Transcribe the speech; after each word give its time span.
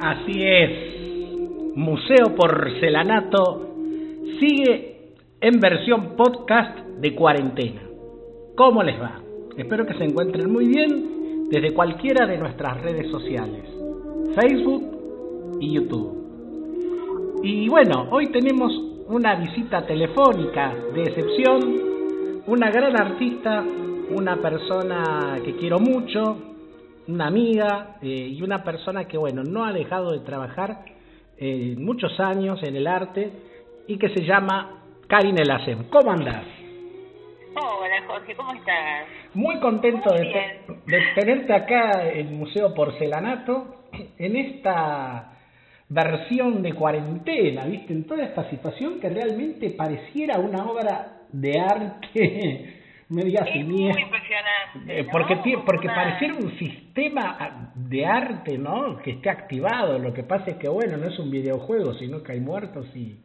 Así 0.00 0.40
es. 0.42 1.76
Museo 1.76 2.34
Porcelanato 2.34 3.74
sigue 4.40 5.12
en 5.40 5.60
versión 5.60 6.16
podcast 6.16 6.78
de 7.00 7.14
cuarentena. 7.14 7.82
¿Cómo 8.56 8.82
les 8.82 9.00
va? 9.00 9.20
Espero 9.56 9.84
que 9.86 9.94
se 9.94 10.04
encuentren 10.04 10.50
muy 10.50 10.66
bien 10.66 11.48
desde 11.50 11.74
cualquiera 11.74 12.26
de 12.26 12.38
nuestras 12.38 12.80
redes 12.80 13.10
sociales, 13.10 13.64
Facebook 14.34 15.58
y 15.60 15.74
YouTube. 15.74 17.40
Y 17.42 17.68
bueno, 17.68 18.08
hoy 18.10 18.32
tenemos 18.32 18.91
una 19.12 19.34
visita 19.34 19.84
telefónica 19.84 20.74
de 20.94 21.02
excepción, 21.02 22.42
una 22.46 22.70
gran 22.70 22.98
artista, 22.98 23.62
una 24.08 24.36
persona 24.36 25.38
que 25.44 25.54
quiero 25.56 25.78
mucho, 25.78 26.38
una 27.08 27.26
amiga 27.26 27.96
eh, 28.00 28.06
y 28.06 28.40
una 28.40 28.64
persona 28.64 29.04
que, 29.04 29.18
bueno, 29.18 29.42
no 29.44 29.66
ha 29.66 29.72
dejado 29.74 30.12
de 30.12 30.20
trabajar 30.20 30.86
eh, 31.36 31.74
muchos 31.76 32.18
años 32.20 32.62
en 32.62 32.74
el 32.74 32.86
arte 32.86 33.30
y 33.86 33.98
que 33.98 34.08
se 34.08 34.24
llama 34.24 34.82
Karin 35.08 35.38
Elasem. 35.38 35.90
¿Cómo 35.90 36.10
andás? 36.10 36.46
Hola 37.54 38.02
Jorge, 38.06 38.34
¿cómo 38.34 38.54
estás? 38.54 39.08
Muy 39.34 39.60
contento 39.60 40.08
de, 40.14 40.24
de, 40.86 41.02
tenerte 41.14 41.52
acá 41.52 42.08
en 42.08 42.28
el 42.28 42.32
Museo 42.32 42.72
Porcelanato 42.72 43.76
en 44.16 44.36
esta 44.36 45.31
versión 45.92 46.62
de 46.62 46.72
cuarentena, 46.72 47.64
¿viste? 47.64 47.92
En 47.92 48.06
toda 48.06 48.24
esta 48.24 48.48
situación 48.48 48.98
que 49.00 49.08
realmente 49.08 49.70
pareciera 49.70 50.38
una 50.38 50.64
obra 50.64 51.22
de 51.30 51.60
arte 51.60 52.78
media 53.12 53.44
es 53.46 53.66
muy 53.66 53.90
impresionante. 53.90 55.00
Eh, 55.00 55.06
porque, 55.10 55.36
porque 55.66 55.88
pareciera 55.88 56.34
un 56.34 56.58
sistema 56.58 57.72
de 57.74 58.06
arte, 58.06 58.56
¿no? 58.56 58.96
Que 58.98 59.12
esté 59.12 59.28
activado. 59.28 59.98
Lo 59.98 60.12
que 60.14 60.22
pasa 60.22 60.52
es 60.52 60.56
que, 60.56 60.68
bueno, 60.68 60.96
no 60.96 61.08
es 61.08 61.18
un 61.18 61.30
videojuego, 61.30 61.94
sino 61.94 62.22
que 62.22 62.32
hay 62.32 62.40
muertos 62.40 62.86
y, 62.96 63.20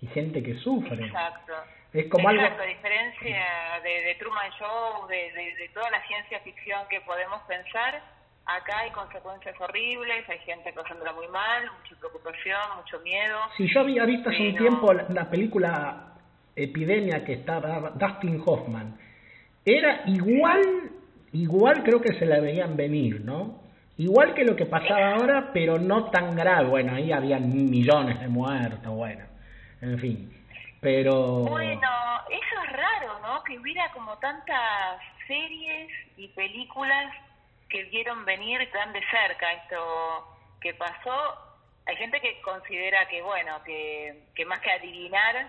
y 0.00 0.06
gente 0.08 0.42
que 0.42 0.54
sufre. 0.58 1.04
Exacto. 1.04 1.52
Es 1.92 2.08
como 2.08 2.30
Exacto, 2.30 2.62
algo... 2.62 2.74
diferencia 2.74 3.44
de, 3.82 3.90
de 4.02 4.14
Truman 4.16 4.50
Show, 4.58 5.06
de, 5.08 5.32
de, 5.32 5.54
de, 5.54 5.68
toda 5.68 5.90
la 5.90 6.04
ciencia 6.06 6.40
ficción 6.40 6.80
que 6.88 7.00
podemos 7.02 7.40
pensar, 7.42 8.02
acá 8.46 8.78
hay 8.80 8.90
consecuencias 8.90 9.54
horribles, 9.60 10.28
hay 10.28 10.38
gente 10.40 10.72
pasándola 10.72 11.12
muy 11.12 11.28
mal, 11.28 11.70
mucha 11.82 11.96
preocupación, 11.96 12.60
mucho 12.76 13.00
miedo. 13.00 13.38
Sí, 13.56 13.66
yo 13.72 13.80
había 13.80 14.04
visto 14.04 14.30
hace 14.30 14.48
un 14.48 14.56
tiempo 14.56 14.92
la, 14.92 15.06
la 15.08 15.30
película 15.30 16.14
Epidemia 16.56 17.24
que 17.24 17.34
estaba 17.34 17.90
Dustin 17.90 18.42
Hoffman. 18.44 18.98
Era 19.64 20.02
igual, 20.06 20.90
igual 21.32 21.82
creo 21.82 22.00
que 22.00 22.14
se 22.18 22.26
la 22.26 22.40
veían 22.40 22.76
venir, 22.76 23.22
¿no? 23.24 23.62
Igual 23.96 24.34
que 24.34 24.44
lo 24.44 24.56
que 24.56 24.66
pasaba 24.66 25.12
ahora, 25.12 25.50
pero 25.52 25.78
no 25.78 26.10
tan 26.10 26.34
grave. 26.34 26.68
Bueno, 26.68 26.94
ahí 26.94 27.12
habían 27.12 27.48
millones 27.70 28.20
de 28.20 28.28
muertos, 28.28 28.92
bueno, 28.92 29.24
en 29.80 29.98
fin. 29.98 30.30
Pero... 30.80 31.40
Bueno, 31.44 31.88
eso 32.28 32.62
es 32.66 32.72
raro, 32.72 33.20
¿no? 33.22 33.42
Que 33.44 33.58
hubiera 33.58 33.90
como 33.92 34.18
tantas 34.18 35.00
series 35.26 35.88
y 36.16 36.28
películas 36.28 37.14
que 37.74 37.82
vieron 37.90 38.24
venir 38.24 38.70
tan 38.70 38.92
de 38.92 39.00
cerca 39.00 39.50
esto 39.50 40.38
que 40.60 40.74
pasó. 40.74 41.18
Hay 41.86 41.96
gente 41.96 42.20
que 42.20 42.40
considera 42.40 43.08
que, 43.08 43.20
bueno, 43.20 43.60
que, 43.64 44.28
que 44.32 44.44
más 44.44 44.60
que 44.60 44.70
adivinar, 44.70 45.48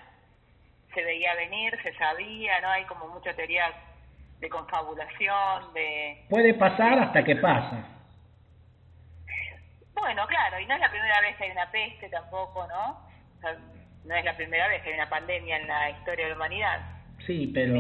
se 0.91 1.03
veía 1.03 1.36
venir, 1.36 1.78
se 1.84 1.94
sabía, 1.94 2.59
¿no? 2.62 2.69
Hay 2.69 2.84
como 2.86 3.09
mucha 3.09 3.31
teoría 3.36 3.72
de 4.40 4.50
confabulación, 4.50 5.72
de... 5.75 6.25
Puede 6.28 6.56
pasar 6.56 6.97
hasta 6.97 7.24
que 7.24 7.36
pasa. 7.36 7.86
Bueno, 9.94 10.25
claro, 10.25 10.59
y 10.59 10.66
no 10.66 10.74
es 10.74 10.81
la 10.81 10.90
primera 10.90 11.22
vez 11.22 11.38
que 11.38 11.44
hay 11.44 11.52
una 11.52 11.69
peste 11.69 12.09
tampoco, 12.09 12.66
¿no? 12.66 12.90
O 13.38 13.42
sea, 13.42 13.56
no 14.03 14.16
es 14.16 14.25
la 14.25 14.36
primera 14.36 14.68
vez 14.68 14.81
que 14.81 14.90
hay 14.90 14.96
una 14.96 15.09
pandemia 15.09 15.57
en 15.57 15.68
la 15.68 15.92
historia 15.92 16.25
de 16.25 16.31
la 16.31 16.38
humanidad. 16.38 16.80
Sí, 17.28 17.52
pero... 17.53 17.75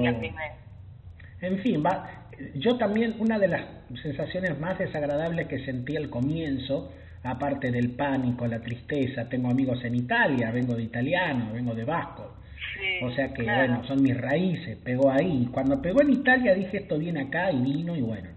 En 1.41 1.59
fin, 1.59 1.83
va, 1.85 2.09
yo 2.55 2.77
también 2.77 3.15
una 3.19 3.39
de 3.39 3.47
las 3.47 3.61
sensaciones 4.01 4.59
más 4.59 4.77
desagradables 4.77 5.47
que 5.47 5.63
sentí 5.65 5.95
al 5.95 6.09
comienzo, 6.09 6.91
aparte 7.23 7.71
del 7.71 7.91
pánico, 7.91 8.47
la 8.47 8.59
tristeza, 8.59 9.27
tengo 9.29 9.49
amigos 9.49 9.83
en 9.83 9.95
Italia, 9.95 10.51
vengo 10.51 10.75
de 10.75 10.83
italiano, 10.83 11.51
vengo 11.53 11.73
de 11.73 11.83
vasco, 11.85 12.35
Sí, 12.73 13.05
o 13.05 13.11
sea 13.11 13.33
que 13.33 13.43
claro. 13.43 13.73
bueno, 13.73 13.87
son 13.87 14.01
mis 14.01 14.17
raíces, 14.19 14.77
pegó 14.83 15.11
ahí. 15.11 15.47
Cuando 15.51 15.81
pegó 15.81 16.01
en 16.01 16.11
Italia 16.11 16.53
dije 16.53 16.77
esto 16.77 16.97
viene 16.97 17.21
acá 17.21 17.51
y 17.51 17.61
vino 17.61 17.95
y 17.95 18.01
bueno, 18.01 18.29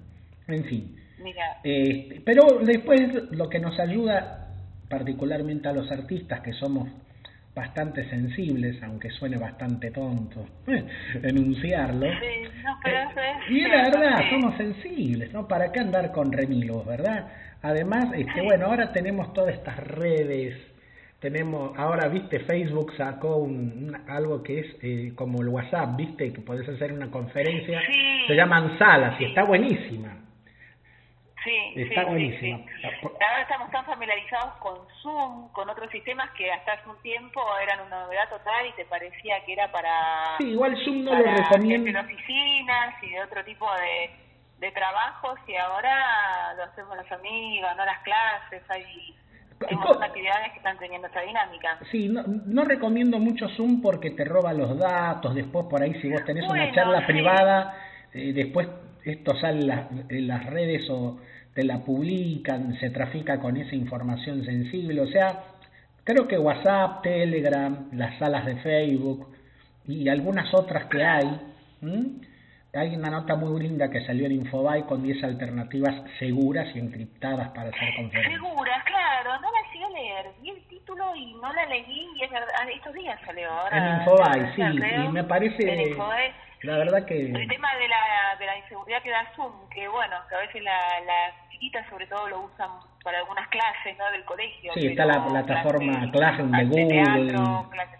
en 0.46 0.64
fin. 0.64 0.96
Mira. 1.22 1.58
Este, 1.64 2.20
pero 2.24 2.60
después 2.64 3.00
lo 3.30 3.48
que 3.48 3.58
nos 3.58 3.78
ayuda 3.80 4.54
particularmente 4.88 5.68
a 5.68 5.72
los 5.72 5.90
artistas 5.90 6.40
que 6.40 6.52
somos 6.52 6.88
bastante 7.58 8.08
sensibles, 8.08 8.82
aunque 8.82 9.10
suene 9.10 9.36
bastante 9.36 9.90
tonto 9.90 10.46
enunciarlo. 11.22 12.06
Sí, 12.06 12.48
no, 12.64 12.78
pero 12.82 12.96
eso 13.10 13.20
es 13.20 13.50
y 13.50 13.60
la 13.62 13.68
cierto, 13.82 13.98
verdad, 14.00 14.18
sí. 14.22 14.30
somos 14.30 14.56
sensibles, 14.56 15.32
¿no? 15.32 15.46
¿Para 15.48 15.72
qué 15.72 15.80
andar 15.80 16.12
con 16.12 16.32
remilos, 16.32 16.86
verdad? 16.86 17.26
Además, 17.62 18.06
este, 18.14 18.40
bueno, 18.42 18.66
ahora 18.66 18.92
tenemos 18.92 19.32
todas 19.32 19.54
estas 19.54 19.76
redes, 19.78 20.56
tenemos, 21.20 21.76
ahora, 21.76 22.06
viste, 22.08 22.38
Facebook 22.40 22.92
sacó 22.96 23.36
un, 23.36 23.54
un- 23.94 23.96
algo 24.08 24.42
que 24.42 24.60
es 24.60 24.66
eh, 24.82 25.12
como 25.16 25.42
el 25.42 25.48
WhatsApp, 25.48 25.96
viste, 25.96 26.32
que 26.32 26.40
podés 26.40 26.68
hacer 26.68 26.92
una 26.92 27.10
conferencia, 27.10 27.80
Sí. 27.86 28.26
se 28.28 28.34
llaman 28.34 28.78
salas 28.78 29.20
y 29.20 29.24
está 29.24 29.42
buenísima. 29.42 30.14
Sí, 31.44 31.72
Está 31.76 32.00
sí, 32.02 32.06
buenísimo. 32.08 32.58
sí. 32.80 32.90
Ahora 33.04 33.42
estamos 33.42 33.70
tan 33.70 33.84
familiarizados 33.86 34.54
con 34.56 34.76
Zoom, 35.02 35.52
con 35.52 35.70
otros 35.70 35.88
sistemas 35.90 36.30
que 36.36 36.50
hasta 36.50 36.72
hace 36.72 36.88
un 36.88 37.00
tiempo 37.02 37.40
eran 37.62 37.86
una 37.86 38.00
novedad 38.04 38.28
total 38.28 38.66
y 38.66 38.72
te 38.72 38.84
parecía 38.86 39.44
que 39.46 39.52
era 39.52 39.70
para, 39.70 40.36
Sí, 40.38 40.50
igual 40.50 40.76
Zoom 40.84 41.04
no 41.04 41.14
lo 41.14 41.24
recomiendo. 41.24 41.92
de 41.92 41.98
oficinas 42.00 43.02
y 43.02 43.10
de 43.10 43.22
otro 43.22 43.44
tipo 43.44 43.66
de, 43.74 44.10
de 44.66 44.72
trabajos 44.72 45.38
y 45.46 45.54
ahora 45.56 46.54
lo 46.56 46.64
hacemos 46.64 46.96
las 46.96 47.10
amigas, 47.12 47.76
no 47.76 47.84
las 47.84 47.98
clases, 48.00 48.62
hay, 48.70 48.84
hay 49.68 49.76
actividades 50.02 50.50
que 50.52 50.58
están 50.58 50.78
teniendo 50.78 51.06
esa 51.06 51.20
dinámica. 51.20 51.78
Sí, 51.92 52.08
no, 52.08 52.22
no 52.26 52.64
recomiendo 52.64 53.18
mucho 53.20 53.48
Zoom 53.50 53.80
porque 53.80 54.10
te 54.10 54.24
roba 54.24 54.52
los 54.52 54.76
datos, 54.76 55.34
después 55.36 55.66
por 55.70 55.82
ahí 55.82 55.94
si 56.00 56.10
vos 56.10 56.24
tenés 56.24 56.48
una 56.48 56.72
charla 56.72 57.06
privada, 57.06 57.74
eh, 58.12 58.32
después 58.34 58.68
esto 59.12 59.36
sale 59.40 59.60
en 59.60 59.66
las, 59.68 59.86
en 60.08 60.28
las 60.28 60.46
redes 60.46 60.88
o 60.90 61.18
te 61.54 61.64
la 61.64 61.78
publican, 61.84 62.78
se 62.78 62.90
trafica 62.90 63.40
con 63.40 63.56
esa 63.56 63.74
información 63.74 64.44
sensible, 64.44 65.00
o 65.00 65.08
sea, 65.08 65.44
creo 66.04 66.28
que 66.28 66.38
WhatsApp, 66.38 67.02
Telegram, 67.02 67.88
las 67.92 68.18
salas 68.18 68.46
de 68.46 68.56
Facebook 68.56 69.34
y 69.86 70.08
algunas 70.08 70.52
otras 70.54 70.84
que 70.84 71.02
hay, 71.02 71.40
hay 72.74 72.94
una 72.94 73.10
nota 73.10 73.34
muy 73.34 73.60
linda 73.60 73.90
que 73.90 74.04
salió 74.04 74.26
en 74.26 74.32
Infobay 74.32 74.82
con 74.82 75.02
10 75.02 75.24
alternativas 75.24 75.94
seguras 76.18 76.68
y 76.74 76.78
encriptadas 76.78 77.48
para 77.48 77.70
hacer 77.70 77.88
conferencias. 77.96 78.40
Segura, 78.40 78.84
claro, 78.86 79.40
no 79.40 79.48
la 79.50 79.86
a 79.86 79.90
leer, 79.90 80.26
vi 80.42 80.50
el 80.50 80.62
título 80.68 81.14
y 81.16 81.34
no 81.34 81.52
la 81.52 81.66
leí 81.66 82.06
y 82.14 82.24
es 82.24 82.30
verdad, 82.30 82.48
ah, 82.60 82.66
estos 82.72 82.94
días 82.94 83.18
salió 83.24 83.50
ahora. 83.50 83.76
En 83.76 84.00
Infobay, 84.00 84.40
o 84.42 84.54
sí, 84.54 84.62
y 84.62 85.08
me 85.12 85.24
parece, 85.24 85.96
la 86.62 86.78
verdad 86.78 87.04
que... 87.04 87.26
El 87.26 87.48
tema 87.48 87.68
la 88.88 88.98
inseguridad 88.98 89.02
que 89.02 89.10
da 89.10 89.32
Zoom, 89.36 89.68
que 89.70 89.88
bueno, 89.88 90.16
que 90.28 90.34
a 90.34 90.38
veces 90.38 90.62
la- 90.62 91.00
las 91.06 91.50
chiquitas 91.50 91.86
sobre 91.88 92.06
todo 92.06 92.28
lo 92.28 92.40
usan 92.44 92.70
para 93.04 93.18
algunas 93.18 93.48
clases, 93.48 93.96
¿no? 93.98 94.10
Del 94.10 94.24
colegio. 94.24 94.72
Sí, 94.74 94.86
está 94.88 95.04
la 95.04 95.24
plataforma 95.26 95.92
clase- 95.92 96.10
Classroom 96.12 96.50
de 96.52 96.64
Google. 96.64 96.88
teatro, 97.32 97.70
clase- 97.70 97.98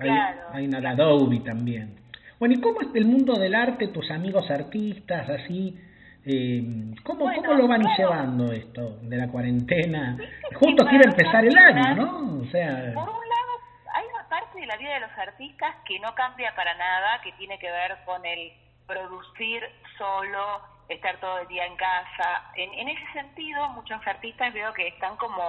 Hay, 0.00 0.08
claro. 0.08 0.40
hay 0.52 0.66
una 0.66 0.80
de 0.80 0.88
Adobe 0.88 1.40
también. 1.40 1.96
Bueno, 2.38 2.54
¿y 2.54 2.60
cómo 2.60 2.80
es 2.80 2.88
el 2.94 3.04
mundo 3.04 3.34
del 3.34 3.54
arte, 3.54 3.88
tus 3.88 4.10
amigos 4.12 4.48
artistas, 4.50 5.28
así? 5.28 5.76
Eh, 6.24 6.62
¿cómo, 7.04 7.20
Bueno, 7.24 7.42
¿Cómo 7.42 7.54
lo 7.54 7.68
van 7.68 7.80
claro. 7.80 7.96
llevando 7.96 8.52
esto 8.52 8.98
de 9.02 9.16
la 9.16 9.28
cuarentena? 9.28 10.16
Justo 10.54 10.86
quiere 10.86 11.04
empezar 11.08 11.44
el 11.44 11.56
año, 11.56 11.94
¿no? 11.96 12.42
O 12.42 12.44
sea, 12.50 12.68
Por 12.94 13.08
un 13.08 13.28
lado, 13.28 13.52
hay 13.94 14.04
una 14.14 14.28
parte 14.28 14.60
de 14.60 14.66
la 14.66 14.76
vida 14.76 14.94
de 14.94 15.00
los 15.00 15.10
artistas 15.18 15.74
que 15.86 15.98
no 16.00 16.14
cambia 16.14 16.54
para 16.54 16.74
nada, 16.74 17.20
que 17.22 17.32
tiene 17.32 17.58
que 17.58 17.70
ver 17.70 17.96
con 18.04 18.24
el 18.26 18.52
producir 18.88 19.62
solo, 19.96 20.62
estar 20.88 21.20
todo 21.20 21.38
el 21.38 21.48
día 21.48 21.66
en 21.66 21.76
casa. 21.76 22.50
En, 22.56 22.72
en 22.74 22.88
ese 22.88 23.12
sentido, 23.12 23.68
muchos 23.68 24.00
artistas 24.06 24.52
veo 24.54 24.72
que 24.72 24.88
están 24.88 25.16
como, 25.16 25.44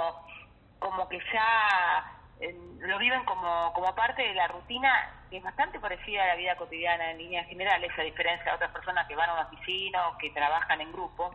como 0.78 1.08
que 1.10 1.18
ya 1.34 2.06
eh, 2.42 2.54
lo 2.82 3.00
viven 3.00 3.24
como, 3.26 3.72
como 3.74 3.96
parte 3.96 4.22
de 4.22 4.34
la 4.36 4.48
rutina 4.48 4.92
que 5.30 5.38
es 5.38 5.44
bastante 5.44 5.80
parecida 5.80 6.24
a 6.24 6.28
la 6.28 6.36
vida 6.36 6.56
cotidiana 6.56 7.12
en 7.12 7.20
líneas 7.20 7.48
generales, 7.48 7.92
a 7.98 8.02
diferencia 8.02 8.46
de 8.52 8.56
otras 8.56 8.72
personas 8.72 9.08
que 9.08 9.16
van 9.16 9.30
a 9.30 9.34
una 9.34 9.42
oficina 9.44 10.08
o 10.10 10.18
que 10.18 10.32
trabajan 10.32 10.82
en 10.82 10.92
grupo. 10.92 11.30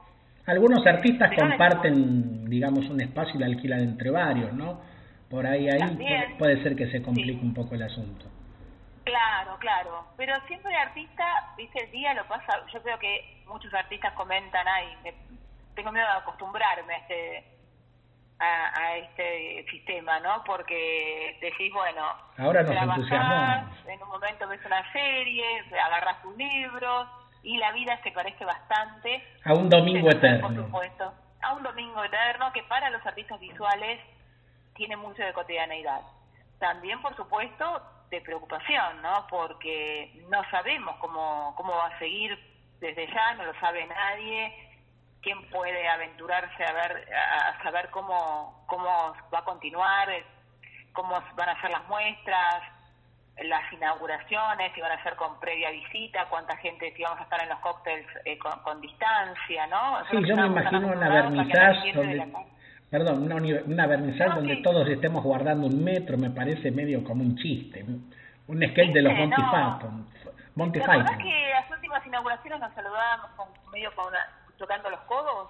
algunos 0.47 0.85
artistas 0.87 1.31
Pero 1.31 1.49
comparten, 1.49 2.45
digamos, 2.51 2.85
un 2.91 3.01
espacio 3.01 3.37
y 3.37 3.39
lo 3.39 3.47
alquilan 3.47 3.81
entre 3.81 4.11
varios, 4.11 4.53
¿no? 4.53 4.81
Por 5.31 5.47
ahí, 5.47 5.69
ahí 5.69 5.97
puede, 5.97 6.35
puede 6.39 6.63
ser 6.63 6.77
que 6.77 6.91
se 6.91 7.03
complique 7.03 7.41
Sí. 7.41 7.47
un 7.47 7.55
poco 7.55 7.75
el 7.77 7.83
asunto. 7.83 8.27
Claro, 9.05 9.59
claro. 9.59 10.07
Pero 10.17 10.35
siempre 10.47 10.73
el 10.73 10.79
artista, 10.79 11.53
viste, 11.57 11.85
el 11.85 11.91
día 11.91 12.15
lo 12.15 12.25
pasa. 12.27 12.65
Yo 12.73 12.83
creo 12.83 12.99
que 12.99 13.43
muchos 13.47 13.73
artistas 13.75 14.13
comentan, 14.15 14.67
ay, 14.67 14.97
tengo 15.75 15.93
miedo 15.93 16.07
de 16.07 16.19
acostumbrarme 16.19 16.95
a 16.95 16.99
este 16.99 17.55
a, 18.41 18.97
este 18.97 19.65
sistema, 19.71 20.21
¿no? 20.21 20.43
Porque 20.45 21.39
decís, 21.41 21.73
bueno, 21.73 22.03
ahora 22.39 22.63
nos 22.63 22.77
entusiasmamos. 22.77 23.87
En 23.87 24.03
un 24.03 24.09
momento 24.09 24.49
ves 24.49 24.61
una 24.65 24.93
serie, 24.93 25.65
agarras 25.85 26.25
un 26.25 26.37
libro 26.37 27.09
y 27.43 27.57
la 27.59 27.73
vida 27.73 27.99
se 28.03 28.11
parece 28.11 28.45
bastante 28.45 29.23
a 29.45 29.53
un 29.55 29.69
domingo 29.69 30.11
eterno. 30.11 30.49
Por 30.49 30.57
supuesto, 30.57 31.13
a 31.43 31.53
un 31.55 31.63
domingo 31.63 32.03
eterno 32.05 32.53
que 32.53 32.63
para 32.65 32.91
los 32.91 33.05
artistas 33.07 33.39
visuales 33.39 34.01
tiene 34.75 34.97
mucho 34.97 35.23
de 35.23 35.33
cotidianeidad. 35.33 36.01
También, 36.59 37.01
por 37.03 37.15
supuesto, 37.17 37.83
de 38.15 38.21
preocupación, 38.23 39.03
¿no? 39.03 39.27
Porque 39.29 40.25
no 40.31 40.43
sabemos 40.51 40.97
cómo, 40.97 41.55
cómo 41.57 41.77
va 41.77 41.87
a 41.87 41.99
seguir 41.99 42.39
desde 42.81 43.07
ya, 43.07 43.35
no 43.35 43.45
lo 43.45 43.61
sabe 43.61 43.87
nadie, 43.87 44.53
quién 45.25 45.43
puede 45.49 45.89
aventurarse 45.89 46.65
a 46.65 46.73
ver 46.73 47.09
a 47.13 47.63
saber 47.63 47.89
cómo 47.91 48.65
cómo 48.67 49.17
va 49.33 49.39
a 49.39 49.45
continuar 49.45 50.09
cómo 50.93 51.21
van 51.35 51.49
a 51.49 51.61
ser 51.61 51.71
las 51.71 51.89
muestras 51.89 52.63
las 53.43 53.73
inauguraciones 53.73 54.73
si 54.75 54.81
van 54.81 54.93
a 54.93 55.03
ser 55.03 55.17
con 55.17 55.41
previa 55.41 55.71
visita 55.71 56.27
cuánta 56.29 56.57
gente 56.59 56.93
si 56.95 57.03
vamos 57.03 57.21
a 57.21 57.25
estar 57.25 57.43
en 57.43 57.49
los 57.49 57.59
cócteles 57.61 58.07
eh, 58.27 58.39
con, 58.39 58.81
distancia 58.81 59.67
no 59.67 60.05
sí 60.11 60.19
yo 60.25 60.37
me 60.37 60.47
imagino 60.47 60.89
una 60.89 61.09
vernissage 61.09 61.93
donde 61.95 62.33
perdón 62.95 63.25
una, 63.25 63.37
una 63.67 63.87
vernissage 63.89 64.37
donde 64.37 64.57
todos 64.63 64.89
estemos 64.89 65.25
guardando 65.25 65.67
un 65.67 65.83
metro 65.83 66.17
me 66.17 66.31
parece 66.31 66.71
medio 66.71 67.03
como 67.03 67.25
un 67.25 67.35
chiste 67.35 67.85
un 68.47 68.63
sketch 68.71 68.93
de 68.93 69.03
los 69.03 69.13
Monty 69.13 69.43
Python 69.43 70.07
Monty 70.55 70.79
Python. 70.79 71.19
que 71.19 71.51
las 71.51 71.69
últimas 71.73 72.07
inauguraciones 72.07 72.61
nos 72.61 72.73
saludábamos 72.73 73.31
con 73.37 73.49
medio 73.73 73.91
con 73.97 74.07
una 74.07 74.19
tocando 74.57 74.91
los 74.91 75.01
codos? 75.01 75.49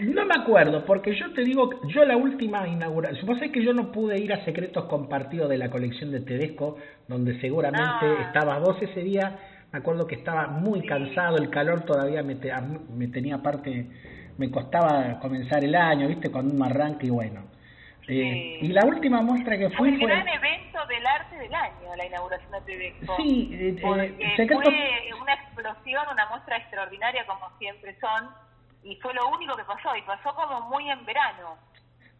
No 0.00 0.26
me 0.26 0.34
acuerdo, 0.34 0.84
porque 0.84 1.14
yo 1.14 1.32
te 1.32 1.42
digo, 1.42 1.70
yo 1.88 2.04
la 2.04 2.16
última 2.16 2.66
inauguración, 2.66 3.26
vos 3.26 3.36
sabés 3.38 3.52
que 3.52 3.62
yo 3.62 3.72
no 3.72 3.92
pude 3.92 4.18
ir 4.18 4.32
a 4.32 4.44
Secretos 4.44 4.86
Compartidos 4.86 5.48
de 5.50 5.58
la 5.58 5.70
colección 5.70 6.10
de 6.10 6.20
Tedesco, 6.20 6.76
donde 7.08 7.38
seguramente 7.40 7.86
estaba 7.92 8.56
estabas 8.56 8.60
vos 8.60 8.76
ese 8.80 9.00
día, 9.00 9.38
me 9.70 9.78
acuerdo 9.78 10.06
que 10.06 10.14
estaba 10.14 10.48
muy 10.48 10.84
cansado, 10.86 11.36
el 11.36 11.50
calor 11.50 11.82
todavía 11.82 12.22
me, 12.22 12.36
me 12.94 13.08
tenía 13.08 13.36
aparte, 13.36 13.86
me 14.38 14.50
costaba 14.50 15.18
comenzar 15.20 15.64
el 15.64 15.74
año, 15.74 16.08
viste, 16.08 16.30
con 16.30 16.50
un 16.50 16.62
arranque 16.62 17.06
y 17.06 17.10
bueno. 17.10 17.42
Eh, 18.08 18.58
y 18.62 18.68
la 18.68 18.84
última 18.84 19.22
muestra 19.22 19.56
que 19.56 19.70
fui 19.70 19.96
fue... 19.96 20.12
El 20.12 20.24
gran 20.24 20.28
evento 20.28 20.78
del 20.88 21.06
arte 21.06 21.36
del 21.36 21.54
año, 21.54 21.96
la 21.96 22.06
inauguración 22.06 22.50
de 22.50 22.60
Tedesco. 22.62 23.16
Sí, 23.16 23.50
eh, 23.52 23.76
eh 23.78 23.80
fue 23.80 23.92
una 25.20 25.34
explosión, 25.34 26.04
una 26.12 26.28
muestra 26.28 26.56
extraordinaria 26.56 27.24
como 27.26 27.46
siempre 27.58 27.96
son, 28.00 28.30
y 28.82 28.96
fue 28.96 29.14
lo 29.14 29.28
único 29.28 29.56
que 29.56 29.64
pasó, 29.64 29.96
y 29.96 30.02
pasó 30.02 30.34
como 30.34 30.68
muy 30.68 30.90
en 30.90 31.04
verano. 31.04 31.56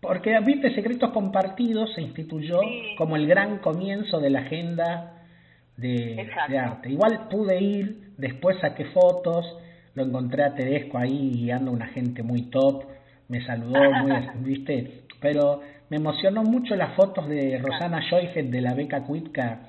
Porque, 0.00 0.38
viste, 0.41 0.75
Secretos 0.75 1.11
Compartidos 1.11 1.94
se 1.94 2.03
instituyó 2.03 2.61
como 2.97 3.17
el 3.17 3.26
gran 3.26 3.59
comienzo 3.59 4.19
de 4.20 4.31
la 4.31 4.41
agenda 4.41 5.23
de, 5.76 6.29
arte. 6.59 6.91
Igual 6.91 7.29
pude 7.29 7.61
ir, 7.61 8.12
después 8.17 8.59
saqué 8.61 8.87
fotos, 8.87 9.47
lo 9.94 10.05
encontré 10.05 10.44
a 10.44 10.55
Tedesco 10.55 10.99
ahí 10.99 11.33
guiando 11.35 11.71
una 11.71 11.87
gente 11.89 12.23
muy 12.23 12.43
top, 12.50 12.85
me 13.29 13.44
saludó, 13.44 13.93
muy, 13.93 14.12
viste, 14.41 15.03
pero 15.21 15.61
me 15.91 15.97
emocionó 15.97 16.43
mucho 16.43 16.75
las 16.75 16.94
fotos 16.94 17.29
de 17.29 17.59
Rosana 17.59 18.00
Joyhead 18.09 18.47
de 18.47 18.61
la 18.61 18.75
beca 18.75 19.03
Cuitca 19.03 19.61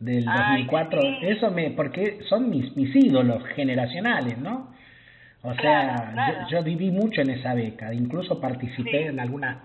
del 0.00 0.24
2004, 0.24 1.00
eso 1.22 1.50
me, 1.50 1.70
porque 1.70 2.20
son 2.28 2.48
mis, 2.48 2.74
mis 2.76 2.94
ídolos 2.94 3.44
generacionales, 3.54 4.38
¿no? 4.38 4.72
O 5.42 5.54
sea, 5.54 6.46
Yo, 6.50 6.62
viví 6.62 6.90
mucho 6.90 7.20
en 7.20 7.30
esa 7.30 7.54
beca, 7.54 7.92
incluso 7.94 8.40
participé 8.40 9.06
en 9.06 9.20
algunas 9.20 9.58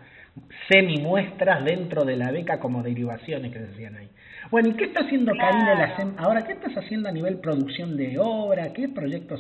semi 0.69 0.97
muestras 0.97 1.63
dentro 1.63 2.03
de 2.03 2.15
la 2.15 2.31
beca 2.31 2.59
como 2.59 2.83
derivaciones 2.83 3.51
que 3.51 3.59
decían 3.59 3.95
ahí. 3.95 4.09
Bueno, 4.51 4.69
¿y 4.69 4.73
qué 4.73 4.85
está 4.85 5.01
haciendo 5.01 5.33
Karina 5.35 5.75
la 5.75 5.95
ahora? 6.17 6.43
¿Qué 6.43 6.53
estás 6.53 6.73
haciendo 6.75 7.09
a 7.09 7.11
nivel 7.11 7.39
producción 7.39 7.97
de 7.97 8.17
obra? 8.19 8.71
¿Qué 8.73 8.89
proyectos 8.89 9.39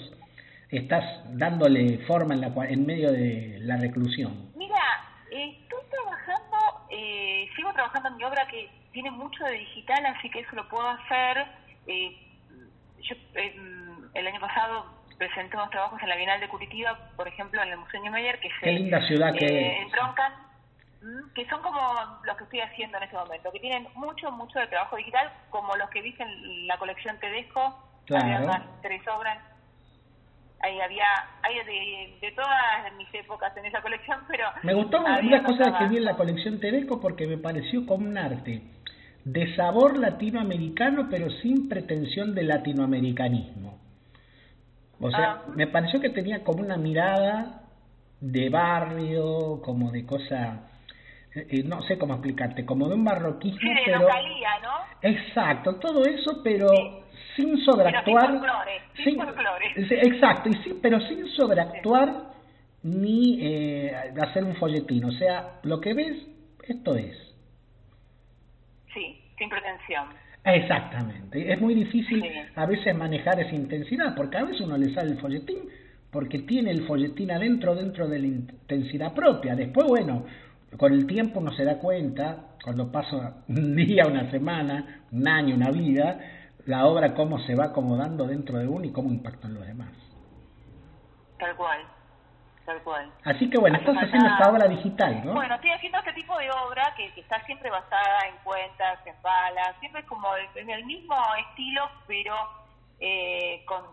estás 0.77 1.03
dándole 1.37 1.99
forma 2.05 2.33
en, 2.33 2.41
la, 2.41 2.51
en 2.67 2.85
medio 2.85 3.11
de 3.11 3.57
la 3.61 3.77
reclusión? 3.77 4.51
Mira, 4.55 4.79
estoy 5.29 5.79
trabajando, 5.89 6.57
eh, 6.89 7.47
sigo 7.55 7.71
trabajando 7.73 8.09
en 8.09 8.17
mi 8.17 8.23
obra 8.23 8.47
que 8.47 8.69
tiene 8.91 9.11
mucho 9.11 9.43
de 9.45 9.53
digital, 9.53 10.05
así 10.05 10.29
que 10.29 10.39
eso 10.39 10.55
lo 10.55 10.67
puedo 10.69 10.87
hacer. 10.87 11.45
Eh, 11.87 12.17
yo 13.01 13.15
el 14.13 14.27
año 14.27 14.39
pasado 14.39 14.85
presenté 15.17 15.55
unos 15.55 15.69
trabajos 15.69 16.01
en 16.01 16.09
la 16.09 16.15
Bienal 16.15 16.39
de 16.39 16.47
Curitiba, 16.47 16.97
por 17.15 17.27
ejemplo, 17.27 17.61
en 17.61 17.69
el 17.69 17.77
Museo 17.77 18.01
Meyer, 18.11 18.39
que 18.39 18.49
Qué 18.61 18.71
linda 18.71 19.01
ciudad 19.07 19.33
que 19.33 19.45
eh, 19.45 19.81
entroncan, 19.81 20.33
que 21.35 21.47
son 21.49 21.61
como 21.61 21.79
los 22.23 22.37
que 22.37 22.43
estoy 22.45 22.61
haciendo 22.61 22.97
en 22.97 23.03
este 23.03 23.15
momento, 23.15 23.51
que 23.51 23.59
tienen 23.59 23.87
mucho, 23.95 24.31
mucho 24.31 24.59
de 24.59 24.67
trabajo 24.67 24.95
digital, 24.95 25.31
como 25.49 25.75
los 25.75 25.89
que 25.89 26.01
viste 26.01 26.23
en 26.23 26.67
la 26.67 26.77
colección 26.77 27.19
Tedesco, 27.19 27.77
claro. 28.05 28.63
tres 28.81 29.01
obras 29.07 29.37
ahí 30.63 30.79
había 30.79 31.05
hay 31.41 31.55
de, 31.65 32.17
de, 32.21 32.31
todas 32.31 32.93
mis 32.97 33.13
épocas 33.13 33.55
en 33.57 33.65
esa 33.65 33.81
colección, 33.81 34.19
pero... 34.27 34.45
Me 34.63 34.73
gustó 34.73 35.01
una 35.01 35.43
cosa 35.43 35.77
que 35.77 35.87
vi 35.87 35.97
en 35.97 36.05
la 36.05 36.15
colección 36.15 36.59
Tedesco 36.59 36.99
porque 36.99 37.27
me 37.27 37.37
pareció 37.37 37.85
como 37.85 38.07
un 38.07 38.17
arte 38.17 38.61
de 39.25 39.55
sabor 39.55 39.97
latinoamericano, 39.97 41.07
pero 41.09 41.29
sin 41.29 41.69
pretensión 41.69 42.33
de 42.33 42.43
latinoamericanismo. 42.43 43.79
O 44.99 45.09
sea, 45.09 45.31
ah. 45.31 45.43
me 45.55 45.67
pareció 45.67 45.99
que 45.99 46.09
tenía 46.09 46.43
como 46.43 46.61
una 46.61 46.77
mirada 46.77 47.63
de 48.19 48.49
barrio, 48.49 49.61
como 49.63 49.91
de 49.91 50.05
cosa, 50.05 50.61
eh, 51.35 51.47
eh, 51.49 51.63
no 51.63 51.81
sé 51.83 51.97
cómo 51.97 52.13
explicarte, 52.13 52.65
como 52.65 52.87
de 52.87 52.95
un 52.95 53.03
barroquismo, 53.03 53.59
sí, 53.59 53.67
de 53.67 53.81
pero... 53.85 53.99
Localía, 53.99 54.49
¿no? 54.61 54.69
Exacto, 55.01 55.75
todo 55.75 56.05
eso, 56.05 56.41
pero 56.43 57.02
sin 57.35 57.57
sobreactuar. 57.63 58.41
sin, 59.03 59.19
exacto, 59.91 60.49
y 60.49 60.53
sí, 60.63 60.79
pero 60.81 60.99
sin 61.01 61.27
sobreactuar 61.29 62.33
ni 62.83 63.39
eh, 63.41 63.95
hacer 64.21 64.43
un 64.43 64.55
folletín. 64.55 65.05
O 65.05 65.11
sea, 65.11 65.59
lo 65.63 65.79
que 65.79 65.93
ves, 65.93 66.17
esto 66.67 66.95
es. 66.95 67.15
Sí, 68.93 69.19
sin 69.37 69.49
pretensión. 69.49 70.05
Exactamente. 70.45 71.51
Es 71.51 71.59
muy 71.59 71.73
difícil 71.73 72.23
a 72.55 72.65
veces 72.65 72.95
manejar 72.95 73.39
esa 73.39 73.55
intensidad, 73.55 74.13
porque 74.15 74.37
a 74.37 74.43
veces 74.43 74.61
uno 74.61 74.77
le 74.77 74.93
sale 74.93 75.11
el 75.11 75.19
folletín 75.19 75.69
porque 76.13 76.39
tiene 76.39 76.69
el 76.69 76.85
folletín 76.85 77.31
adentro, 77.31 77.73
dentro 77.73 78.07
de 78.07 78.19
la 78.19 78.27
intensidad 78.27 79.13
propia. 79.13 79.55
Después, 79.55 79.87
bueno, 79.87 80.25
con 80.77 80.93
el 80.93 81.07
tiempo 81.07 81.39
uno 81.39 81.51
se 81.53 81.65
da 81.65 81.79
cuenta, 81.79 82.55
cuando 82.63 82.91
pasa 82.91 83.43
un 83.47 83.75
día, 83.75 84.03
una 84.07 84.29
semana, 84.29 85.01
un 85.11 85.27
año, 85.27 85.55
una 85.55 85.71
vida, 85.71 86.19
la 86.65 86.85
obra 86.85 87.13
cómo 87.13 87.39
se 87.39 87.55
va 87.55 87.65
acomodando 87.65 88.25
dentro 88.25 88.57
de 88.57 88.67
uno 88.67 88.85
y 88.85 88.91
cómo 88.91 89.09
impacta 89.09 89.47
en 89.47 89.55
los 89.55 89.67
demás. 89.67 89.89
Tal 91.37 91.55
cual, 91.55 91.81
tal 92.65 92.81
cual. 92.83 93.11
Así 93.25 93.49
que 93.49 93.57
bueno, 93.57 93.77
estás 93.77 93.97
haciendo 93.97 94.29
esta 94.29 94.49
obra 94.49 94.67
digital, 94.67 95.25
¿no? 95.25 95.33
Bueno, 95.33 95.55
estoy 95.55 95.71
haciendo 95.71 95.97
este 95.99 96.13
tipo 96.13 96.37
de 96.37 96.49
obra 96.51 96.93
que, 96.95 97.07
está 97.19 97.43
siempre 97.45 97.69
basada 97.69 98.27
en 98.29 98.37
cuentas, 98.43 98.99
en 99.05 99.21
balas, 99.21 99.75
siempre 99.79 100.05
como 100.05 100.27
en 100.55 100.69
el 100.69 100.85
mismo 100.85 101.15
estilo, 101.49 101.89
pero 102.07 102.35
eh, 102.99 103.63
con 103.65 103.83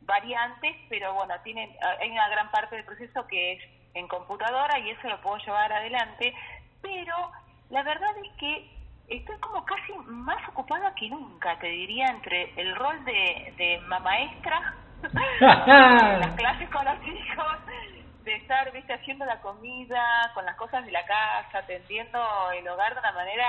variantes, 0.00 0.74
pero 0.88 1.14
bueno, 1.14 1.34
tiene, 1.44 1.76
hay 2.00 2.10
una 2.10 2.28
gran 2.28 2.50
parte 2.50 2.76
del 2.76 2.84
proceso 2.84 3.26
que 3.28 3.52
es 3.52 3.62
en 3.94 4.08
computadora 4.08 4.78
y 4.80 4.90
eso 4.90 5.08
lo 5.08 5.20
puedo 5.20 5.36
llevar 5.38 5.72
adelante, 5.72 6.34
pero 6.82 7.30
la 7.70 7.82
verdad 7.82 8.10
es 8.24 8.32
que 8.38 8.77
estoy 9.08 9.38
como 9.38 9.64
casi 9.64 9.92
más 10.06 10.46
ocupada 10.48 10.94
que 10.94 11.08
nunca, 11.08 11.58
te 11.58 11.68
diría, 11.68 12.06
entre 12.08 12.52
el 12.60 12.74
rol 12.76 13.04
de, 13.04 13.54
de 13.56 13.80
maestra, 13.86 14.74
las 15.40 16.32
clases 16.36 16.68
con 16.70 16.84
los 16.84 17.06
hijos, 17.06 17.56
de 18.24 18.36
estar, 18.36 18.70
viste, 18.72 18.92
haciendo 18.92 19.24
la 19.24 19.40
comida, 19.40 20.30
con 20.34 20.44
las 20.44 20.56
cosas 20.56 20.84
de 20.84 20.92
la 20.92 21.04
casa, 21.06 21.58
atendiendo 21.58 22.20
el 22.52 22.68
hogar 22.68 22.92
de 22.92 23.00
una 23.00 23.12
manera 23.12 23.46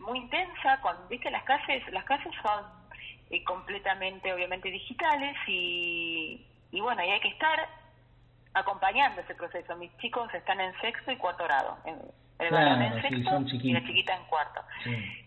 muy 0.00 0.18
intensa, 0.18 0.80
con, 0.82 0.96
viste, 1.08 1.30
las 1.30 1.44
clases, 1.44 1.82
las 1.92 2.04
clases 2.04 2.32
son 2.42 2.64
eh, 3.30 3.42
completamente, 3.44 4.32
obviamente, 4.32 4.70
digitales 4.70 5.36
y, 5.46 6.46
y 6.70 6.80
bueno, 6.80 7.02
y 7.02 7.10
hay 7.10 7.20
que 7.20 7.28
estar 7.28 7.68
acompañando 8.52 9.22
ese 9.22 9.34
proceso. 9.34 9.74
Mis 9.76 9.96
chicos 9.98 10.32
están 10.34 10.60
en 10.60 10.78
sexto 10.80 11.10
y 11.10 11.16
cuarto 11.16 11.44
grado. 11.44 11.78
En, 11.86 11.98
claro, 12.48 12.80
en 12.82 13.02
sexto 13.02 13.56
y 13.62 13.72
la 13.72 13.84
chiquita 13.84 14.14
en 14.14 14.24
cuarto. 14.24 14.60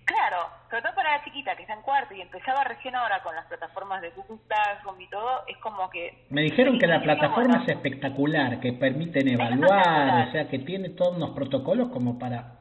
Claro, 0.06 0.38
sobre 0.70 0.82
todo 0.82 0.96
para 0.96 1.18
la 1.18 1.24
chiquita 1.24 1.56
que 1.56 1.64
está 1.64 1.74
en 1.74 1.82
cuarto 1.82 2.14
y 2.14 2.22
empezaba 2.22 2.64
recién 2.64 2.96
ahora 2.96 3.22
con 3.24 3.36
las 3.36 3.46
plataformas 3.46 4.02
de 4.02 4.12
Google 4.12 4.38
Classroom 4.48 5.02
y 5.02 5.10
todo, 5.10 5.44
es 5.48 5.58
como 5.58 5.90
que... 5.90 6.26
Me 6.30 6.42
dijeron 6.42 6.78
que 6.78 6.88
la 6.88 7.02
plataforma 7.02 7.64
es 7.64 7.70
espectacular, 7.70 8.60
que 8.60 8.74
permiten 8.74 9.28
evaluar, 9.28 10.28
o 10.28 10.32
sea, 10.32 10.48
que 10.48 10.60
tiene 10.60 10.90
todos 10.90 11.16
unos 11.16 11.32
protocolos 11.32 11.90
como 11.90 12.20
para 12.20 12.60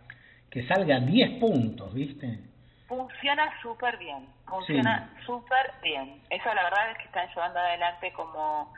que 0.51 0.67
salga 0.67 1.01
10 1.01 1.41
puntos, 1.41 1.93
¿viste? 1.93 2.55
funciona 2.97 3.51
súper 3.61 3.97
bien, 3.99 4.29
funciona 4.47 5.11
súper 5.27 5.73
bien. 5.83 6.23
Eso 6.31 6.53
la 6.55 6.65
verdad 6.65 6.91
es 6.93 6.99
que 6.99 7.05
están 7.05 7.29
llevando 7.29 7.59
adelante 7.59 8.13
como, 8.13 8.73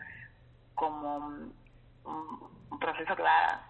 como 0.74 1.16
un, 1.16 1.54
proceso 2.80 3.16
que 3.16 3.22
va 3.22 3.60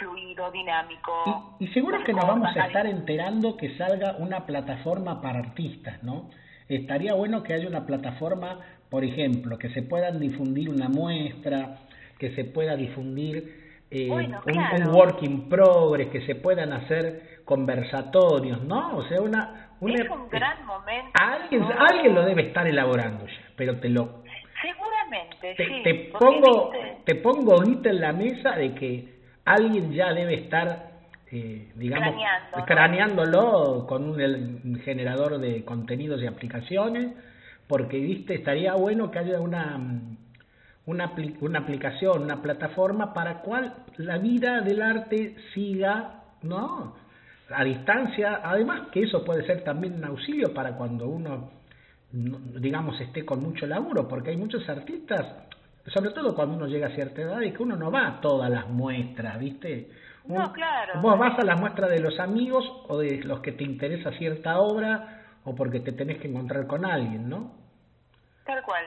fluido, 0.00 0.50
dinámico. 0.50 1.56
Y, 1.60 1.68
seguro 1.68 2.02
que 2.04 2.12
nos 2.12 2.26
vamos 2.26 2.48
a 2.56 2.66
estar 2.66 2.86
enterando 2.86 3.56
que 3.56 3.76
salga 3.76 4.16
una 4.18 4.46
plataforma 4.46 5.20
para 5.20 5.38
artistas, 5.38 6.02
¿no? 6.02 6.30
Estaría 6.68 7.14
bueno 7.14 7.42
que 7.42 7.54
haya 7.54 7.68
una 7.68 7.86
plataforma, 7.86 8.58
por 8.88 9.04
ejemplo, 9.04 9.58
que 9.58 9.68
se 9.70 9.82
puedan 9.82 10.18
difundir 10.18 10.70
una 10.70 10.88
muestra, 10.88 11.78
que 12.18 12.34
se 12.34 12.44
pueda 12.44 12.76
difundir 12.76 13.84
eh, 13.90 14.10
un, 14.10 14.34
un, 14.34 14.94
work 14.94 15.22
in 15.22 15.48
progress, 15.48 16.08
que 16.10 16.24
se 16.26 16.36
puedan 16.36 16.72
hacer 16.72 17.42
conversatorios, 17.44 18.62
¿no? 18.62 18.96
O 18.96 19.04
sea, 19.08 19.20
una, 19.20 19.70
es 19.80 20.10
un 20.10 20.28
gran 20.28 20.64
momento. 20.64 21.10
Alguien, 21.20 21.64
alguien 21.76 22.14
lo 22.14 22.24
debe 22.24 22.42
estar 22.48 22.66
elaborando 22.66 23.26
ya, 23.26 23.52
pero 23.56 23.78
te 23.80 23.88
lo... 23.88 24.22
Seguramente, 24.62 25.54
te, 25.54 25.66
sí. 25.66 25.82
Te 25.82 25.94
pongo, 26.18 26.70
te 27.04 27.14
pongo 27.16 27.54
ahorita 27.54 27.88
en 27.88 28.00
la 28.00 28.12
mesa 28.12 28.50
de 28.52 28.74
que 28.74 29.19
alguien 29.52 29.92
ya 29.92 30.12
debe 30.12 30.34
estar, 30.34 30.90
eh, 31.30 31.70
digamos, 31.74 32.14
craneándolo 32.66 33.86
con 33.86 34.08
un, 34.08 34.80
generador 34.84 35.38
de 35.38 35.64
contenidos 35.64 36.22
y 36.22 36.26
aplicaciones, 36.26 37.12
porque, 37.66 37.98
viste, 37.98 38.34
estaría 38.34 38.74
bueno 38.74 39.10
que 39.10 39.18
haya 39.18 39.40
una... 39.40 39.78
Una, 40.86 41.12
una 41.40 41.58
aplicación, 41.60 42.22
una 42.22 42.42
plataforma 42.42 43.12
para 43.12 43.42
cual 43.42 43.74
la 43.98 44.18
vida 44.18 44.60
del 44.62 44.82
arte 44.82 45.36
siga, 45.54 46.22
¿no? 46.42 46.96
a 47.52 47.64
distancia, 47.64 48.40
además 48.42 48.88
que 48.92 49.02
eso 49.02 49.24
puede 49.24 49.44
ser 49.44 49.64
también 49.64 49.94
un 49.94 50.04
auxilio 50.04 50.54
para 50.54 50.76
cuando 50.76 51.08
uno, 51.08 51.50
digamos, 52.12 53.00
esté 53.00 53.24
con 53.24 53.42
mucho 53.42 53.66
laburo, 53.66 54.06
porque 54.06 54.30
hay 54.30 54.36
muchos 54.36 54.68
artistas, 54.68 55.26
sobre 55.92 56.10
todo 56.10 56.34
cuando 56.34 56.56
uno 56.56 56.66
llega 56.66 56.88
a 56.88 56.94
cierta 56.94 57.22
edad, 57.22 57.40
y 57.40 57.52
que 57.52 57.62
uno 57.62 57.76
no 57.76 57.90
va 57.90 58.06
a 58.06 58.20
todas 58.20 58.50
las 58.50 58.68
muestras, 58.68 59.38
¿viste? 59.38 59.90
no, 60.26 60.52
claro. 60.52 61.00
Vos 61.00 61.18
vas 61.18 61.38
a 61.38 61.44
las 61.44 61.58
muestras 61.58 61.90
de 61.90 62.00
los 62.00 62.18
amigos 62.20 62.64
o 62.88 62.98
de 62.98 63.22
los 63.24 63.40
que 63.40 63.52
te 63.52 63.64
interesa 63.64 64.12
cierta 64.12 64.60
obra 64.60 65.22
o 65.44 65.54
porque 65.54 65.80
te 65.80 65.92
tenés 65.92 66.18
que 66.18 66.28
encontrar 66.28 66.66
con 66.66 66.84
alguien, 66.84 67.28
¿no? 67.28 67.52
Tal 68.44 68.62
cual. 68.62 68.84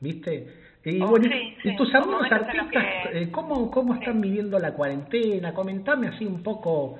¿Viste? 0.00 0.68
Y, 0.84 1.02
oh, 1.02 1.08
bueno, 1.08 1.26
y 1.64 1.76
tus 1.76 1.94
amigos 1.94 2.26
artistas, 2.30 2.84
eh, 3.12 3.28
¿cómo, 3.30 3.70
cómo 3.70 3.94
están 3.94 4.20
viviendo 4.20 4.58
la 4.58 4.72
cuarentena? 4.72 5.52
Comentame 5.52 6.08
así 6.08 6.24
un 6.24 6.42
poco 6.42 6.98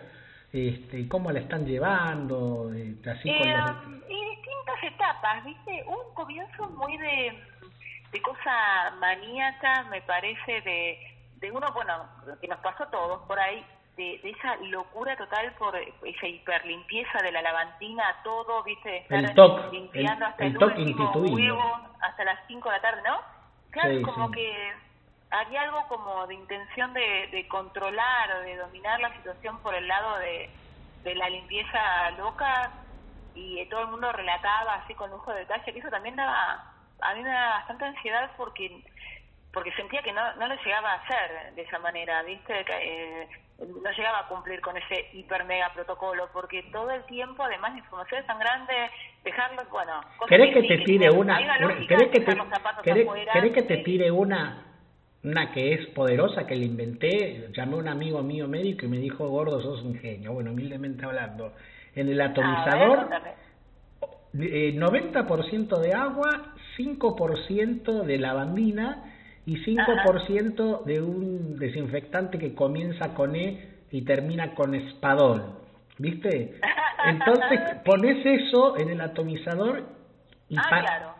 este, 0.53 1.09
cómo 1.09 1.31
la 1.31 1.41
están 1.41 1.65
llevando, 1.65 2.73
eh, 2.75 2.97
así 3.11 3.29
con 3.29 3.49
eh, 3.49 4.03
Y 4.09 4.37
distintas 4.37 4.83
etapas, 4.83 5.45
¿viste? 5.45 5.85
Un 5.87 6.15
comienzo 6.15 6.69
muy 6.71 6.97
de, 6.99 7.33
de 8.13 8.23
cosa 8.23 8.93
maníaca, 8.99 9.85
me 9.85 10.01
parece, 10.03 10.61
de, 10.63 10.99
de 11.37 11.51
uno, 11.51 11.67
bueno, 11.73 12.09
que 12.41 12.49
nos 12.49 12.59
pasó 12.61 12.85
a 12.85 12.91
todos 12.91 13.27
por 13.27 13.39
ahí, 13.39 13.65
de, 13.97 14.21
de, 14.23 14.31
esa 14.31 14.57
locura 14.57 15.17
total 15.17 15.53
por 15.59 15.77
esa 15.77 16.27
hiperlimpieza 16.27 17.19
de 17.23 17.33
la 17.33 17.43
lavantina, 17.43 18.05
todo, 18.23 18.63
¿viste? 18.63 19.07
De 19.09 19.17
estar 19.19 19.19
el 19.19 19.71
limpiando 19.73 20.27
hasta 20.27 20.45
el, 20.45 20.57
último 20.57 21.13
huevo, 21.13 21.81
hasta 22.01 22.25
las 22.25 22.39
5 22.47 22.69
de 22.69 22.77
la 22.77 22.83
tarde, 22.83 23.03
¿no? 23.03 23.21
Claro, 23.71 24.03
como 24.03 24.31
que 24.31 24.73
había 25.31 25.63
algo 25.63 25.87
como 25.89 26.27
de 26.27 26.35
intención 26.35 26.93
de, 26.95 27.29
de 27.33 27.47
controlar 27.49 28.33
o 28.37 28.41
de 28.41 28.57
dominar 28.57 29.01
la 29.01 29.13
situación 29.17 29.59
por 29.59 29.75
el 29.75 29.87
lado 29.87 30.19
de, 30.19 30.49
de 31.03 31.15
la 31.15 31.29
limpieza 31.29 32.11
loca 32.13 32.71
y 33.35 33.65
todo 33.67 33.83
el 33.83 33.89
mundo 33.89 34.11
relataba 34.13 34.75
así 34.75 34.95
con 34.95 35.11
lujo 35.11 35.33
de 35.33 35.41
detalle, 35.41 35.73
que 35.73 35.79
eso 35.79 35.91
también 35.91 36.17
daba, 36.17 36.73
a 37.01 37.15
mí 37.15 37.23
me 37.23 37.31
daba 37.31 37.59
bastante 37.59 37.85
ansiedad 37.85 38.31
porque 38.37 38.83
porque 39.53 39.73
sentía 39.73 40.03
que 40.03 40.13
no, 40.13 40.21
no 40.37 40.47
lo 40.47 40.55
llegaba 40.63 40.93
a 40.93 40.97
hacer 40.97 41.55
de 41.55 41.63
esa 41.63 41.79
manera, 41.79 42.23
¿viste? 42.23 42.65
Que, 42.65 43.23
eh, 43.23 43.29
no 43.59 43.91
llegaba 43.91 44.21
a 44.21 44.29
cumplir 44.29 44.61
con 44.61 44.77
ese 44.77 45.09
hiper 45.15 45.45
mega 45.45 45.73
protocolo, 45.73 46.29
porque 46.33 46.63
todo 46.71 46.91
el 46.91 47.03
tiempo, 47.07 47.43
además 47.43 47.73
de 47.73 47.81
informaciones 47.81 48.27
tan 48.27 48.39
grandes, 48.39 48.91
dejarlos, 49.25 49.69
bueno... 49.71 50.01
¿Querés 50.29 50.55
que, 50.55 50.63
te 50.63 50.79
tire 50.85 51.11
una... 51.11 51.39
¿Querés 51.89 52.11
que 52.11 52.21
te, 52.21 53.53
que 53.53 53.63
te 53.63 53.77
tire 53.79 54.11
una 54.13 54.65
una 55.25 55.51
que 55.53 55.75
es 55.75 55.87
poderosa, 55.89 56.47
que 56.47 56.55
le 56.55 56.65
inventé, 56.65 57.49
llamé 57.53 57.75
a 57.75 57.79
un 57.79 57.89
amigo 57.89 58.23
mío 58.23 58.47
médico 58.47 58.87
y 58.87 58.89
me 58.89 58.99
dijo, 58.99 59.29
gordo, 59.29 59.61
sos 59.61 59.83
un 59.83 59.99
genio. 59.99 60.33
Bueno, 60.33 60.53
humildemente 60.53 61.05
hablando, 61.05 61.55
en 61.95 62.09
el 62.09 62.21
atomizador, 62.21 63.09
eh, 64.41 64.73
90% 64.75 65.81
de 65.81 65.93
agua, 65.93 66.55
5% 66.79 68.05
de 68.05 68.19
lavandina 68.19 69.05
y 69.45 69.57
5% 69.57 70.85
de 70.85 71.01
un 71.01 71.59
desinfectante 71.59 72.39
que 72.39 72.55
comienza 72.55 73.15
con 73.15 73.35
E 73.35 73.81
y 73.91 74.03
termina 74.03 74.55
con 74.55 74.75
espadol. 74.75 75.59
¿Viste? 75.99 76.55
Entonces 77.07 77.61
pones 77.85 78.25
eso 78.25 78.79
en 78.79 78.91
el 78.91 79.01
atomizador 79.01 79.85
y 80.49 80.57
ah, 80.57 81.15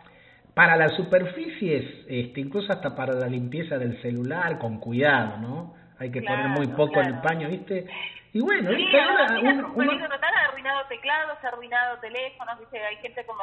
para 0.53 0.75
las 0.75 0.95
superficies, 0.95 1.85
este, 2.07 2.41
incluso 2.41 2.73
hasta 2.73 2.95
para 2.95 3.13
la 3.13 3.27
limpieza 3.27 3.77
del 3.77 4.01
celular, 4.01 4.59
con 4.59 4.79
cuidado, 4.79 5.37
¿no? 5.37 5.73
Hay 5.99 6.11
que 6.11 6.21
poner 6.21 6.47
muy 6.49 6.67
poco 6.67 6.99
en 7.01 7.07
el 7.07 7.21
paño, 7.21 7.49
¿viste? 7.49 7.85
Y 8.31 8.41
bueno, 8.41 8.69
sí, 8.75 8.85
Ahora, 8.95 9.39
uno, 9.41 9.73
uno, 9.75 9.91
ha 9.91 10.45
arruinado 10.49 10.85
teclados, 10.87 11.37
ha 11.43 11.47
arruinado 11.47 11.97
teléfonos, 11.97 12.59
¿viste? 12.59 12.79
Hay 12.79 12.95
gente 12.97 13.25
como... 13.25 13.39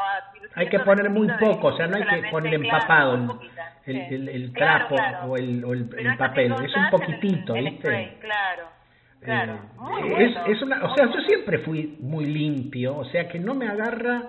Hay 0.55 0.69
que 0.69 0.79
poner 0.81 1.11
muy 1.11 1.29
poco, 1.41 1.69
o 1.69 1.77
sea, 1.77 1.87
no 1.87 1.97
hay 1.97 2.05
que 2.05 2.29
poner 2.29 2.55
empapado 2.55 3.41
el, 3.85 3.97
el, 3.97 4.29
el, 4.29 4.53
trapo 4.53 4.95
o 5.27 5.37
el, 5.37 5.65
o 5.65 5.73
el, 5.73 6.17
papel, 6.17 6.53
es 6.65 6.77
un 6.77 6.91
poquitito, 6.91 7.55
¿viste? 7.55 8.17
claro. 8.21 8.77
Claro. 9.21 9.59
Eh, 10.05 10.25
es, 10.25 10.57
es 10.57 10.63
una, 10.63 10.85
o 10.85 10.95
sea, 10.95 11.07
yo 11.07 11.21
siempre 11.23 11.59
fui 11.59 11.97
muy 12.01 12.27
limpio, 12.27 12.97
o 12.97 13.05
sea 13.07 13.29
que 13.29 13.41
no 13.41 13.55
me 13.55 13.67
agarra 13.67 14.23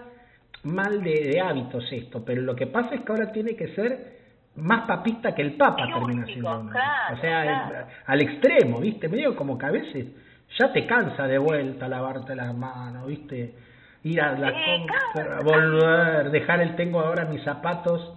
mal 0.63 1.03
de, 1.03 1.39
hábitos 1.39 1.86
esto, 1.91 2.24
pero 2.25 2.41
lo 2.41 2.55
que 2.55 2.67
pasa 2.67 2.96
es 2.96 3.01
que 3.01 3.12
ahora 3.12 3.31
tiene 3.31 3.55
que 3.55 3.67
ser 3.75 4.17
más 4.58 4.88
papista 4.88 5.34
que 5.36 5.44
el 5.44 5.54
Papa 5.54 5.88
termina 5.94 6.26
siendo. 6.26 6.50
o 6.52 7.18
sea, 7.22 7.88
al 8.06 8.22
extremo, 8.22 8.80
¿viste? 8.80 9.08
Medio 9.08 9.36
como 9.36 9.58
que 9.58 9.66
a 9.66 9.72
veces 9.72 10.08
ya 10.58 10.72
te 10.72 10.86
cansa 10.86 11.28
de 11.28 11.38
vuelta 11.38 11.88
lavarte 11.88 12.36
las 12.36 12.56
manos, 12.56 13.08
¿viste? 13.08 13.54
Ir 14.04 14.22
a 14.22 14.32
la 14.34 14.54
compra, 14.54 15.40
volver, 15.44 16.32
dejar 16.32 16.62
el 16.62 16.76
tengo 16.76 17.00
ahora 17.00 17.26
mis 17.26 17.44
zapatos, 17.44 18.14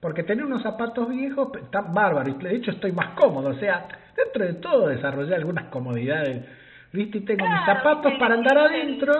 porque 0.00 0.22
tener 0.22 0.44
unos 0.44 0.62
zapatos 0.62 1.08
viejos 1.08 1.50
está 1.60 1.80
bárbaro, 1.80 2.32
de 2.34 2.56
hecho 2.56 2.72
estoy 2.72 2.92
más 2.92 3.14
cómodo, 3.14 3.50
o 3.50 3.54
sea, 3.54 3.86
dentro 4.16 4.44
de 4.44 4.54
todo 4.54 4.88
desarrollé 4.88 5.34
algunas 5.34 5.66
comodidades, 5.66 6.44
¿viste? 6.92 7.18
Y 7.18 7.20
tengo 7.22 7.46
mis 7.48 7.64
zapatos 7.64 8.12
para 8.18 8.34
andar 8.34 8.58
adentro 8.58 9.12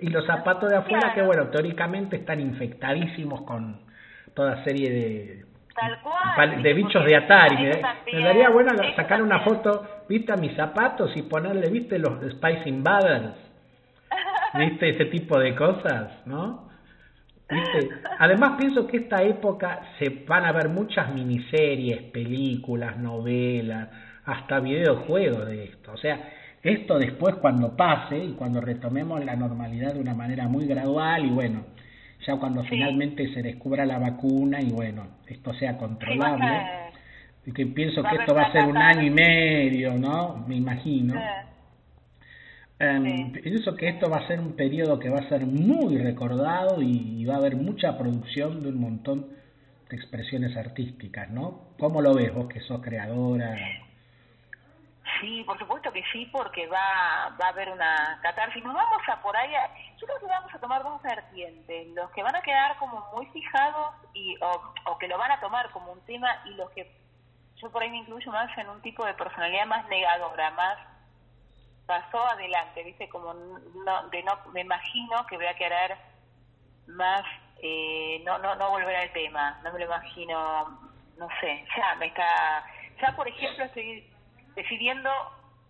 y 0.00 0.08
los 0.08 0.26
zapatos 0.26 0.70
de 0.70 0.76
afuera, 0.76 1.12
que 1.14 1.22
bueno, 1.22 1.48
teóricamente 1.48 2.16
están 2.16 2.40
infectadísimos 2.40 3.42
con 3.42 3.80
toda 4.34 4.62
serie 4.64 4.90
de 4.90 5.45
de 6.62 6.74
bichos 6.74 7.04
de 7.04 7.16
Atari. 7.16 7.56
Me, 8.12 8.22
daría 8.22 8.50
bueno 8.50 8.72
sacar 8.94 9.22
una 9.22 9.40
foto, 9.40 10.04
viste, 10.08 10.32
a 10.32 10.36
mis 10.36 10.54
zapatos 10.54 11.12
y 11.16 11.22
ponerle, 11.22 11.68
viste, 11.70 11.98
los 11.98 12.20
Spice 12.32 12.68
Invaders. 12.68 13.34
¿Viste? 14.54 14.90
Ese 14.90 15.06
tipo 15.06 15.38
de 15.38 15.54
cosas, 15.54 16.26
¿no? 16.26 16.68
¿Viste? 17.48 17.90
Además 18.18 18.52
pienso 18.58 18.86
que 18.86 18.98
esta 18.98 19.22
época 19.22 19.80
se 19.98 20.24
van 20.26 20.44
a 20.44 20.52
ver 20.52 20.68
muchas 20.68 21.12
miniseries, 21.12 22.02
películas, 22.10 22.96
novelas, 22.96 23.88
hasta 24.24 24.60
videojuegos 24.60 25.46
de 25.46 25.64
esto. 25.64 25.92
O 25.92 25.96
sea, 25.96 26.18
esto 26.62 26.98
después 26.98 27.36
cuando 27.36 27.76
pase 27.76 28.18
y 28.18 28.32
cuando 28.32 28.60
retomemos 28.60 29.24
la 29.24 29.36
normalidad 29.36 29.94
de 29.94 30.00
una 30.00 30.14
manera 30.14 30.48
muy 30.48 30.66
gradual 30.66 31.24
y 31.24 31.30
bueno, 31.30 31.64
ya 32.26 32.36
cuando 32.36 32.64
finalmente 32.64 33.32
se 33.32 33.42
descubra 33.42 33.86
la 33.86 33.98
vacuna 33.98 34.60
y 34.60 34.70
bueno, 34.70 35.06
esto 35.26 35.54
sea 35.54 35.78
controlable, 35.78 36.92
y 37.46 37.52
que 37.52 37.66
pienso 37.66 38.02
que 38.02 38.16
esto 38.16 38.34
va 38.34 38.42
a 38.42 38.52
ser 38.52 38.64
un 38.64 38.76
año 38.76 39.02
y 39.02 39.10
medio, 39.10 39.94
¿no? 39.94 40.44
Me 40.48 40.56
imagino. 40.56 41.14
Eh, 42.78 43.32
pienso 43.42 43.74
que 43.76 43.88
esto 43.88 44.10
va 44.10 44.18
a 44.18 44.26
ser 44.26 44.40
un 44.40 44.54
periodo 44.54 44.98
que 44.98 45.08
va 45.08 45.20
a 45.20 45.28
ser 45.28 45.46
muy 45.46 45.96
recordado 45.98 46.82
y, 46.82 47.24
va 47.24 47.34
a 47.34 47.38
haber 47.38 47.56
mucha 47.56 47.96
producción 47.96 48.62
de 48.62 48.68
un 48.70 48.80
montón 48.80 49.28
de 49.88 49.96
expresiones 49.96 50.56
artísticas, 50.56 51.30
¿no? 51.30 51.72
¿Cómo 51.78 52.02
lo 52.02 52.14
ves 52.14 52.34
vos 52.34 52.48
que 52.48 52.60
sos 52.60 52.82
creadora? 52.82 53.56
Sí, 55.20 55.44
por 55.44 55.58
supuesto 55.58 55.92
que 55.92 56.02
sí, 56.12 56.26
porque 56.26 56.66
va, 56.66 57.34
va 57.40 57.46
a 57.46 57.50
haber 57.50 57.70
una 57.70 58.18
catarsis. 58.22 58.62
Nos 58.64 58.74
vamos 58.74 59.02
a 59.08 59.22
por 59.22 59.36
ahí, 59.36 59.52
yo 59.98 60.06
creo 60.06 60.20
que 60.20 60.26
vamos 60.26 60.52
a 60.54 60.58
tomar 60.58 60.82
dos 60.82 61.00
vertientes, 61.02 61.88
los 61.94 62.10
que 62.10 62.22
van 62.22 62.36
a 62.36 62.42
quedar 62.42 62.76
como 62.78 63.08
muy 63.14 63.26
fijados 63.26 63.94
y 64.12 64.36
o, 64.40 64.98
que 64.98 65.08
lo 65.08 65.16
van 65.16 65.30
a 65.30 65.40
tomar 65.40 65.70
como 65.70 65.92
un 65.92 66.04
tema 66.06 66.42
y 66.44 66.50
los 66.54 66.70
que 66.70 66.90
yo 67.56 67.70
por 67.70 67.82
ahí 67.82 67.90
me 67.90 67.98
incluyo 67.98 68.30
más 68.32 68.56
en 68.58 68.68
un 68.68 68.82
tipo 68.82 69.04
de 69.06 69.14
personalidad 69.14 69.66
más 69.66 69.86
negadora, 69.88 70.50
más 70.50 70.78
pasó 71.86 72.26
adelante, 72.26 72.82
¿viste? 72.82 73.08
Como 73.08 73.32
no, 73.32 74.08
de 74.08 74.22
no, 74.22 74.38
me 74.52 74.62
imagino 74.62 75.24
que 75.26 75.36
voy 75.36 75.46
a 75.46 75.54
querer 75.54 75.96
más, 76.88 77.22
eh, 77.62 78.22
no, 78.24 78.38
no, 78.38 78.54
no 78.56 78.70
volver 78.70 78.96
al 78.96 79.12
tema, 79.12 79.58
no 79.62 79.72
me 79.72 79.78
lo 79.78 79.84
imagino, 79.86 80.90
no 81.16 81.28
sé, 81.40 81.64
ya 81.76 81.94
me 81.94 82.06
está, 82.06 82.64
ya 83.00 83.14
por 83.16 83.26
ejemplo 83.28 83.64
estoy 83.64 84.15
decidiendo 84.56 85.10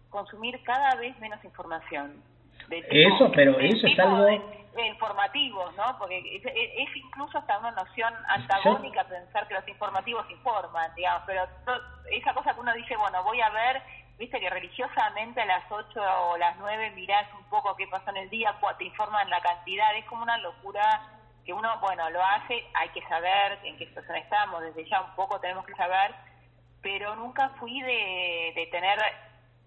consumir 0.08 0.62
cada 0.64 0.94
vez 0.94 1.18
menos 1.18 1.44
información. 1.44 2.22
eso, 2.70 3.30
pero 3.32 3.58
eso 3.60 3.86
es 3.86 3.98
algo... 3.98 4.26
informativos, 4.88 5.74
¿no? 5.76 5.98
Porque 5.98 6.18
es, 6.18 6.96
incluso 6.96 7.38
hasta 7.38 7.58
una 7.58 7.72
noción 7.72 8.14
antagónica 8.28 9.04
pensar 9.04 9.46
que 9.48 9.54
los 9.54 9.68
informativos 9.68 10.30
informan, 10.30 10.90
digamos, 10.94 11.22
pero 11.26 11.46
esa 12.10 12.32
cosa 12.32 12.54
que 12.54 12.60
uno 12.60 12.72
dice, 12.72 12.96
bueno, 12.96 13.22
voy 13.24 13.40
a 13.40 13.50
ver 13.50 13.82
viste 14.18 14.40
que 14.40 14.50
religiosamente 14.50 15.40
a 15.40 15.46
las 15.46 15.70
8 15.70 16.00
o 16.30 16.36
las 16.38 16.56
9 16.58 16.92
mirás 16.92 17.26
un 17.34 17.44
poco 17.50 17.76
qué 17.76 17.86
pasó 17.86 18.10
en 18.10 18.16
el 18.18 18.30
día, 18.30 18.54
te 18.78 18.84
informan 18.84 19.28
la 19.28 19.40
cantidad, 19.40 19.96
es 19.96 20.04
como 20.06 20.22
una 20.22 20.38
locura 20.38 21.02
que 21.44 21.52
uno, 21.52 21.78
bueno, 21.80 22.08
lo 22.10 22.24
hace, 22.24 22.66
hay 22.74 22.88
que 22.90 23.02
saber 23.08 23.58
en 23.62 23.76
qué 23.76 23.86
situación 23.86 24.16
estamos, 24.16 24.62
desde 24.62 24.88
ya 24.88 25.02
un 25.02 25.14
poco 25.14 25.38
tenemos 25.38 25.64
que 25.64 25.74
saber, 25.74 26.14
pero 26.82 27.16
nunca 27.16 27.50
fui 27.58 27.80
de, 27.80 28.52
de 28.54 28.66
tener 28.70 28.98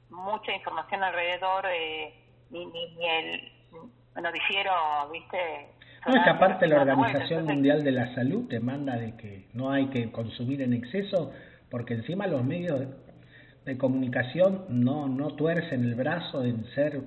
mucha 0.09 0.53
información 0.53 1.03
alrededor, 1.03 1.65
eh, 1.67 2.13
ni, 2.49 2.65
ni, 2.65 3.09
el 3.09 3.51
noticiero, 4.21 4.71
viste. 5.11 5.37
No, 6.07 6.15
es 6.15 6.23
que 6.23 6.29
aparte 6.29 6.67
la 6.67 6.81
Organización 6.81 7.45
Mundial 7.45 7.83
de 7.83 7.91
la 7.91 8.13
Salud 8.15 8.47
te 8.47 8.59
manda 8.59 8.95
de 8.95 9.15
que 9.17 9.47
no 9.53 9.71
hay 9.71 9.87
que 9.87 10.11
consumir 10.11 10.61
en 10.61 10.73
exceso, 10.73 11.31
porque 11.69 11.93
encima 11.93 12.25
los 12.27 12.43
medios 12.43 12.87
de 13.65 13.77
comunicación 13.77 14.65
no, 14.69 15.07
no 15.07 15.35
tuercen 15.35 15.83
el 15.83 15.95
brazo 15.95 16.43
en 16.43 16.65
ser 16.73 17.01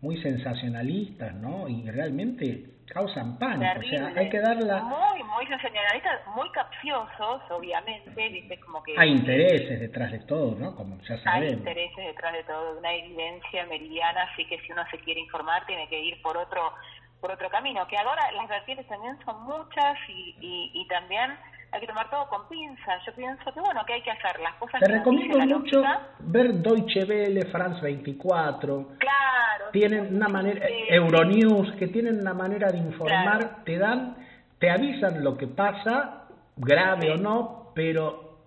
muy 0.00 0.20
sensacionalistas, 0.22 1.34
¿no? 1.34 1.68
Y 1.68 1.90
realmente 1.90 2.64
causan 2.86 3.38
pánico, 3.38 3.80
o 3.80 3.82
sea, 3.82 4.12
hay 4.16 4.30
que 4.30 4.40
darla... 4.40 4.82
Muy, 4.82 5.22
muy 5.24 5.46
sensacionalistas, 5.46 6.26
muy 6.34 6.50
capciosos, 6.52 7.42
obviamente, 7.50 8.28
¿viste? 8.28 8.58
Como 8.60 8.82
que... 8.82 8.94
Hay 8.96 9.10
intereses 9.10 9.80
detrás 9.80 10.10
de 10.12 10.20
todo, 10.20 10.54
¿no? 10.58 10.74
Como 10.74 10.98
ya 11.02 11.18
sabemos. 11.18 11.52
Hay 11.52 11.58
intereses 11.58 12.06
detrás 12.06 12.32
de 12.32 12.44
todo, 12.44 12.78
una 12.78 12.92
evidencia 12.94 13.66
meridiana, 13.66 14.22
así 14.32 14.46
que 14.46 14.58
si 14.60 14.72
uno 14.72 14.82
se 14.90 14.98
quiere 14.98 15.20
informar 15.20 15.66
tiene 15.66 15.88
que 15.88 16.00
ir 16.00 16.20
por 16.22 16.36
otro 16.36 16.72
por 17.20 17.32
otro 17.32 17.50
camino, 17.50 17.84
que 17.88 17.96
ahora 17.96 18.30
las 18.30 18.48
vertientes 18.48 18.86
también 18.86 19.18
son 19.24 19.42
muchas 19.42 19.98
y, 20.08 20.36
y, 20.40 20.70
y 20.72 20.86
también 20.86 21.32
hay 21.70 21.80
que 21.80 21.86
tomar 21.86 22.08
todo 22.10 22.26
con 22.28 22.48
pinzas. 22.48 23.04
Yo 23.06 23.12
pienso 23.14 23.52
que 23.52 23.60
bueno, 23.60 23.84
que 23.86 23.94
hay 23.94 24.02
que 24.02 24.10
hacer 24.10 24.40
las 24.40 24.54
cosas. 24.54 24.80
Te 24.80 24.90
recomiendo 24.90 25.38
mucho 25.38 25.82
ver 26.20 26.54
Deutsche 26.54 27.04
Welle, 27.04 27.46
France 27.46 27.80
24. 27.82 28.88
Claro. 28.98 29.64
Tienen 29.72 30.14
una 30.14 30.28
manera, 30.28 30.66
Euronews, 30.88 31.74
que 31.76 31.88
tienen 31.88 32.20
una 32.20 32.32
manera 32.32 32.68
de 32.70 32.78
informar, 32.78 33.64
te 33.64 33.76
dan, 33.76 34.16
te 34.58 34.70
avisan 34.70 35.22
lo 35.22 35.36
que 35.36 35.46
pasa, 35.46 36.26
grave 36.56 37.12
o 37.12 37.16
no, 37.16 37.72
pero 37.74 38.38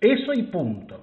eso 0.00 0.32
y 0.32 0.44
punto. 0.44 1.02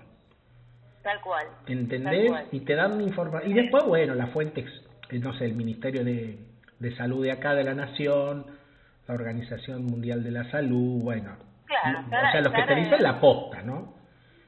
Tal 1.04 1.20
cual. 1.22 1.46
¿Entendés? 1.68 2.32
Y 2.52 2.62
te 2.62 2.76
dan 2.76 3.02
información. 3.02 3.52
Y 3.52 3.54
después, 3.54 3.84
bueno, 3.86 4.16
la 4.16 4.28
fuente, 4.28 4.66
no 5.12 5.34
sé, 5.38 5.46
el 5.46 5.56
Ministerio 5.56 6.04
de, 6.06 6.38
de 6.80 6.96
Salud 6.96 7.24
de 7.24 7.32
acá 7.32 7.54
de 7.54 7.64
la 7.64 7.74
Nación, 7.74 8.46
la 9.08 9.14
Organización 9.14 9.86
Mundial 9.86 10.24
de 10.24 10.32
la 10.32 10.50
Salud, 10.52 11.02
bueno, 11.02 11.49
Claro, 11.70 12.00
o 12.04 12.10
sea, 12.10 12.42
lo 12.42 12.52
que 12.52 12.64
te 12.64 12.76
dicen 12.76 13.04
la 13.04 13.20
posta, 13.20 13.62
¿no? 13.62 13.94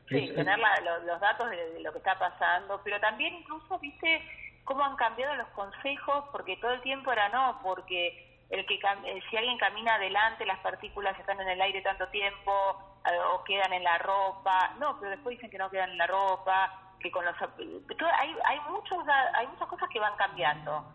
Sí, 0.09 0.31
tener 0.35 0.57
los, 1.05 1.19
datos 1.21 1.49
de, 1.51 1.79
lo 1.81 1.91
que 1.91 1.99
está 1.99 2.17
pasando, 2.17 2.81
pero 2.83 2.99
también 2.99 3.35
incluso, 3.35 3.77
viste, 3.77 4.21
cómo 4.63 4.83
han 4.83 4.95
cambiado 4.95 5.35
los 5.35 5.47
consejos, 5.49 6.25
porque 6.31 6.57
todo 6.57 6.71
el 6.71 6.81
tiempo 6.81 7.11
era 7.11 7.29
no, 7.29 7.59
porque 7.61 8.41
el 8.49 8.65
que 8.65 8.75
eh, 8.75 9.21
si 9.29 9.37
alguien 9.37 9.57
camina 9.59 9.95
adelante, 9.95 10.45
las 10.47 10.59
partículas 10.59 11.17
están 11.19 11.39
en 11.39 11.49
el 11.49 11.61
aire 11.61 11.81
tanto 11.83 12.07
tiempo 12.07 12.51
eh, 13.05 13.17
o 13.33 13.43
quedan 13.43 13.71
en 13.71 13.83
la 13.83 13.99
ropa, 13.99 14.73
no, 14.79 14.97
pero 14.99 15.11
después 15.11 15.37
dicen 15.37 15.51
que 15.51 15.59
no 15.59 15.69
quedan 15.69 15.91
en 15.91 15.99
la 15.99 16.07
ropa, 16.07 16.95
que 16.99 17.11
con 17.11 17.23
los 17.23 17.35
hay 17.39 18.35
hay 18.45 18.59
muchos 18.69 18.97
hay 19.35 19.47
muchas 19.47 19.67
cosas 19.67 19.89
que 19.89 19.99
van 19.99 20.15
cambiando 20.17 20.85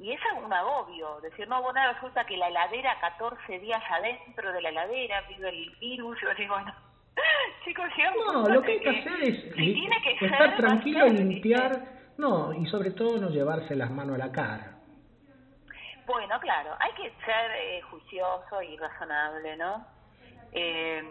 y 0.00 0.12
es 0.12 0.20
un 0.44 0.52
agobio, 0.52 1.20
decir, 1.20 1.48
no, 1.48 1.60
bueno, 1.60 1.80
resulta 1.92 2.24
que 2.24 2.36
la 2.36 2.48
heladera, 2.48 2.98
14 3.00 3.58
días 3.58 3.82
adentro 3.90 4.52
de 4.52 4.62
la 4.62 4.68
heladera, 4.68 5.22
vive 5.22 5.48
el 5.48 5.70
virus, 5.80 6.20
yo 6.20 6.34
digo, 6.34 6.54
bueno, 6.54 6.72
chicos, 7.64 7.86
No, 8.32 8.48
lo 8.48 8.62
que 8.62 8.72
hay 8.72 8.80
que, 8.80 8.90
hacer 8.90 9.22
es 9.22 10.22
estar 10.22 10.56
tranquilo 10.56 11.06
y 11.06 11.10
limpiar, 11.10 11.82
no, 12.16 12.52
y 12.52 12.66
sobre 12.66 12.92
todo 12.92 13.18
no 13.18 13.30
llevarse 13.30 13.74
las 13.74 13.90
manos 13.90 14.14
a 14.14 14.26
la 14.26 14.32
cara. 14.32 14.78
Bueno, 16.06 16.38
claro, 16.40 16.76
hay 16.78 16.92
que 16.92 17.10
ser 17.24 17.50
eh, 17.56 17.82
juicioso 17.82 18.62
y 18.62 18.76
razonable, 18.76 19.56
¿no? 19.56 19.84
Eh, 20.52 21.02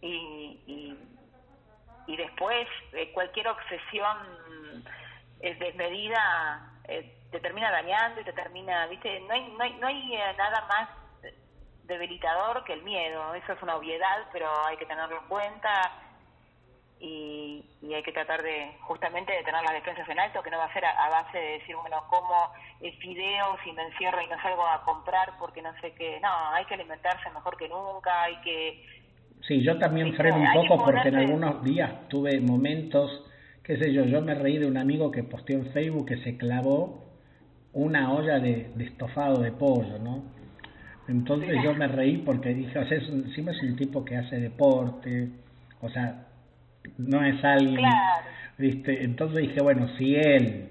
y, 0.00 0.60
y, 0.66 0.98
y 2.06 2.16
después, 2.16 2.66
eh, 2.94 3.12
cualquier 3.12 3.48
obsesión 3.48 4.16
desmedida 5.40 6.70
eh, 6.88 7.19
te 7.30 7.40
termina 7.40 7.70
dañando 7.70 8.20
y 8.20 8.24
te 8.24 8.32
termina, 8.32 8.86
viste, 8.86 9.20
no 9.20 9.32
hay, 9.34 9.48
no 9.56 9.64
hay, 9.64 9.72
no 9.74 9.86
hay 9.86 10.14
eh, 10.14 10.34
nada 10.36 10.66
más 10.68 10.88
debilitador 11.84 12.64
que 12.64 12.72
el 12.72 12.82
miedo, 12.82 13.34
eso 13.34 13.52
es 13.52 13.62
una 13.62 13.76
obviedad, 13.76 14.28
pero 14.32 14.48
hay 14.66 14.76
que 14.76 14.86
tenerlo 14.86 15.16
en 15.20 15.28
cuenta 15.28 15.92
y, 17.00 17.64
y 17.82 17.94
hay 17.94 18.02
que 18.02 18.12
tratar 18.12 18.42
de 18.42 18.72
justamente 18.82 19.32
de 19.32 19.42
tener 19.42 19.62
las 19.62 19.72
defensas 19.72 20.08
en 20.08 20.18
alto, 20.18 20.42
que 20.42 20.50
no 20.50 20.58
va 20.58 20.66
a 20.66 20.72
ser 20.72 20.84
a, 20.84 21.08
base 21.08 21.38
de 21.38 21.58
decir, 21.58 21.74
bueno, 21.76 22.04
como 22.08 22.52
el 22.80 22.92
fideo 22.98 23.56
si 23.64 23.72
me 23.72 23.82
encierro 23.82 24.20
y 24.22 24.28
no 24.28 24.40
salgo 24.42 24.66
a 24.66 24.84
comprar 24.84 25.32
porque 25.38 25.62
no 25.62 25.72
sé 25.80 25.92
qué, 25.94 26.20
no, 26.20 26.28
hay 26.52 26.64
que 26.66 26.74
alimentarse 26.74 27.30
mejor 27.30 27.56
que 27.56 27.68
nunca, 27.68 28.22
hay 28.22 28.36
que... 28.42 28.86
Sí, 29.48 29.62
yo 29.62 29.78
también 29.78 30.14
freno 30.14 30.36
un 30.36 30.52
poco 30.52 30.84
porque 30.84 31.08
en 31.08 31.16
algunos 31.16 31.64
días 31.64 32.08
tuve 32.08 32.38
momentos, 32.40 33.24
qué 33.64 33.78
sé 33.78 33.92
yo, 33.92 34.04
yo 34.04 34.20
me 34.20 34.34
reí 34.34 34.58
de 34.58 34.66
un 34.66 34.76
amigo 34.76 35.10
que 35.10 35.24
posteó 35.24 35.56
en 35.56 35.72
Facebook 35.72 36.06
que 36.06 36.18
se 36.18 36.36
clavó 36.36 37.09
una 37.72 38.12
olla 38.12 38.38
de, 38.38 38.70
estofado 38.78 39.42
de 39.42 39.52
pollo, 39.52 39.98
¿no? 39.98 40.22
Entonces 41.08 41.56
yo 41.64 41.74
me 41.74 41.88
reí 41.88 42.18
porque 42.18 42.54
dije, 42.54 42.78
o 42.78 42.86
sea, 42.86 42.98
es 42.98 43.08
encima 43.08 43.52
es 43.52 43.62
un 43.62 43.76
tipo 43.76 44.04
que 44.04 44.16
hace 44.16 44.38
deporte, 44.38 45.28
o 45.80 45.88
sea, 45.88 46.26
no 46.98 47.24
es 47.24 47.42
alguien, 47.44 47.90
¿viste? 48.58 49.04
Entonces 49.04 49.48
dije, 49.48 49.60
bueno, 49.60 49.88
si 49.98 50.14
él, 50.14 50.70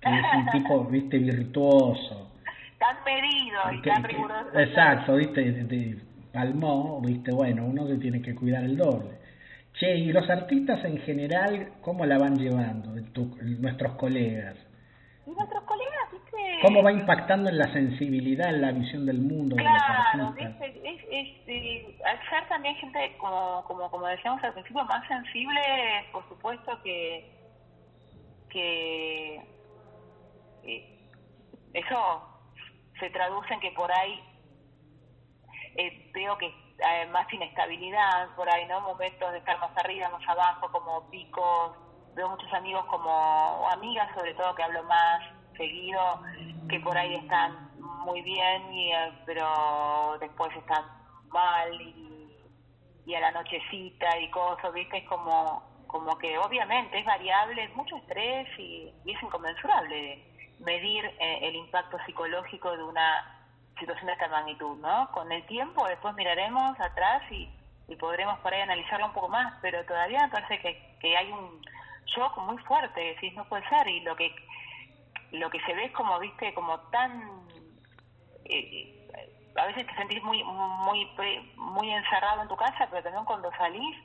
que 0.00 0.10
es 0.10 0.24
un 0.36 0.46
tipo, 0.50 0.84
¿viste? 0.90 1.18
Virtuoso. 1.18 2.32
Tan 2.78 2.96
medido 3.04 3.72
y 3.72 3.82
tan 3.82 4.04
riguroso. 4.04 4.58
Exacto, 4.58 5.16
¿viste? 5.16 5.52
De, 5.52 5.98
palmó, 6.32 7.00
¿viste? 7.00 7.32
Bueno, 7.32 7.64
uno 7.64 7.86
se 7.86 7.96
tiene 7.96 8.20
que 8.20 8.34
cuidar 8.34 8.64
el 8.64 8.76
doble. 8.76 9.16
Che, 9.74 9.96
y 9.96 10.12
los 10.12 10.28
artistas 10.28 10.84
en 10.84 10.98
general, 10.98 11.72
¿cómo 11.80 12.04
la 12.06 12.18
van 12.18 12.36
llevando? 12.36 12.90
nuestros 12.92 13.92
colegas. 13.94 14.56
Y 15.26 15.30
nuestros 15.30 15.64
colegas 15.64 15.95
¿Cómo 16.66 16.82
va 16.82 16.90
impactando 16.90 17.48
en 17.48 17.58
la 17.58 17.72
sensibilidad, 17.72 18.52
en 18.52 18.60
la 18.60 18.72
visión 18.72 19.06
del 19.06 19.20
mundo 19.20 19.54
claro, 19.54 20.32
de 20.32 20.42
Es, 20.42 21.38
es, 21.46 22.02
al 22.04 22.28
ser 22.28 22.48
también 22.48 22.74
gente, 22.74 23.16
como, 23.18 23.62
como, 23.68 23.88
como 23.88 24.06
decíamos 24.06 24.42
al 24.42 24.52
principio, 24.52 24.84
más 24.84 25.06
sensible, 25.06 25.60
por 26.10 26.28
supuesto 26.28 26.82
que, 26.82 27.30
que 28.50 29.40
eso 31.72 32.22
se 32.98 33.10
traduce 33.10 33.54
en 33.54 33.60
que 33.60 33.70
por 33.70 33.92
ahí 33.92 34.20
eh, 35.76 36.10
veo 36.12 36.36
que 36.36 36.52
hay 36.84 37.08
más 37.10 37.32
inestabilidad, 37.32 38.34
por 38.34 38.50
ahí, 38.50 38.66
¿no? 38.66 38.80
Momentos 38.80 39.30
de 39.30 39.38
estar 39.38 39.56
más 39.60 39.70
arriba, 39.76 40.08
más 40.08 40.28
abajo, 40.28 40.68
como 40.72 41.08
picos. 41.10 41.76
Veo 42.16 42.28
muchos 42.28 42.52
amigos 42.52 42.84
como 42.86 43.68
amigas, 43.70 44.08
sobre 44.16 44.34
todo, 44.34 44.52
que 44.56 44.64
hablo 44.64 44.82
más 44.82 45.22
seguido 45.56 46.00
que 46.68 46.80
por 46.80 46.96
ahí 46.96 47.14
están 47.14 47.70
muy 48.04 48.22
bien 48.22 48.72
y 48.72 48.92
eh, 48.92 49.12
pero 49.24 50.16
después 50.20 50.54
están 50.56 50.84
mal 51.28 51.80
y, 51.80 52.28
y 53.04 53.14
a 53.14 53.20
la 53.20 53.32
nochecita 53.32 54.18
y 54.18 54.30
cosas 54.30 54.72
viste 54.72 54.98
es 54.98 55.08
como 55.08 55.62
como 55.86 56.18
que 56.18 56.36
obviamente 56.38 56.98
es 56.98 57.04
variable 57.04 57.64
es 57.64 57.74
mucho 57.76 57.96
estrés 57.96 58.48
y, 58.58 58.92
es 59.06 59.22
inconmensurable 59.22 60.22
medir 60.60 61.04
eh, 61.04 61.38
el 61.42 61.56
impacto 61.56 61.98
psicológico 62.06 62.76
de 62.76 62.82
una 62.82 63.48
situación 63.78 64.06
de 64.06 64.12
esta 64.12 64.28
magnitud 64.28 64.76
no 64.78 65.10
con 65.12 65.30
el 65.30 65.44
tiempo 65.46 65.86
después 65.86 66.14
miraremos 66.14 66.78
atrás 66.80 67.22
y, 67.30 67.48
y 67.88 67.96
podremos 67.96 68.38
por 68.40 68.52
ahí 68.52 68.60
analizarlo 68.60 69.06
un 69.06 69.12
poco 69.12 69.28
más 69.28 69.54
pero 69.62 69.84
todavía 69.84 70.22
me 70.22 70.32
parece 70.32 70.60
que, 70.60 70.96
que 71.00 71.16
hay 71.16 71.30
un 71.30 71.60
shock 72.06 72.38
muy 72.38 72.58
fuerte 72.58 73.16
si 73.20 73.30
no 73.32 73.44
puede 73.48 73.68
ser 73.68 73.86
y 73.88 74.00
lo 74.00 74.16
que 74.16 74.34
lo 75.32 75.50
que 75.50 75.60
se 75.60 75.74
ve 75.74 75.86
es 75.86 75.92
como, 75.92 76.18
viste, 76.18 76.52
como 76.54 76.78
tan... 76.90 77.42
Eh, 78.44 78.92
a 79.56 79.66
veces 79.66 79.86
te 79.86 79.94
sentís 79.94 80.22
muy 80.22 80.44
muy 80.44 81.08
muy 81.56 81.90
encerrado 81.90 82.42
en 82.42 82.48
tu 82.48 82.56
casa, 82.56 82.86
pero 82.90 83.02
también 83.02 83.24
cuando 83.24 83.50
salís 83.52 83.96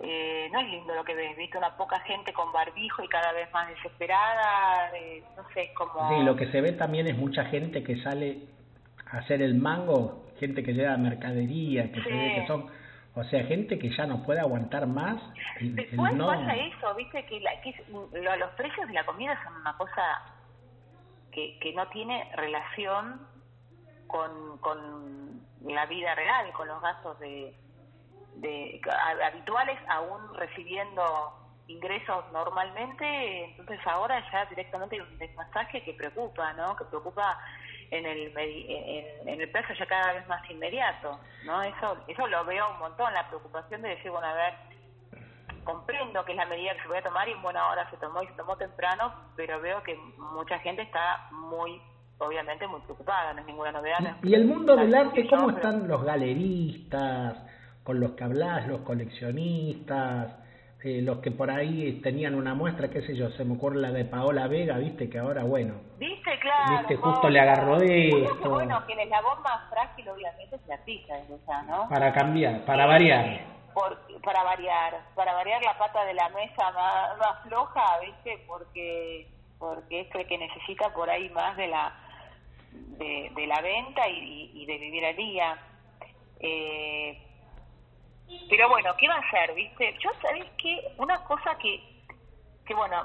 eh, 0.00 0.48
no 0.52 0.60
es 0.60 0.68
lindo 0.68 0.94
lo 0.94 1.04
que 1.04 1.14
ves, 1.14 1.36
viste 1.36 1.56
una 1.56 1.76
poca 1.76 2.00
gente 2.00 2.32
con 2.32 2.52
barbijo 2.52 3.02
y 3.02 3.08
cada 3.08 3.32
vez 3.32 3.50
más 3.52 3.68
desesperada, 3.68 4.90
no 5.36 5.48
sé, 5.54 5.72
como... 5.74 6.08
Sí, 6.08 6.24
lo 6.24 6.36
que 6.36 6.50
se 6.50 6.60
ve 6.60 6.72
también 6.72 7.06
es 7.06 7.16
mucha 7.16 7.44
gente 7.46 7.82
que 7.82 8.02
sale 8.02 8.38
a 9.10 9.18
hacer 9.18 9.40
el 9.40 9.54
mango, 9.54 10.24
gente 10.40 10.62
que 10.62 10.74
lleva 10.74 10.96
mercadería, 10.96 11.90
que 11.92 12.02
se 12.02 12.10
ve 12.10 12.34
que 12.34 12.46
son... 12.46 12.66
O 13.16 13.22
sea, 13.22 13.44
gente 13.44 13.78
que 13.78 13.90
ya 13.96 14.06
no 14.06 14.24
puede 14.24 14.40
aguantar 14.40 14.88
más. 14.88 15.22
Después 15.60 16.12
pasa 16.18 16.56
eso, 16.56 16.94
viste, 16.96 17.24
que, 17.26 17.38
la, 17.38 17.60
que 17.60 17.72
los 17.88 18.50
precios 18.56 18.88
de 18.88 18.92
la 18.92 19.06
comida 19.06 19.40
son 19.44 19.54
una 19.54 19.76
cosa 19.76 20.02
que, 21.34 21.58
que 21.58 21.72
no 21.72 21.86
tiene 21.88 22.30
relación 22.34 23.26
con, 24.06 24.58
con 24.58 25.42
la 25.66 25.86
vida 25.86 26.14
real, 26.14 26.52
con 26.52 26.68
los 26.68 26.80
gastos 26.80 27.18
de, 27.18 27.54
de, 28.36 28.80
habituales, 29.24 29.78
aún 29.88 30.34
recibiendo 30.34 31.40
ingresos 31.66 32.24
normalmente, 32.32 33.44
entonces 33.44 33.80
ahora 33.86 34.22
ya 34.30 34.44
directamente 34.46 34.96
hay 34.96 35.00
un 35.00 35.18
desmasaje 35.18 35.82
que 35.82 35.94
preocupa, 35.94 36.52
¿no? 36.52 36.76
Que 36.76 36.84
preocupa 36.84 37.38
en 37.90 38.04
el 38.04 38.32
en, 38.36 39.28
en 39.28 39.40
el 39.40 39.50
plazo 39.50 39.72
ya 39.72 39.86
cada 39.86 40.12
vez 40.12 40.26
más 40.28 40.48
inmediato, 40.50 41.18
¿no? 41.44 41.62
Eso 41.62 41.96
eso 42.06 42.26
lo 42.26 42.44
veo 42.44 42.70
un 42.70 42.78
montón, 42.78 43.12
la 43.14 43.26
preocupación 43.28 43.80
de 43.80 43.90
decir, 43.90 44.10
bueno, 44.10 44.26
a 44.26 44.34
ver, 44.34 44.54
comprendo 45.64 46.24
que 46.24 46.32
es 46.32 46.36
la 46.36 46.46
medida 46.46 46.74
que 46.74 46.82
se 46.82 46.88
puede 46.88 47.02
tomar 47.02 47.28
y 47.28 47.32
en 47.32 47.42
buena 47.42 47.68
hora 47.68 47.88
se 47.90 47.96
tomó 47.96 48.22
y 48.22 48.26
se 48.26 48.34
tomó 48.34 48.56
temprano, 48.56 49.12
pero 49.36 49.60
veo 49.60 49.82
que 49.82 49.96
mucha 50.18 50.58
gente 50.60 50.82
está 50.82 51.28
muy 51.32 51.80
obviamente 52.18 52.66
muy 52.68 52.80
preocupada, 52.82 53.32
no 53.32 53.40
es 53.40 53.46
ninguna 53.46 53.72
novedad. 53.72 53.98
¿Y 54.22 54.34
el 54.34 54.46
mundo 54.46 54.76
del 54.76 54.94
arte 54.94 55.26
cómo 55.28 55.50
están 55.50 55.88
los 55.88 56.04
galeristas? 56.04 57.36
con 57.84 58.00
los 58.00 58.12
que 58.12 58.24
hablas, 58.24 58.66
los 58.66 58.80
coleccionistas, 58.80 60.34
eh, 60.82 61.00
los 61.02 61.18
que 61.18 61.30
por 61.30 61.50
ahí 61.50 62.00
tenían 62.02 62.34
una 62.34 62.54
muestra, 62.54 62.88
qué 62.88 63.02
sé 63.02 63.14
yo, 63.14 63.30
se 63.32 63.44
me 63.44 63.54
ocurre 63.54 63.76
la 63.76 63.92
de 63.92 64.06
Paola 64.06 64.48
Vega, 64.48 64.78
viste 64.78 65.08
que 65.08 65.18
ahora, 65.18 65.44
bueno. 65.44 65.74
Viste, 65.98 66.38
claro. 66.40 66.78
Viste, 66.78 66.96
justo 66.96 67.28
le 67.28 67.40
agarró 67.40 67.76
esto. 67.76 68.50
bueno, 68.50 68.82
quien 68.86 69.00
es 69.00 69.08
la 69.08 69.20
bomba 69.20 69.66
frágil, 69.70 70.08
obviamente, 70.08 70.56
es 70.56 70.66
la 70.66 70.78
pizza, 70.84 71.14
¿no? 71.68 71.88
Para 71.88 72.12
cambiar, 72.12 72.64
para 72.64 72.86
variar. 72.86 73.53
Por, 73.74 73.98
para 74.22 74.44
variar, 74.44 75.00
para 75.14 75.34
variar 75.34 75.62
la 75.62 75.76
pata 75.76 76.04
de 76.04 76.14
la 76.14 76.28
mesa 76.28 76.70
más, 76.70 77.42
floja, 77.42 77.98
viste, 78.00 78.44
porque 78.46 79.28
porque 79.58 80.00
es 80.00 80.26
que 80.26 80.38
necesita 80.38 80.92
por 80.92 81.10
ahí 81.10 81.28
más 81.30 81.56
de 81.56 81.66
la 81.66 81.92
de, 82.72 83.46
la 83.46 83.60
venta 83.60 84.08
y, 84.08 84.50
y 84.54 84.66
de 84.66 84.78
vivir 84.78 85.04
al 85.04 85.16
día. 85.16 85.58
Eh, 86.40 87.20
pero 88.48 88.68
bueno, 88.68 88.94
¿qué 88.98 89.08
va 89.08 89.16
a 89.16 89.20
hacer, 89.20 89.54
viste? 89.54 89.96
Yo, 90.02 90.10
¿sabés 90.20 90.44
que 90.58 90.92
Una 90.98 91.22
cosa 91.24 91.56
que, 91.58 91.80
que, 92.66 92.74
bueno, 92.74 93.04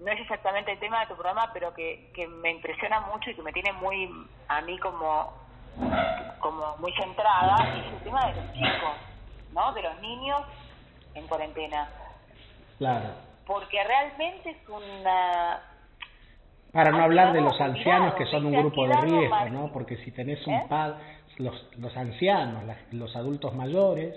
no 0.00 0.12
es 0.12 0.20
exactamente 0.20 0.72
el 0.72 0.78
tema 0.78 1.00
de 1.00 1.06
tu 1.06 1.14
programa, 1.14 1.50
pero 1.52 1.72
que, 1.74 2.10
que 2.14 2.26
me 2.26 2.50
impresiona 2.50 3.00
mucho 3.00 3.30
y 3.30 3.34
que 3.34 3.42
me 3.42 3.52
tiene 3.52 3.72
muy, 3.72 4.10
a 4.48 4.60
mí 4.62 4.78
como, 4.78 5.32
como 6.40 6.76
muy 6.78 6.92
centrada, 6.94 7.56
es 7.78 7.92
el 7.92 8.04
tema 8.04 8.26
de 8.26 8.34
los 8.34 8.52
chicos, 8.52 8.96
¿no? 9.56 9.72
De 9.72 9.82
los 9.82 10.00
niños 10.00 10.42
en 11.14 11.26
cuarentena. 11.26 11.88
Claro. 12.78 13.08
Porque 13.46 13.82
realmente 13.82 14.50
es 14.50 14.68
una... 14.68 15.62
Para 16.72 16.90
no 16.90 17.04
hablar 17.04 17.32
de 17.32 17.40
los 17.40 17.58
ancianos 17.58 18.14
que 18.14 18.26
son 18.26 18.44
un 18.46 18.52
grupo 18.52 18.86
de 18.86 18.94
riesgo, 19.00 19.48
¿no? 19.50 19.72
Porque 19.72 19.96
si 20.04 20.12
tenés 20.12 20.46
un 20.46 20.54
¿Eh? 20.54 20.66
pad, 20.68 20.94
los, 21.38 21.54
los 21.78 21.96
ancianos, 21.96 22.64
los 22.92 23.16
adultos 23.16 23.54
mayores, 23.54 24.14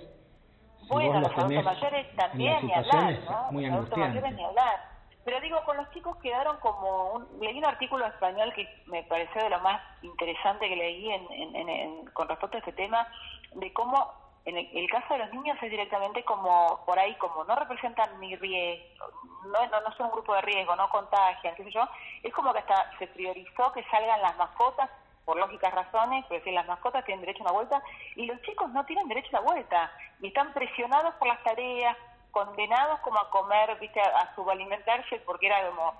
bueno, 0.89 1.21
los 1.21 1.31
adultos 1.37 1.63
mayores 1.63 2.15
también, 2.15 2.65
ni 2.65 2.73
hablar, 2.73 3.19
¿no? 3.23 3.51
Muy 3.51 3.65
los 3.65 3.75
adultos 3.75 3.97
mayores 3.97 4.33
ni 4.33 4.43
hablar. 4.43 4.89
Pero 5.23 5.39
digo, 5.39 5.63
con 5.63 5.77
los 5.77 5.89
chicos 5.91 6.17
quedaron 6.17 6.57
como... 6.57 7.11
Un, 7.13 7.27
leí 7.39 7.57
un 7.57 7.65
artículo 7.65 8.05
español 8.07 8.51
que 8.53 8.67
me 8.87 9.03
pareció 9.03 9.43
de 9.43 9.51
lo 9.51 9.59
más 9.59 9.81
interesante 10.01 10.67
que 10.67 10.75
leí 10.75 11.11
en, 11.11 11.55
en, 11.55 11.69
en, 11.69 12.05
con 12.07 12.27
respecto 12.27 12.57
a 12.57 12.59
este 12.59 12.73
tema, 12.73 13.07
de 13.53 13.71
cómo 13.71 14.18
en 14.45 14.57
el, 14.57 14.89
caso 14.89 15.13
de 15.13 15.19
los 15.19 15.33
niños 15.33 15.57
es 15.61 15.69
directamente 15.69 16.23
como, 16.23 16.83
por 16.85 16.97
ahí, 16.97 17.13
como 17.15 17.43
no 17.43 17.55
representan 17.55 18.19
ni 18.19 18.35
riesgo, 18.35 19.05
no, 19.45 19.67
no, 19.67 19.81
no 19.81 19.95
son 19.95 20.07
un 20.07 20.11
grupo 20.13 20.33
de 20.33 20.41
riesgo, 20.41 20.75
no 20.75 20.89
contagian, 20.89 21.55
qué 21.55 21.63
sé 21.63 21.71
yo, 21.71 21.87
es 22.23 22.33
como 22.33 22.53
que 22.53 22.59
hasta 22.59 22.97
se 22.97 23.07
priorizó 23.07 23.71
que 23.73 23.83
salgan 23.85 24.21
las 24.21 24.35
mascotas 24.37 24.89
por 25.25 25.37
lógicas 25.37 25.73
razones, 25.73 26.25
pero 26.27 26.43
si 26.43 26.51
las 26.51 26.65
mascotas 26.65 27.05
tienen 27.05 27.21
derecho 27.21 27.43
a 27.43 27.51
una 27.51 27.51
vuelta 27.51 27.83
y 28.15 28.25
los 28.25 28.41
chicos 28.41 28.69
no 28.71 28.83
tienen 28.85 29.07
derecho 29.07 29.29
a 29.37 29.41
la 29.41 29.45
vuelta 29.45 29.91
y 30.21 30.27
están 30.27 30.53
presionados 30.53 31.13
por 31.15 31.27
las 31.27 31.43
tareas, 31.43 31.95
condenados 32.31 32.99
como 33.01 33.19
a 33.19 33.29
comer, 33.29 33.77
viste, 33.79 34.01
a, 34.01 34.33
subalimentarse 34.35 35.19
porque 35.25 35.47
era 35.47 35.67
como, 35.67 35.93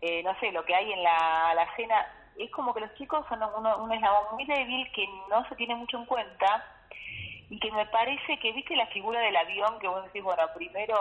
eh, 0.00 0.22
no 0.22 0.38
sé, 0.40 0.52
lo 0.52 0.64
que 0.64 0.74
hay 0.74 0.92
en 0.92 1.02
la, 1.02 1.54
la 1.54 1.74
cena. 1.76 2.06
Es 2.36 2.50
como 2.50 2.74
que 2.74 2.80
los 2.80 2.94
chicos 2.96 3.24
son 3.30 3.42
un 3.42 3.92
eslabón 3.92 4.34
muy 4.34 4.44
débil 4.44 4.90
que 4.92 5.08
no 5.30 5.48
se 5.48 5.56
tiene 5.56 5.74
mucho 5.74 5.96
en 5.96 6.04
cuenta 6.04 6.64
y 7.48 7.58
que 7.58 7.70
me 7.70 7.86
parece 7.86 8.38
que, 8.38 8.52
viste, 8.52 8.74
la 8.76 8.86
figura 8.88 9.20
del 9.20 9.36
avión 9.36 9.78
que 9.78 9.88
vos 9.88 10.04
decís, 10.04 10.22
bueno, 10.22 10.42
primero 10.54 10.94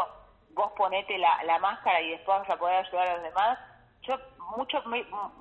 vos 0.53 0.71
ponete 0.77 1.17
la, 1.17 1.43
la 1.45 1.59
máscara 1.59 2.01
y 2.01 2.11
después 2.11 2.39
vas 2.39 2.49
a 2.49 2.57
poder 2.57 2.85
ayudar 2.85 3.07
a 3.07 3.13
los 3.15 3.23
demás. 3.23 3.59
Yo 4.03 4.17
mucho, 4.57 4.77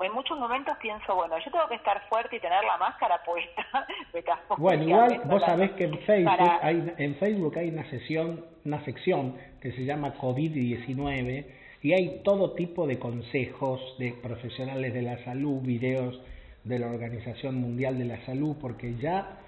en 0.02 0.12
muchos 0.12 0.38
momentos 0.38 0.76
pienso, 0.80 1.14
bueno, 1.14 1.36
yo 1.38 1.50
tengo 1.50 1.68
que 1.68 1.74
estar 1.74 2.08
fuerte 2.08 2.36
y 2.36 2.40
tener 2.40 2.64
la 2.64 2.78
máscara 2.78 3.22
puesta. 3.22 3.86
bueno, 4.58 4.82
igual 4.82 5.20
vos 5.26 5.42
sabés 5.42 5.72
que 5.72 5.84
en 5.84 5.98
Facebook, 6.00 6.50
hay, 6.62 6.94
en 6.96 7.14
Facebook 7.16 7.58
hay 7.58 7.68
una 7.68 7.88
sesión, 7.90 8.44
una 8.64 8.84
sección 8.84 9.36
que 9.60 9.72
se 9.72 9.84
llama 9.84 10.14
COVID-19 10.14 11.46
y 11.82 11.92
hay 11.92 12.22
todo 12.22 12.52
tipo 12.52 12.86
de 12.86 12.98
consejos 12.98 13.80
de 13.98 14.12
profesionales 14.12 14.94
de 14.94 15.02
la 15.02 15.22
salud, 15.24 15.60
videos 15.60 16.18
de 16.64 16.78
la 16.78 16.86
Organización 16.86 17.56
Mundial 17.56 17.98
de 17.98 18.06
la 18.06 18.24
Salud, 18.24 18.56
porque 18.58 18.94
ya 18.96 19.38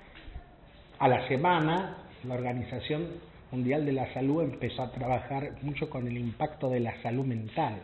a 0.99 1.09
la 1.09 1.27
semana 1.29 1.99
la 2.25 2.35
Organización 2.35 3.07
Mundial 3.51 3.87
de 3.87 3.93
la 3.93 4.13
Salud 4.13 4.43
empezó 4.43 4.83
a 4.83 4.93
trabajar 4.93 5.53
mucho 5.63 5.89
con 5.89 6.07
el 6.07 6.17
impacto 6.17 6.69
de 6.69 6.81
la 6.81 7.01
salud 7.03 7.25
mental 7.25 7.81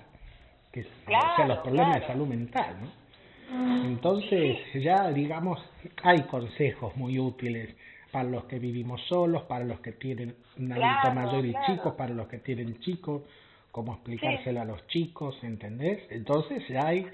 que 0.72 0.80
o 0.80 1.36
sea, 1.36 1.46
los 1.46 1.58
problemas 1.58 2.00
de 2.00 2.06
salud 2.06 2.26
mental, 2.26 2.76
¿no? 2.80 3.02
Entonces 3.84 4.56
ya 4.74 5.10
digamos 5.10 5.60
hay 6.02 6.22
consejos 6.22 6.96
muy 6.96 7.18
útiles 7.18 7.68
para 8.10 8.28
los 8.28 8.44
que 8.44 8.58
vivimos 8.58 9.00
solos, 9.08 9.42
para 9.42 9.64
los 9.64 9.80
que 9.80 9.92
tienen 9.92 10.34
un 10.58 10.72
adulto 10.72 11.14
mayor 11.14 11.44
y 11.44 11.54
chicos, 11.66 11.94
para 11.94 12.14
los 12.14 12.28
que 12.28 12.38
tienen 12.38 12.78
chicos, 12.80 13.22
cómo 13.70 13.94
explicárselo 13.94 14.60
a 14.60 14.64
los 14.64 14.86
chicos, 14.86 15.36
¿entendés? 15.42 16.02
Entonces 16.10 16.62
ya 16.68 16.86
hay... 16.86 17.06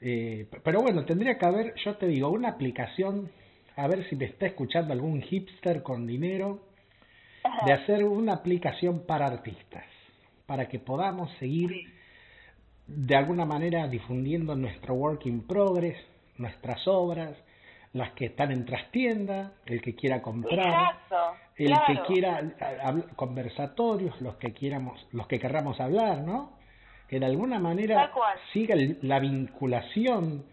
Eh, 0.00 0.46
pero 0.62 0.82
bueno, 0.82 1.04
tendría 1.04 1.38
que 1.38 1.46
haber, 1.46 1.74
yo 1.76 1.96
te 1.96 2.08
digo, 2.08 2.28
una 2.30 2.50
aplicación, 2.50 3.30
a 3.76 3.88
ver 3.88 4.08
si 4.08 4.16
me 4.16 4.26
está 4.26 4.46
escuchando 4.46 4.92
algún 4.92 5.20
hipster 5.22 5.82
con 5.82 6.06
dinero, 6.06 6.60
de 7.66 7.72
hacer 7.72 8.04
una 8.04 8.34
aplicación 8.34 9.00
para 9.06 9.26
artistas, 9.26 9.84
para 10.46 10.66
que 10.68 10.78
podamos 10.78 11.30
seguir 11.38 11.92
de 12.86 13.16
alguna 13.16 13.44
manera 13.44 13.86
difundiendo 13.88 14.54
nuestro 14.54 14.94
work 14.94 15.26
in 15.26 15.46
progress, 15.46 15.96
nuestras 16.36 16.86
obras, 16.86 17.36
las 17.92 18.12
que 18.12 18.26
están 18.26 18.50
en 18.50 18.64
trastienda, 18.64 19.52
el 19.66 19.80
que 19.80 19.94
quiera 19.94 20.20
comprar, 20.20 20.98
el 21.56 21.72
que 21.86 22.00
quiera 22.06 22.42
conversatorios, 23.14 24.20
los 24.20 24.36
que 24.36 24.52
quieramos, 24.52 25.06
los 25.12 25.26
que 25.28 25.38
querramos 25.38 25.80
hablar, 25.80 26.22
¿no? 26.22 26.52
Que 27.08 27.20
de 27.20 27.26
alguna 27.26 27.60
manera 27.60 28.10
siga 28.52 28.74
la 29.02 29.20
vinculación 29.20 30.44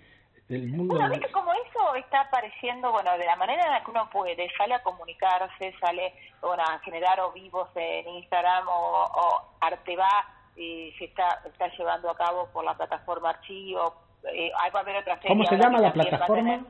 del 0.52 0.68
mundo. 0.68 0.96
Bueno, 0.96 1.10
¿viste 1.10 1.32
cómo 1.32 1.52
eso 1.54 1.96
está 1.96 2.22
apareciendo, 2.22 2.92
bueno, 2.92 3.18
de 3.18 3.26
la 3.26 3.36
manera 3.38 3.64
en 3.66 3.72
la 3.72 3.84
que 3.84 3.92
uno 3.92 4.10
puede, 4.12 4.50
sale 4.58 4.76
a 4.76 4.84
comunicarse, 4.84 5.74
sale, 5.80 6.14
bueno, 6.42 6.64
a 6.64 6.80
generar 6.80 7.20
o 7.22 7.32
vivos 7.32 7.70
en 7.76 8.08
Instagram 8.10 8.68
o, 8.68 9.06
o 9.06 9.56
Arteba 9.62 10.10
eh, 10.58 10.94
se 10.98 11.06
está, 11.06 11.42
está 11.46 11.70
llevando 11.78 12.10
a 12.10 12.16
cabo 12.16 12.50
por 12.52 12.66
la 12.66 12.76
plataforma 12.76 13.30
Archivo. 13.30 13.96
Eh, 14.32 14.52
va 14.54 14.80
a 14.80 14.82
haber 14.82 14.98
otra 14.98 15.20
¿Cómo 15.28 15.46
se 15.46 15.58
llama 15.58 15.80
la 15.80 15.94
plataforma? 15.94 16.66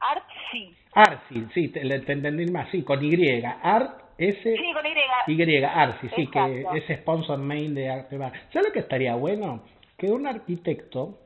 Artsy. 0.00 0.74
Artsy, 0.92 1.46
sí, 1.54 1.68
te, 1.68 1.80
te 1.80 2.12
entendí 2.12 2.50
más, 2.50 2.68
sí, 2.70 2.82
con 2.82 3.02
Y. 3.04 3.44
Art 3.62 4.02
S. 4.18 4.42
Sí, 4.42 4.72
con 4.72 4.86
Y. 4.86 4.90
Y, 5.28 6.08
sí, 6.16 6.26
que 6.28 6.66
es 6.74 7.00
sponsor 7.00 7.38
main 7.38 7.74
de 7.74 7.90
Arte 7.90 8.18
¿Sabes 8.18 8.68
lo 8.68 8.72
que 8.72 8.80
estaría 8.80 9.14
bueno? 9.14 9.62
Que 9.96 10.06
un 10.06 10.26
arquitecto 10.26 11.18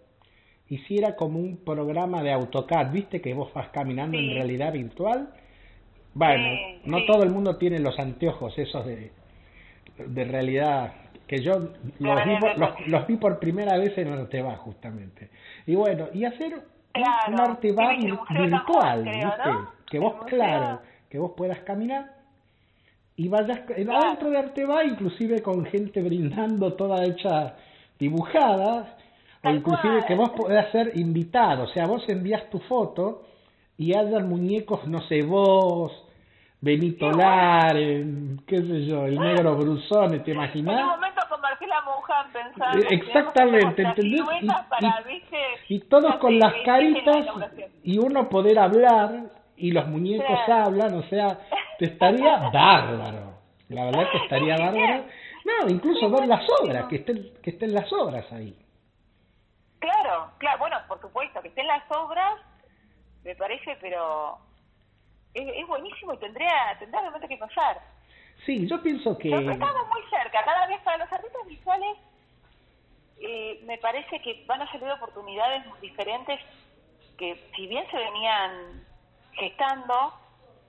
hiciera 0.71 1.17
como 1.17 1.39
un 1.39 1.59
programa 1.59 2.23
de 2.23 2.33
AutoCAD, 2.33 2.93
viste 2.93 3.21
que 3.21 3.35
vos 3.35 3.53
vas 3.53 3.69
caminando 3.69 4.19
en 4.19 4.35
realidad 4.35 4.73
virtual. 4.73 5.29
Bueno, 6.15 6.49
no 6.85 7.05
todo 7.05 7.23
el 7.23 7.31
mundo 7.31 7.57
tiene 7.57 7.79
los 7.79 7.99
anteojos 7.99 8.59
esos 8.59 8.87
de, 8.87 9.13
de 9.99 10.25
realidad 10.25 10.93
que 11.27 11.43
yo 11.43 11.53
los 11.99 12.25
vi, 12.25 12.37
por, 12.41 12.89
los, 12.89 13.07
vi 13.07 13.17
por 13.17 13.39
primera 13.39 13.77
vez 13.79 13.97
en 13.99 14.13
Arteba 14.13 14.57
justamente. 14.57 15.31
Y 15.67 15.75
bueno, 15.75 16.09
y 16.13 16.25
hacer 16.25 16.55
un 17.29 17.41
Arteba 17.41 17.95
virtual, 17.95 19.05
¿viste? 19.05 19.51
Que 19.89 19.99
vos, 19.99 20.25
claro, 20.27 20.81
que 21.09 21.19
vos 21.19 21.33
puedas 21.37 21.61
caminar 21.61 22.21
y 23.21 23.29
vayas 23.29 23.61
adentro 23.69 24.31
de 24.31 24.39
Arte 24.39 24.65
va 24.65 24.83
inclusive 24.83 25.43
con 25.43 25.67
gente 25.67 26.01
brindando 26.01 26.73
toda 26.73 27.05
hecha 27.05 27.55
dibujada 27.99 28.97
o 29.43 29.51
inclusive 29.51 30.05
que 30.07 30.15
vos 30.15 30.31
podés 30.31 30.71
ser 30.71 30.93
invitado, 30.97 31.65
o 31.65 31.69
sea, 31.69 31.87
vos 31.87 32.03
envías 32.09 32.49
tu 32.51 32.59
foto 32.61 33.23
y 33.77 33.97
hayan 33.97 34.29
muñecos, 34.29 34.87
no 34.87 35.01
sé, 35.09 35.23
vos, 35.23 35.93
Benito 36.61 37.11
Laren, 37.11 38.43
qué 38.47 38.59
sé 38.59 38.85
yo, 38.85 39.07
el 39.07 39.19
negro 39.19 39.57
Brusone, 39.57 40.19
¿te 40.19 40.33
imaginas? 40.33 40.79
En 40.79 40.85
un 40.85 40.91
momento 40.91 41.23
con 41.31 41.41
Marcela 41.41 41.77
Muján 41.87 42.33
pensando. 42.33 42.87
Exactamente, 42.91 43.83
¿entendés? 43.83 44.21
Y, 45.69 45.75
y, 45.75 45.81
todos 45.81 46.17
con 46.17 46.39
las 46.39 46.53
caritas 46.67 47.27
y 47.83 47.99
uno 47.99 48.29
poder 48.29 48.59
hablar 48.59 49.31
y 49.57 49.71
los 49.71 49.87
muñecos 49.89 50.39
hablan, 50.49 50.95
o 50.95 51.03
sea, 51.05 51.39
te 51.79 51.87
estaría 51.87 52.37
bárbaro. 52.53 53.39
La 53.71 53.87
verdad 53.87 54.11
que 54.13 54.19
estaría 54.19 54.57
bárbaro. 54.57 55.05
No, 55.45 55.71
incluso 55.71 56.11
ver 56.11 56.29
las 56.29 56.45
obras, 56.61 56.87
que 56.89 56.97
estén, 56.97 57.31
que 57.43 57.51
estén 57.51 57.73
las 57.73 57.91
obras 57.91 58.31
ahí. 58.33 58.55
Claro, 59.81 60.31
claro, 60.39 60.59
bueno, 60.59 60.77
por 60.87 61.01
supuesto, 61.01 61.41
que 61.43 61.49
estén 61.49 61.67
las 61.67 61.83
obras, 61.91 62.39
me 63.25 63.35
parece, 63.35 63.77
pero 63.81 64.39
es, 65.35 65.67
buenísimo 65.67 66.15
y 66.15 66.19
tendría, 66.19 66.77
tendría 66.79 67.01
realmente 67.01 67.29
que 67.29 67.39
pasar. 67.39 67.81
Sí, 68.45 68.69
yo 68.69 68.83
pienso 68.83 69.17
que... 69.19 69.29
estamos 69.29 69.89
muy 69.89 70.03
cerca, 70.11 70.45
cada 70.45 70.67
vez 70.67 70.81
para 70.83 70.99
los 70.99 71.13
artistas 71.13 71.47
visuales 71.47 71.97
eh, 73.21 73.61
me 73.65 73.77
parece 73.79 74.21
que 74.23 74.45
van 74.47 74.63
a 74.63 74.71
salir 74.71 74.91
oportunidades 74.91 75.63
diferentes 75.81 76.41
que 77.19 77.37
si 77.55 77.67
bien 77.67 77.85
se 77.91 77.97
venían 77.99 78.87
gestando, 79.33 80.15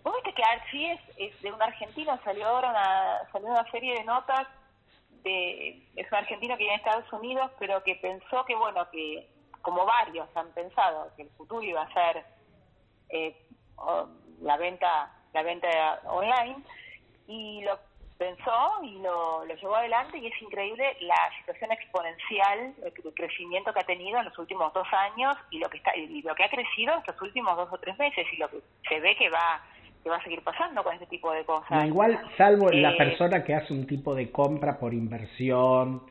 vos 0.03 0.15
viste 0.15 0.33
que 0.33 0.43
Archie 0.43 0.99
es, 1.17 1.41
de 1.41 1.51
un 1.51 1.61
argentino, 1.61 2.19
salió 2.25 2.47
ahora 2.47 2.69
una, 2.71 3.31
salió 3.31 3.47
una 3.47 3.71
serie 3.71 3.93
de 3.95 4.03
notas 4.03 4.47
de, 5.23 5.87
es 5.95 6.11
un 6.11 6.17
argentino 6.17 6.55
que 6.55 6.63
vive 6.63 6.73
en 6.73 6.79
Estados 6.79 7.11
Unidos, 7.13 7.51
pero 7.59 7.83
que 7.83 7.95
pensó 7.95 8.45
que, 8.45 8.55
bueno, 8.55 8.89
que 8.91 9.27
como 9.61 9.85
varios 9.85 10.27
han 10.35 10.51
pensado, 10.53 11.11
que 11.15 11.23
el 11.23 11.29
futuro 11.31 11.61
iba 11.61 11.81
a 11.81 11.93
ser 11.93 12.25
eh, 13.09 13.35
la 14.41 14.57
venta 14.57 15.11
la 15.33 15.43
venta 15.43 16.01
online, 16.05 16.57
y 17.27 17.61
lo 17.61 17.79
pensó 18.17 18.83
y 18.83 18.99
lo, 18.99 19.45
lo 19.45 19.55
llevó 19.55 19.75
adelante 19.75 20.17
y 20.17 20.27
es 20.27 20.41
increíble 20.41 20.95
la 21.01 21.17
situación 21.39 21.71
exponencial 21.71 22.75
el 22.83 23.13
crecimiento 23.15 23.73
que 23.73 23.79
ha 23.79 23.83
tenido 23.83 24.19
en 24.19 24.25
los 24.25 24.37
últimos 24.37 24.71
dos 24.73 24.87
años 24.91 25.35
y 25.49 25.57
lo 25.57 25.67
que 25.69 25.77
está 25.77 25.95
y 25.95 26.21
lo 26.21 26.35
que 26.35 26.43
ha 26.43 26.49
crecido 26.49 26.95
estos 26.99 27.19
últimos 27.19 27.57
dos 27.57 27.69
o 27.71 27.77
tres 27.79 27.97
meses 27.97 28.27
y 28.31 28.37
lo 28.37 28.47
que 28.49 28.61
se 28.87 28.99
ve 28.99 29.15
que 29.15 29.29
va 29.29 29.63
que 30.03 30.09
va 30.09 30.17
a 30.17 30.23
seguir 30.23 30.43
pasando 30.43 30.83
con 30.83 30.93
este 30.93 31.05
tipo 31.07 31.31
de 31.31 31.45
cosas. 31.45 31.85
igual, 31.85 32.19
salvo 32.37 32.69
la 32.69 32.91
eh, 32.91 32.97
persona 32.97 33.43
que 33.43 33.55
hace 33.55 33.73
un 33.73 33.85
tipo 33.85 34.15
de 34.15 34.31
compra 34.31 34.77
por 34.79 34.93
inversión 34.93 36.03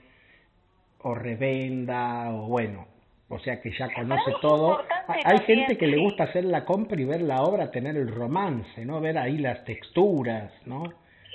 o 1.03 1.15
revenda 1.15 2.31
o 2.31 2.47
bueno, 2.47 2.87
o 3.29 3.39
sea 3.39 3.61
que 3.61 3.71
ya 3.73 3.93
conoce 3.95 4.33
todo. 4.41 4.83
Hay 5.25 5.39
gente 5.41 5.79
que 5.79 5.87
le 5.87 5.99
gusta 5.99 6.25
hacer 6.25 6.45
la 6.45 6.65
compra 6.65 7.01
y 7.01 7.05
ver 7.05 7.23
la 7.23 7.43
obra, 7.43 7.71
tener 7.71 7.97
el 7.97 8.15
romance, 8.15 8.85
¿no? 8.85 9.01
Ver 9.01 9.19
ahí 9.19 9.39
las 9.39 9.65
texturas, 9.65 10.53
¿no? 10.67 10.85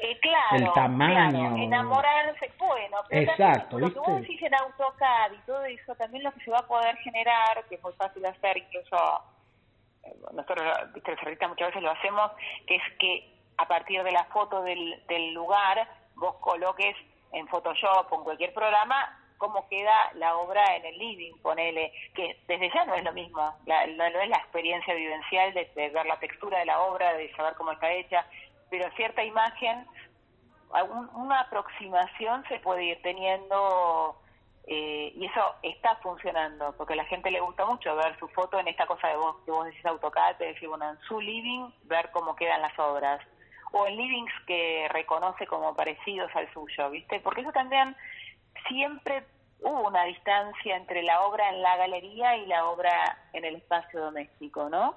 Eh, 0.03 0.19
claro, 0.19 0.65
el 0.65 0.73
tamaño. 0.73 1.55
enamorarse, 1.55 2.51
bueno, 2.59 2.97
Exacto, 3.09 3.79
lo 3.79 3.91
que 3.91 3.99
vos 3.99 4.21
decís 4.21 4.41
en 4.41 4.53
AutoCAD 4.53 5.31
y 5.33 5.45
todo 5.45 5.63
eso, 5.65 5.95
también 5.95 6.23
lo 6.23 6.31
que 6.33 6.43
se 6.43 6.51
va 6.51 6.59
a 6.59 6.67
poder 6.67 6.95
generar, 6.97 7.63
que 7.69 7.75
es 7.75 7.83
muy 7.83 7.93
fácil 7.93 8.25
hacer, 8.25 8.57
incluso 8.57 8.97
nosotros 10.33 10.65
los 10.65 11.49
muchas 11.49 11.67
veces 11.67 11.81
lo 11.81 11.91
hacemos, 11.91 12.31
que 12.67 12.75
es 12.75 12.83
que 12.99 13.33
a 13.57 13.67
partir 13.67 14.03
de 14.03 14.11
la 14.11 14.25
foto 14.25 14.61
del, 14.61 15.03
del 15.07 15.33
lugar 15.33 15.87
vos 16.15 16.35
coloques 16.37 16.95
en 17.31 17.47
Photoshop 17.47 18.11
o 18.11 18.17
en 18.17 18.23
cualquier 18.23 18.53
programa 18.53 19.21
cómo 19.37 19.67
queda 19.67 19.93
la 20.15 20.37
obra 20.37 20.63
en 20.75 20.85
el 20.85 20.97
living, 20.97 21.33
ponele, 21.41 21.91
que 22.13 22.39
desde 22.47 22.71
ya 22.73 22.85
no 22.85 22.95
es 22.95 23.03
lo 23.03 23.13
mismo, 23.13 23.53
la, 23.65 23.85
no, 23.87 24.05
es 24.05 24.29
la 24.29 24.37
experiencia 24.37 24.93
vivencial 24.93 25.53
de, 25.53 25.69
ver 25.75 26.05
la 26.05 26.19
textura 26.19 26.59
de 26.59 26.65
la 26.65 26.81
obra, 26.81 27.13
de 27.13 27.33
saber 27.35 27.53
cómo 27.55 27.71
está 27.71 27.91
hecha, 27.91 28.25
pero 28.69 28.89
cierta 28.95 29.23
imagen, 29.23 29.85
una 31.13 31.41
aproximación 31.41 32.43
se 32.47 32.59
puede 32.59 32.85
ir 32.85 33.01
teniendo 33.01 34.19
eh, 34.67 35.13
y 35.15 35.25
eso 35.25 35.41
está 35.61 35.95
funcionando, 35.97 36.73
porque 36.75 36.93
a 36.93 36.97
la 36.97 37.05
gente 37.05 37.29
le 37.29 37.39
gusta 37.39 37.65
mucho 37.65 37.95
ver 37.95 38.17
su 38.17 38.27
foto 38.29 38.59
en 38.59 38.67
esta 38.67 38.87
cosa 38.87 39.09
de 39.09 39.15
vos, 39.15 39.37
que 39.45 39.51
vos 39.51 39.65
decís 39.65 39.85
AutoCAD, 39.85 40.37
te 40.37 40.45
decís, 40.45 40.67
bueno, 40.67 40.89
en 40.89 40.99
su 41.01 41.21
living, 41.21 41.69
ver 41.83 42.09
cómo 42.11 42.35
quedan 42.35 42.61
las 42.61 42.77
obras, 42.79 43.21
o 43.71 43.85
en 43.85 43.95
livings 43.95 44.33
que 44.47 44.87
reconoce 44.89 45.45
como 45.45 45.75
parecidos 45.75 46.35
al 46.35 46.51
suyo, 46.51 46.89
¿viste? 46.89 47.19
Porque 47.19 47.41
eso 47.41 47.51
también 47.51 47.95
siempre 48.67 49.23
hubo 49.59 49.87
una 49.87 50.03
distancia 50.05 50.75
entre 50.75 51.03
la 51.03 51.21
obra 51.21 51.49
en 51.49 51.61
la 51.61 51.77
galería 51.77 52.37
y 52.37 52.47
la 52.47 52.65
obra 52.65 53.17
en 53.33 53.45
el 53.45 53.57
espacio 53.57 54.01
doméstico, 54.01 54.69
¿no? 54.69 54.95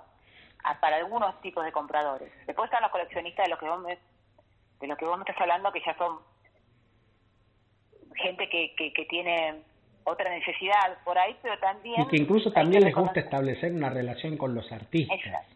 Ah, 0.65 0.79
para 0.81 0.97
algunos 0.97 1.41
tipos 1.43 1.65
de 1.65 1.73
compradores. 1.73 2.33
Después 2.47 2.67
están 2.67 2.83
los 2.83 2.91
coleccionistas 2.91 3.45
de 3.45 3.51
los 3.51 3.59
que 3.59 3.69
vos 3.69 3.81
me, 3.81 3.99
de 4.81 4.87
lo 4.87 4.97
que 4.97 5.05
vos 5.05 5.19
me 5.19 5.25
estás 5.25 5.41
hablando, 5.41 5.73
que 5.73 5.83
ya 5.85 5.97
son 5.99 6.21
gente 8.19 8.49
que, 8.49 8.75
que, 8.77 9.05
tiene 9.07 9.55
otra 10.05 10.31
necesidad 10.31 10.99
por 11.05 11.19
ahí, 11.19 11.37
pero 11.43 11.59
también... 11.59 12.01
Y 12.01 12.07
que 12.09 12.17
incluso 12.17 12.53
también 12.53 12.85
les 12.85 12.95
gusta 12.95 13.21
establecer 13.21 13.73
una 13.73 13.91
relación 13.91 14.37
con 14.37 14.55
los 14.55 14.71
artistas. 14.73 15.47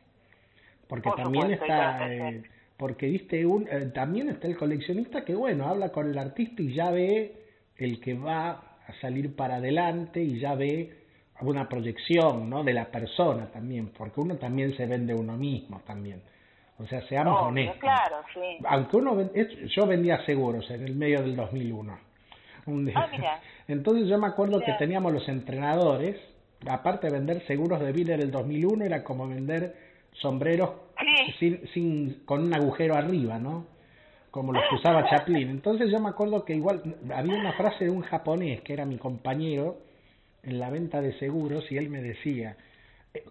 Porque 0.89 1.11
también 1.17 1.53
está... 1.53 2.13
Eh, 2.13 2.43
porque 2.77 3.07
viste 3.07 3.47
un, 3.47 3.69
eh, 3.71 3.93
también 3.95 4.29
está 4.29 4.49
el 4.49 4.57
coleccionista 4.57 5.25
que 5.25 5.37
bueno 5.37 5.69
habla 5.69 5.93
con 5.93 6.11
el 6.11 6.19
artista 6.19 6.63
y 6.63 6.75
ya 6.75 6.91
ve 6.91 7.33
el 7.77 8.01
que 8.01 8.15
va 8.15 8.51
a 8.51 8.93
salir 9.01 9.37
para 9.37 9.57
adelante 9.57 10.21
y 10.21 10.41
ya 10.41 10.57
ve 10.57 11.03
una 11.43 11.69
proyección 11.69 12.49
¿no? 12.49 12.65
de 12.65 12.73
la 12.73 12.87
persona 12.87 13.47
también, 13.53 13.93
porque 13.97 14.21
uno 14.21 14.37
también 14.37 14.77
se 14.77 14.87
vende 14.87 15.15
uno 15.15 15.37
mismo 15.37 15.81
también. 15.87 16.23
O 16.79 16.87
sea, 16.87 17.01
seamos 17.07 17.41
honestos. 17.43 17.79
Claro, 17.79 18.17
sí. 18.35 18.59
Aunque 18.67 18.97
uno, 18.97 19.31
yo 19.67 19.87
vendía 19.87 20.25
seguros 20.25 20.69
en 20.71 20.85
el 20.85 20.97
medio 20.97 21.21
del 21.23 21.37
2001. 21.37 21.99
Ah, 22.95 23.41
Entonces 23.69 24.09
yo 24.09 24.19
me 24.19 24.27
acuerdo 24.27 24.61
que 24.61 24.73
teníamos 24.79 25.13
los 25.13 25.29
entrenadores, 25.29 26.17
aparte 26.69 27.09
de 27.09 27.13
vender 27.13 27.47
seguros 27.47 27.81
de 27.81 27.93
vida 27.93 28.15
en 28.15 28.23
el 28.23 28.31
2001, 28.31 28.85
era 28.85 29.03
como 29.03 29.29
vender 29.29 29.75
sombreros 30.13 30.71
sin, 31.39 31.67
sin, 31.73 32.23
con 32.25 32.43
un 32.45 32.55
agujero 32.55 32.95
arriba, 32.95 33.39
¿no? 33.39 33.67
Como 34.31 34.53
los 34.53 34.63
que 34.69 34.77
usaba 34.77 35.09
Chaplin. 35.11 35.49
Entonces 35.51 35.91
yo 35.91 36.01
me 36.01 36.09
acuerdo 36.09 36.45
que 36.45 36.55
igual 36.55 36.97
había 37.15 37.39
una 37.39 37.53
frase 37.53 37.85
de 37.85 37.91
un 37.91 38.03
japonés 38.03 38.63
que 38.63 38.73
era 38.73 38.87
mi 38.87 38.97
compañero 38.97 39.79
en 40.43 40.59
la 40.59 40.71
venta 40.71 41.01
de 41.01 41.19
seguros 41.19 41.71
y 41.71 41.77
él 41.77 41.91
me 41.91 42.01
decía, 42.01 42.57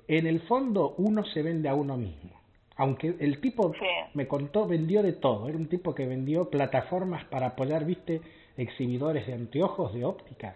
en 0.08 0.28
el 0.28 0.42
fondo 0.42 0.94
uno 0.98 1.26
se 1.26 1.42
vende 1.42 1.70
a 1.70 1.76
uno 1.76 1.98
mismo. 1.98 2.40
Aunque 2.78 3.16
el 3.20 3.40
tipo 3.42 3.74
me 4.14 4.28
contó, 4.28 4.66
vendió 4.68 5.04
de 5.04 5.14
todo. 5.14 5.48
Era 5.48 5.58
un 5.58 5.68
tipo 5.68 5.94
que 5.94 6.06
vendió 6.06 6.50
plataformas 6.50 7.26
para 7.26 7.48
apoyar, 7.48 7.86
viste, 7.86 8.22
exhibidores 8.58 9.28
de 9.28 9.34
anteojos 9.34 9.94
de 9.94 10.06
óptica. 10.06 10.56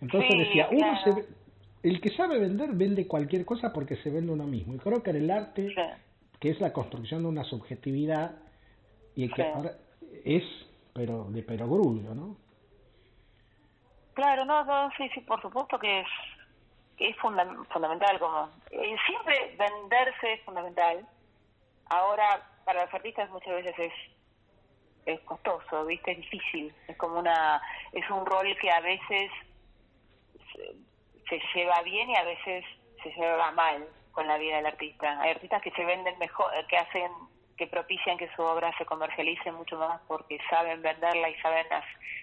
Entonces 0.00 0.30
decía, 0.38 0.68
uno 0.70 0.98
se, 1.04 1.26
el 1.82 2.00
que 2.00 2.10
sabe 2.10 2.38
vender 2.38 2.70
vende 2.72 3.06
cualquier 3.06 3.44
cosa 3.44 3.72
porque 3.72 3.96
se 3.96 4.10
vende 4.10 4.32
uno 4.32 4.46
mismo. 4.46 4.74
Y 4.74 4.78
creo 4.78 5.02
que 5.02 5.10
en 5.10 5.16
el 5.16 5.30
arte, 5.30 5.74
que 6.38 6.50
es 6.50 6.60
la 6.60 6.72
construcción 6.72 7.22
de 7.22 7.28
una 7.28 7.44
subjetividad, 7.44 8.36
y 9.14 9.28
que 9.28 9.42
ahora 9.42 9.72
es, 10.24 10.44
pero 10.94 11.24
de 11.24 11.42
perogrullo, 11.42 12.14
¿no? 12.14 12.36
Claro, 14.14 14.44
no, 14.44 14.64
no, 14.64 14.90
sí, 14.96 15.08
sí, 15.14 15.20
por 15.20 15.40
supuesto 15.40 15.78
que 15.78 16.00
es, 16.00 16.06
es 16.98 17.16
fundamental, 17.16 18.18
como 18.18 18.50
eh, 18.70 18.96
siempre 19.06 19.56
venderse 19.58 20.34
es 20.34 20.40
fundamental. 20.42 21.06
Ahora, 21.86 22.46
para 22.64 22.84
los 22.84 22.94
artistas 22.94 23.30
muchas 23.30 23.54
veces 23.54 23.74
es 23.78 23.92
es 25.06 25.20
costoso, 25.20 25.84
¿viste? 25.86 26.12
Es 26.12 26.18
difícil. 26.18 26.72
Es 26.88 26.96
como 26.96 27.18
una. 27.18 27.60
Es 27.92 28.08
un 28.10 28.24
rol 28.26 28.56
que 28.60 28.70
a 28.70 28.80
veces 28.80 29.30
se, 31.28 31.40
lleva 31.54 31.82
bien 31.82 32.10
y 32.10 32.16
a 32.16 32.24
veces 32.24 32.64
se 33.02 33.10
lleva 33.10 33.50
mal 33.52 33.86
con 34.12 34.26
la 34.26 34.38
vida 34.38 34.56
del 34.56 34.66
artista. 34.66 35.20
Hay 35.20 35.30
artistas 35.30 35.62
que 35.62 35.70
se 35.72 35.84
venden 35.84 36.18
mejor, 36.18 36.50
que 36.68 36.76
hacen 36.76 37.10
que 37.56 37.66
propician 37.66 38.16
que 38.16 38.28
su 38.34 38.42
obra 38.42 38.72
se 38.78 38.86
comercialice 38.86 39.52
mucho 39.52 39.78
más 39.78 40.00
porque 40.08 40.38
saben 40.48 40.80
venderla 40.80 41.28
y 41.28 41.34
saben 41.42 41.66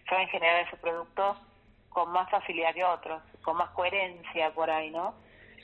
saben 0.09 0.27
generar 0.29 0.65
ese 0.65 0.77
producto 0.77 1.37
con 1.89 2.11
más 2.11 2.29
facilidad 2.31 2.73
que 2.73 2.83
otros, 2.83 3.21
con 3.43 3.55
más 3.55 3.69
coherencia 3.71 4.51
por 4.53 4.69
ahí, 4.69 4.89
¿no? 4.89 5.13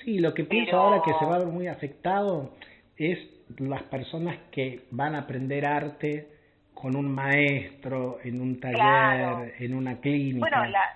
Sí, 0.04 0.20
lo 0.20 0.34
que 0.34 0.44
pienso 0.44 0.78
ahora 0.78 1.02
que 1.04 1.14
se 1.14 1.26
va 1.26 1.36
a 1.36 1.40
ver 1.40 1.48
muy 1.48 1.68
afectado 1.68 2.52
es 2.98 3.18
las 3.58 3.84
personas 3.84 4.38
que 4.52 4.86
van 4.92 5.16
a 5.16 5.22
aprender 5.22 5.66
arte 5.66 6.33
con 6.74 6.96
un 6.96 7.14
maestro, 7.14 8.20
en 8.24 8.42
un 8.42 8.60
taller, 8.60 9.56
en 9.60 9.74
una 9.74 10.00
clínica. 10.00 10.40
Bueno, 10.40 10.66
la, 10.66 10.96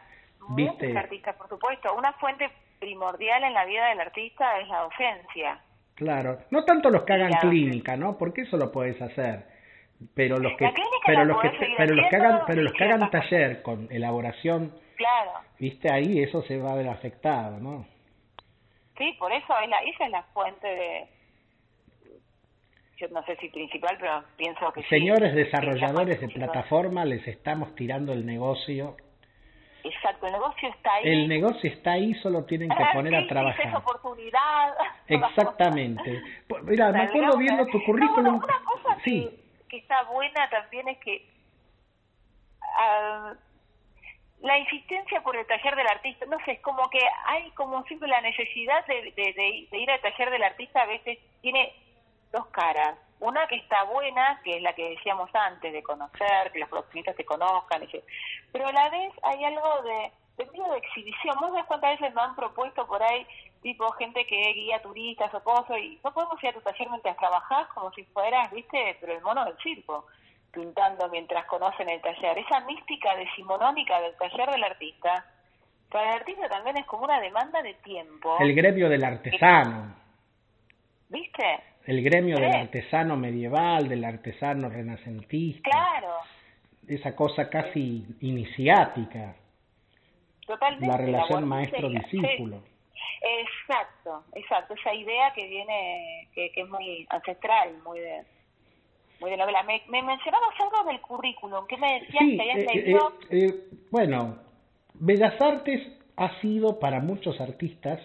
¿viste? 0.50 0.98
artistas, 0.98 1.36
por 1.36 1.50
supuesto. 1.50 1.94
Una 1.96 2.14
fuente 2.14 2.50
primordial 2.80 3.44
en 3.44 3.54
la 3.54 3.66
vida 3.66 3.88
del 3.90 4.00
artista 4.00 4.60
es 4.60 4.68
la 4.68 4.80
docencia. 4.82 5.60
Claro, 5.96 6.40
no 6.52 6.64
tanto 6.64 6.90
los 6.90 7.04
que 7.04 7.14
hagan 7.14 7.32
clínica, 7.42 7.96
¿no? 7.96 8.18
Porque 8.18 8.42
eso 8.42 8.58
lo 8.58 8.72
puedes 8.72 9.02
hacer. 9.02 9.46
pero 10.14 10.38
los 10.38 10.54
que 10.58 10.72
pero 11.06 11.26
los 11.26 11.42
que 11.42 11.50
pero 11.76 11.96
los 11.96 12.08
que 12.10 12.16
hagan 12.16 12.42
pero 12.46 12.62
los 12.62 12.74
que 12.74 12.84
hagan 12.84 13.10
taller 13.10 13.62
con 13.64 13.88
elaboración 13.90 14.72
claro 14.96 15.32
viste 15.60 15.92
ahí 15.92 16.22
eso 16.22 16.44
se 16.44 16.58
va 16.60 16.74
a 16.74 16.76
ver 16.76 16.88
afectado 16.88 17.60
no 17.60 17.86
sí 18.98 19.16
por 19.18 19.32
eso 19.32 19.54
es 19.64 19.70
la, 19.70 19.78
esa 19.78 20.06
es 20.06 20.12
la 20.12 20.24
fuente 20.34 20.68
de 20.68 21.17
yo 22.98 23.08
no 23.10 23.24
sé 23.24 23.36
si 23.38 23.50
principal 23.50 23.96
pero 24.00 24.24
pienso 24.36 24.72
que 24.74 24.84
señores 24.84 25.34
desarrolladores 25.34 26.20
de 26.20 26.30
plataforma 26.30 27.06
les 27.06 27.26
estamos 27.28 27.74
tirando 27.76 28.14
el 28.14 28.26
negocio 28.26 28.98
Exacto, 29.84 30.26
el 30.26 30.34
negocio 30.34 30.70
está 30.70 30.94
ahí. 30.96 31.04
El 31.06 31.30
negocio 31.30 31.70
está 31.70 31.92
ahí, 31.94 32.14
solo 32.16 32.44
tienen 32.44 32.68
que 32.70 32.84
poner 32.94 33.16
a 33.16 33.26
trabajar. 33.28 33.74
oportunidad. 33.76 34.74
Exactamente. 35.08 36.22
Mira, 36.64 36.92
me 36.92 37.04
acuerdo 37.04 37.38
viendo 37.38 37.66
tu 37.68 37.82
currículum. 37.86 38.36
una 38.36 38.64
cosa 38.66 38.98
sí. 39.06 39.30
que, 39.70 39.78
está 39.78 40.04
buena 40.12 40.50
también 40.50 40.90
es 40.90 40.98
que 40.98 41.26
uh, 42.62 43.34
la 44.46 44.58
insistencia 44.58 45.22
por 45.22 45.38
el 45.38 45.46
taller 45.48 45.76
del 45.76 45.88
artista, 45.88 46.26
no 46.26 46.38
sé, 46.44 46.54
es 46.54 46.60
como 46.62 46.90
que 46.90 47.00
hay 47.28 47.50
como 47.52 47.82
siempre 47.84 48.10
la 48.10 48.20
necesidad 48.22 48.86
de, 48.88 49.14
de, 49.16 49.68
de 49.72 49.78
ir 49.78 49.90
al 49.90 50.02
taller 50.02 50.32
del 50.32 50.44
artista, 50.44 50.82
a 50.82 50.88
veces 50.88 51.18
tiene 51.42 51.72
dos 52.38 52.48
caras 52.48 52.98
una 53.20 53.48
que 53.48 53.56
está 53.56 53.84
buena, 53.86 54.40
que 54.44 54.58
es 54.58 54.62
la 54.62 54.74
que 54.74 54.90
decíamos 54.90 55.30
antes, 55.34 55.74
de 55.74 55.82
conocer, 55.82 56.52
que 56.52 56.60
los 56.60 56.70
profesionistas 56.70 57.16
te 57.16 57.26
conozcan, 57.26 57.82
pero 58.52 58.68
a 58.68 58.72
la 58.72 58.90
vez 58.90 59.12
hay 59.24 59.44
algo 59.44 59.82
de, 59.84 60.12
de 60.38 60.46
de 60.46 60.78
exhibición. 60.78 61.36
¿Vos 61.40 61.52
cuántas 61.68 62.00
veces 62.00 62.14
me 62.14 62.22
han 62.22 62.36
propuesto 62.36 62.86
por 62.86 63.02
ahí, 63.02 63.26
tipo 63.62 63.90
gente 63.94 64.26
que 64.28 64.54
guía 64.54 64.82
turistas 64.82 65.34
o 65.34 65.44
cosas, 65.44 65.78
y 65.80 66.00
no 66.04 66.14
podemos 66.14 66.42
ir 66.44 66.50
a 66.50 66.54
tu 66.54 66.62
taller 66.62 66.90
mientras 66.90 67.18
trabajás 67.18 67.68
como 67.70 67.92
si 67.94 68.04
fueras, 68.06 68.52
viste, 68.52 68.98
pero 69.02 69.14
el 69.14 69.22
mono 69.22 69.46
del 69.46 69.58
circo, 69.58 70.06
pintando 70.52 71.10
mientras 71.10 71.46
conocen 71.46 71.90
el 71.90 72.02
taller. 72.02 72.38
Esa 72.38 72.60
mística 72.62 73.16
decimonónica 73.16 74.00
del 74.00 74.16
taller 74.16 74.52
del 74.52 74.64
artista, 74.64 75.26
para 75.90 76.12
el 76.12 76.20
artista 76.20 76.48
también 76.50 76.78
es 76.78 76.86
como 76.86 77.06
una 77.06 77.20
demanda 77.20 77.64
de 77.64 77.74
tiempo. 77.76 78.38
El 78.40 78.54
gremio 78.54 78.90
del 78.90 79.04
artesano. 79.04 79.96
¿Viste? 81.10 81.77
El 81.88 82.04
gremio 82.04 82.38
del 82.38 82.54
artesano 82.54 83.16
medieval, 83.16 83.88
del 83.88 84.04
artesano 84.04 84.70
renacentista. 84.70 85.70
Claro. 85.70 86.16
Esa 86.88 87.16
cosa 87.16 87.50
casi 87.50 88.06
iniciática. 88.22 89.36
Totalmente. 90.46 90.88
La 90.88 90.98
relación 90.98 91.48
maestro-discípulo. 91.48 92.62
Exacto, 93.22 94.24
exacto. 94.36 94.74
Esa 94.74 94.94
idea 94.94 95.34
que 95.34 95.48
viene, 95.48 96.30
que, 96.34 96.52
que 96.52 96.62
es 96.62 96.70
muy 96.70 97.08
ancestral, 97.10 97.78
muy 97.84 98.00
de, 98.00 98.24
muy 99.20 99.32
de 99.32 99.38
novela. 99.38 99.64
Me, 99.64 99.82
me 99.90 100.04
mencionabas 100.04 100.56
algo 100.60 100.90
del 100.92 101.02
currículum. 101.02 101.66
¿Qué 101.68 101.78
me 101.78 102.02
decías 102.02 102.24
que 102.24 102.42
habías 102.42 102.58
eh, 102.58 102.68
leído? 102.74 103.14
Eh, 103.30 103.46
eh, 103.46 103.56
bueno, 103.92 104.38
Bellas 104.94 105.40
Artes 105.42 105.88
ha 106.18 106.40
sido 106.42 106.80
para 106.80 107.00
muchos 107.00 107.40
artistas 107.40 108.00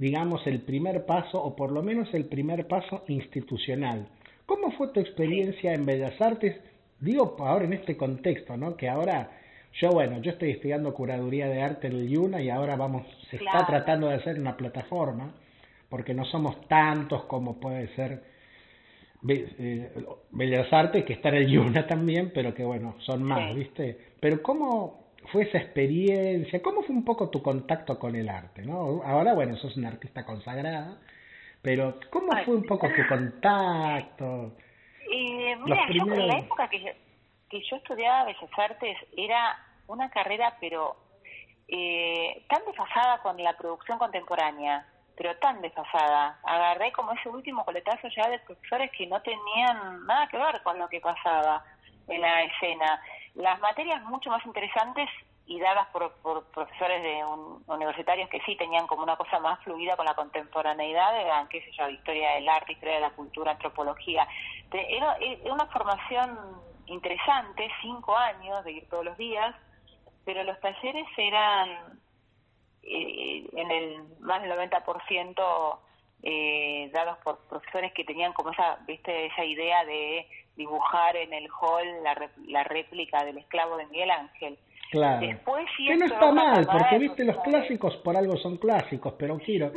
digamos, 0.00 0.46
el 0.46 0.62
primer 0.62 1.04
paso, 1.04 1.38
o 1.42 1.54
por 1.54 1.70
lo 1.70 1.82
menos 1.82 2.08
el 2.14 2.24
primer 2.24 2.66
paso 2.66 3.04
institucional. 3.08 4.08
¿Cómo 4.46 4.72
fue 4.72 4.88
tu 4.88 4.98
experiencia 4.98 5.74
en 5.74 5.84
Bellas 5.84 6.18
Artes? 6.22 6.56
Digo 7.00 7.36
ahora 7.38 7.66
en 7.66 7.74
este 7.74 7.98
contexto, 7.98 8.56
¿no? 8.56 8.78
Que 8.78 8.88
ahora, 8.88 9.30
yo 9.74 9.90
bueno, 9.90 10.22
yo 10.22 10.30
estoy 10.30 10.52
estudiando 10.52 10.94
curaduría 10.94 11.48
de 11.48 11.60
arte 11.60 11.88
en 11.88 11.96
el 11.96 12.10
IUNA 12.10 12.40
y 12.40 12.48
ahora 12.48 12.76
vamos, 12.76 13.06
se 13.30 13.36
está 13.36 13.66
tratando 13.66 14.08
de 14.08 14.14
hacer 14.14 14.40
una 14.40 14.56
plataforma, 14.56 15.34
porque 15.90 16.14
no 16.14 16.24
somos 16.24 16.66
tantos 16.66 17.24
como 17.24 17.60
puede 17.60 17.94
ser 17.94 18.22
eh, 19.28 19.92
Bellas 20.30 20.72
Artes, 20.72 21.04
que 21.04 21.12
está 21.12 21.28
en 21.28 21.34
el 21.34 21.50
IUNA 21.50 21.86
también, 21.86 22.32
pero 22.34 22.54
que 22.54 22.64
bueno, 22.64 22.96
son 23.00 23.22
más, 23.22 23.54
¿viste? 23.54 23.98
Pero 24.18 24.40
¿cómo, 24.40 25.09
fue 25.32 25.42
esa 25.42 25.58
experiencia? 25.58 26.62
¿Cómo 26.62 26.82
fue 26.82 26.94
un 26.94 27.04
poco 27.04 27.30
tu 27.30 27.42
contacto 27.42 27.98
con 27.98 28.16
el 28.16 28.28
arte? 28.28 28.62
¿no? 28.62 29.02
Ahora, 29.04 29.34
bueno, 29.34 29.56
sos 29.56 29.76
una 29.76 29.88
artista 29.88 30.24
consagrada, 30.24 30.98
pero 31.62 31.98
¿cómo 32.10 32.32
fue 32.44 32.56
un 32.56 32.64
poco 32.64 32.88
tu 32.88 33.06
contacto? 33.08 34.52
Eh, 35.12 35.56
mira, 35.64 35.86
yo 35.90 36.04
en 36.14 36.28
la 36.28 36.38
época 36.38 36.68
que, 36.68 36.96
que 37.48 37.62
yo 37.68 37.76
estudiaba 37.76 38.24
Bellas 38.24 38.58
Artes 38.58 38.96
era 39.16 39.58
una 39.88 40.08
carrera, 40.10 40.56
pero 40.60 40.96
eh, 41.68 42.44
tan 42.48 42.64
desfasada 42.64 43.18
con 43.22 43.36
la 43.42 43.56
producción 43.56 43.98
contemporánea, 43.98 44.86
pero 45.16 45.36
tan 45.36 45.60
desfasada. 45.60 46.38
Agarré 46.44 46.92
como 46.92 47.12
ese 47.12 47.28
último 47.28 47.64
coletazo 47.64 48.08
ya 48.16 48.28
de 48.30 48.38
profesores 48.40 48.90
que 48.96 49.06
no 49.06 49.20
tenían 49.22 50.06
nada 50.06 50.28
que 50.28 50.38
ver 50.38 50.62
con 50.62 50.78
lo 50.78 50.88
que 50.88 51.00
pasaba 51.00 51.64
en 52.08 52.20
la 52.20 52.42
escena 52.42 53.00
las 53.34 53.60
materias 53.60 54.02
mucho 54.04 54.30
más 54.30 54.44
interesantes 54.44 55.08
y 55.46 55.58
dadas 55.58 55.88
por, 55.88 56.12
profesores 56.52 57.02
de 57.02 57.24
universitarios 57.66 58.28
que 58.30 58.40
sí 58.42 58.54
tenían 58.56 58.86
como 58.86 59.02
una 59.02 59.16
cosa 59.16 59.40
más 59.40 59.58
fluida 59.64 59.96
con 59.96 60.06
la 60.06 60.14
contemporaneidad, 60.14 61.20
eran, 61.20 61.48
qué 61.48 61.60
sé 61.62 61.72
yo, 61.72 61.88
historia 61.88 62.34
del 62.34 62.48
arte, 62.48 62.72
historia 62.72 62.94
de 62.94 63.00
la 63.00 63.10
cultura, 63.10 63.52
antropología. 63.52 64.28
Era, 64.70 65.16
una 65.52 65.66
formación 65.66 66.38
interesante, 66.86 67.68
cinco 67.82 68.16
años 68.16 68.64
de 68.64 68.72
ir 68.72 68.88
todos 68.88 69.04
los 69.04 69.16
días, 69.16 69.56
pero 70.24 70.44
los 70.44 70.60
talleres 70.60 71.06
eran 71.16 71.98
eh, 72.84 73.48
en 73.52 73.70
el 73.72 74.04
más 74.20 74.42
del 74.42 74.52
90% 74.52 75.78
eh, 76.22 76.90
dados 76.92 77.18
por 77.18 77.38
profesores 77.48 77.92
que 77.92 78.04
tenían 78.04 78.32
como 78.32 78.50
esa, 78.50 78.78
viste, 78.86 79.26
esa 79.26 79.44
idea 79.44 79.84
de 79.84 80.26
dibujar 80.56 81.16
en 81.16 81.32
el 81.32 81.48
hall 81.48 82.02
la, 82.02 82.30
la 82.46 82.64
réplica 82.64 83.24
del 83.24 83.38
esclavo 83.38 83.76
de 83.76 83.86
Miguel 83.86 84.10
Ángel. 84.10 84.58
Claro. 84.90 85.20
Después, 85.24 85.66
que 85.76 85.96
no 85.96 86.04
está 86.04 86.32
mal, 86.32 86.66
porque 86.66 86.98
viste, 86.98 87.24
los 87.24 87.36
clásicos 87.38 87.96
por 87.98 88.16
algo 88.16 88.36
son 88.36 88.56
clásicos, 88.56 89.14
pero 89.16 89.38
quiero. 89.38 89.72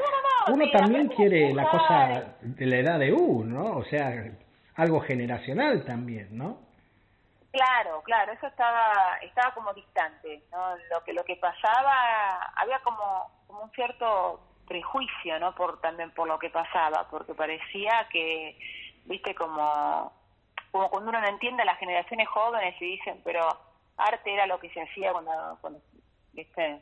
uno 0.52 0.72
también 0.72 1.08
quiere 1.10 1.54
la 1.54 1.70
cosa 1.70 2.36
de 2.42 2.66
la 2.66 2.78
edad 2.78 3.00
de 3.00 3.14
uno, 3.14 3.64
¿no? 3.64 3.78
O 3.78 3.86
sea, 3.86 4.12
algo 4.76 5.02
generacional 5.02 5.86
también, 5.86 6.36
¿no? 6.36 6.58
Claro, 7.52 8.02
claro, 8.02 8.32
eso 8.34 8.48
estaba 8.48 9.20
estaba 9.22 9.54
como 9.54 9.72
distante, 9.76 10.42
¿no? 10.52 10.76
Lo 10.92 11.04
que 11.06 11.14
lo 11.14 11.24
que 11.24 11.36
pasaba, 11.36 12.52
había 12.56 12.80
como, 12.80 13.30
como 13.46 13.62
un 13.62 13.72
cierto 13.72 14.40
prejuicio, 14.68 15.40
¿no? 15.40 15.54
Por 15.56 15.80
también 15.82 16.12
por 16.12 16.28
lo 16.28 16.40
que 16.40 16.50
pasaba, 16.50 17.08
porque 17.10 17.34
parecía 17.34 18.08
que, 18.12 18.58
viste, 19.06 19.36
como 19.36 20.12
como 20.72 20.90
cuando 20.90 21.12
uno 21.12 21.22
no 21.22 21.28
entiende 21.28 21.64
las 21.66 21.78
generaciones 21.78 22.28
jóvenes 22.30 22.74
y 22.82 22.86
dicen, 22.98 23.22
pero 23.24 23.48
arte 23.96 24.34
era 24.34 24.48
lo 24.48 24.60
que 24.60 24.72
se 24.72 24.82
hacía 24.82 25.12
cuando, 25.12 25.58
cuando 25.62 25.80
¿viste? 26.32 26.82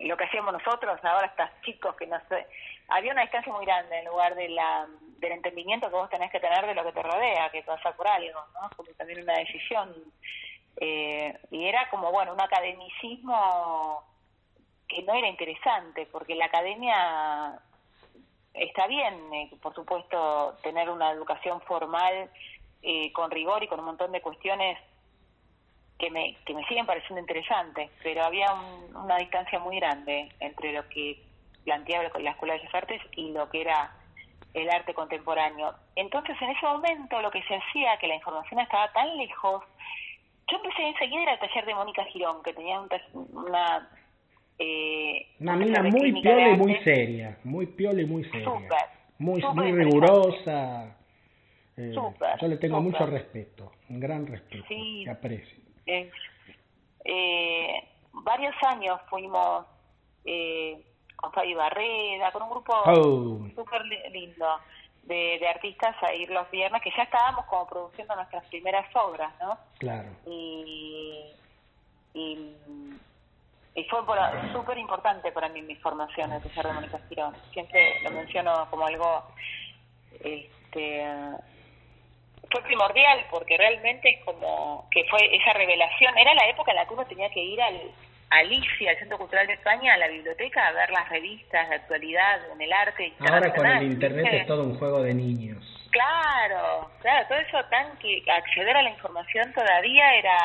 lo 0.00 0.16
que 0.16 0.24
hacíamos 0.24 0.52
nosotros, 0.52 0.98
ahora 1.04 1.26
estás 1.26 1.50
chicos 1.62 1.94
que 1.96 2.08
no 2.08 2.18
sé, 2.28 2.46
había 2.88 3.12
una 3.12 3.22
distancia 3.22 3.52
muy 3.52 3.64
grande 3.64 3.98
en 3.98 4.06
lugar 4.06 4.34
de 4.34 4.48
la 4.48 4.86
del 5.18 5.32
entendimiento 5.32 5.88
que 5.88 5.96
vos 5.96 6.10
tenés 6.10 6.30
que 6.30 6.40
tener 6.40 6.64
de 6.66 6.74
lo 6.74 6.84
que 6.84 6.92
te 6.92 7.02
rodea, 7.02 7.50
que 7.50 7.62
pasa 7.62 7.92
por 7.92 8.06
algo, 8.06 8.40
¿no? 8.54 8.70
Como 8.76 8.88
también 8.90 9.22
una 9.22 9.34
decisión. 9.34 9.92
Eh, 10.76 11.36
y 11.50 11.66
era 11.66 11.90
como, 11.90 12.12
bueno, 12.12 12.32
un 12.32 12.40
academicismo 12.40 14.04
que 14.88 15.02
no 15.02 15.14
era 15.14 15.28
interesante, 15.28 16.06
porque 16.10 16.34
la 16.34 16.46
academia 16.46 17.60
está 18.54 18.86
bien, 18.86 19.32
eh, 19.34 19.50
por 19.60 19.74
supuesto, 19.74 20.56
tener 20.62 20.90
una 20.90 21.10
educación 21.12 21.60
formal 21.62 22.30
eh, 22.82 23.12
con 23.12 23.30
rigor 23.30 23.62
y 23.62 23.68
con 23.68 23.80
un 23.80 23.86
montón 23.86 24.12
de 24.12 24.20
cuestiones 24.20 24.78
que 25.98 26.10
me, 26.10 26.36
que 26.46 26.54
me 26.54 26.64
siguen 26.66 26.86
pareciendo 26.86 27.20
interesantes, 27.20 27.90
pero 28.02 28.24
había 28.24 28.52
una 28.94 29.16
distancia 29.16 29.58
muy 29.58 29.76
grande 29.76 30.32
entre 30.40 30.72
lo 30.72 30.88
que 30.88 31.22
planteaba 31.64 32.04
la 32.18 32.30
Escuela 32.30 32.54
de 32.54 32.60
Bellas 32.60 32.74
Artes 32.74 33.02
y 33.12 33.32
lo 33.32 33.48
que 33.50 33.62
era 33.62 33.92
el 34.54 34.70
arte 34.70 34.94
contemporáneo. 34.94 35.74
Entonces, 35.96 36.36
en 36.40 36.50
ese 36.50 36.66
momento, 36.66 37.20
lo 37.20 37.30
que 37.30 37.42
se 37.42 37.56
hacía, 37.56 37.98
que 37.98 38.06
la 38.06 38.14
información 38.14 38.60
estaba 38.60 38.90
tan 38.92 39.16
lejos, 39.16 39.62
yo 40.50 40.56
empecé 40.56 40.82
enseguida 40.82 41.22
ir 41.22 41.28
al 41.28 41.38
taller 41.38 41.66
de 41.66 41.74
Mónica 41.74 42.04
Girón, 42.04 42.42
que 42.42 42.54
tenía 42.54 42.80
una... 43.12 43.90
Eh, 44.58 45.26
una 45.40 45.56
mina 45.56 45.82
muy 45.82 46.20
piola 46.20 46.50
y 46.50 46.56
muy 46.56 46.76
seria, 46.82 47.38
muy 47.44 47.66
piola 47.66 48.02
y 48.02 48.06
muy 48.06 48.24
seria. 48.24 48.50
muy, 49.18 49.42
muy 49.54 49.72
rigurosa. 49.72 50.96
Eh, 51.76 51.94
yo 52.40 52.48
le 52.48 52.56
tengo 52.56 52.80
mucho 52.80 53.06
respeto, 53.06 53.70
un 53.88 54.00
gran 54.00 54.26
respeto, 54.26 54.64
sí, 54.68 55.06
aprecio. 55.08 55.58
Eh, 57.04 57.84
varios 58.12 58.54
años 58.66 59.00
fuimos 59.08 59.64
eh, 60.24 60.84
con 61.16 61.32
Fabi 61.32 61.54
Barreda, 61.54 62.32
con 62.32 62.42
un 62.42 62.50
grupo 62.50 62.74
oh. 62.84 63.48
súper 63.54 63.82
lindo 64.10 64.46
de, 65.04 65.48
artistas 65.48 65.96
a 66.02 66.12
ir 66.14 66.28
los 66.30 66.50
viernes, 66.50 66.82
que 66.82 66.90
ya 66.96 67.04
estábamos 67.04 67.46
como 67.46 67.66
produciendo 67.66 68.14
nuestras 68.14 68.44
primeras 68.46 68.86
obras, 68.94 69.32
¿no? 69.40 69.58
Claro. 69.78 70.10
Y, 70.26 71.24
y, 72.14 72.52
fue 73.84 74.00
súper 74.52 74.78
importante 74.78 75.30
para 75.32 75.48
mí 75.48 75.62
mi 75.62 75.76
formación 75.76 76.32
el 76.32 76.42
taller 76.42 76.66
de 76.66 76.72
Mónica 76.72 77.00
Girón. 77.08 77.34
Siempre 77.52 78.00
lo 78.02 78.10
menciono 78.10 78.66
como 78.70 78.86
algo 78.86 79.24
este 80.20 81.06
fue 82.50 82.62
primordial 82.62 83.26
porque 83.30 83.56
realmente 83.56 84.08
es 84.08 84.24
como 84.24 84.88
que 84.90 85.04
fue 85.04 85.20
esa 85.36 85.52
revelación, 85.52 86.16
era 86.16 86.34
la 86.34 86.48
época 86.48 86.70
en 86.72 86.76
la 86.76 86.86
que 86.86 86.94
uno 86.94 87.06
tenía 87.06 87.28
que 87.30 87.40
ir 87.40 87.60
al 87.60 87.78
Alicia, 88.30 88.90
al 88.90 88.98
Centro 88.98 89.18
Cultural 89.18 89.46
de 89.46 89.54
España, 89.54 89.94
a 89.94 89.98
la 89.98 90.08
biblioteca 90.08 90.66
a 90.66 90.72
ver 90.72 90.90
las 90.90 91.08
revistas 91.08 91.68
de 91.68 91.74
actualidad 91.76 92.52
en 92.52 92.60
el 92.60 92.72
arte. 92.72 93.12
Ahora 93.20 93.54
con 93.54 93.66
el 93.66 93.84
internet 93.84 94.26
es 94.32 94.46
todo 94.46 94.64
un 94.64 94.78
juego 94.78 95.02
de 95.02 95.14
niños. 95.14 95.64
Claro, 95.90 96.90
claro, 97.00 97.26
todo 97.28 97.38
eso 97.38 97.58
tan 97.70 97.96
que 97.98 98.22
acceder 98.30 98.76
a 98.76 98.82
la 98.82 98.90
información 98.90 99.52
todavía 99.54 100.14
era 100.14 100.38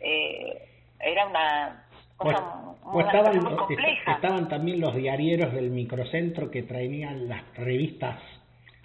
eh, 0.00 0.68
era 1.00 1.26
una 1.26 1.85
cosa 2.16 2.66
muy, 2.92 3.02
estaban, 3.02 3.56
compleja. 3.56 4.12
estaban 4.12 4.48
también 4.48 4.80
los 4.80 4.94
diarieros 4.94 5.52
del 5.52 5.70
microcentro 5.70 6.50
que 6.50 6.62
traían 6.62 7.28
las 7.28 7.42
revistas 7.56 8.16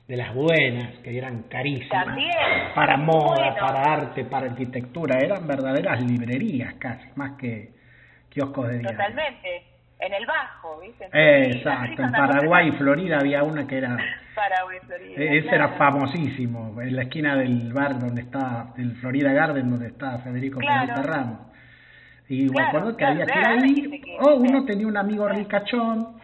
de 0.08 0.18
las 0.18 0.34
buenas, 0.34 0.98
que 1.04 1.18
eran 1.18 1.44
carísimas. 1.44 2.06
También. 2.06 2.34
Para 2.76 2.98
moda, 2.98 3.56
para 3.60 3.94
arte, 3.94 4.26
para 4.26 4.48
arquitectura, 4.48 5.18
eran 5.20 5.48
verdaderas 5.48 6.04
librerías 6.04 6.74
casi, 6.76 7.08
más 7.16 7.38
que 7.38 7.70
kioscos 8.30 8.68
de 8.68 8.80
diario. 8.80 8.98
Totalmente. 8.98 9.64
En 10.00 10.14
el 10.14 10.26
Bajo, 10.26 10.80
¿viste? 10.82 11.06
Exacto, 11.14 12.02
en 12.02 12.12
Paraguay 12.12 12.70
y 12.70 12.72
Florida 12.72 13.20
había 13.20 13.44
una 13.44 13.68
que 13.68 13.78
era... 13.78 13.96
Paraguay 14.34 14.80
Florida. 14.88 15.22
E-, 15.22 15.38
ese 15.38 15.56
era 15.56 15.70
famosísimo, 15.78 16.82
en 16.82 16.96
la 16.96 17.04
esquina 17.04 17.36
del 17.36 17.72
bar 17.72 18.00
donde 18.00 18.24
está, 18.24 18.74
del 18.76 18.96
Florida 18.96 19.32
Garden, 19.32 19.70
donde 19.70 19.88
está 19.90 20.18
Federico 20.20 20.60
claro. 20.60 21.04
Ramos. 21.04 21.51
Y 22.32 22.50
me 22.50 22.64
acuerdo 22.64 22.96
que 22.96 23.04
había 23.04 23.26
que 23.26 23.38
ir 23.38 23.46
ahí, 23.46 24.02
o 24.22 24.36
uno 24.36 24.64
tenía 24.64 24.88
un 24.88 24.96
amigo 24.96 25.28
ricachón 25.28 26.16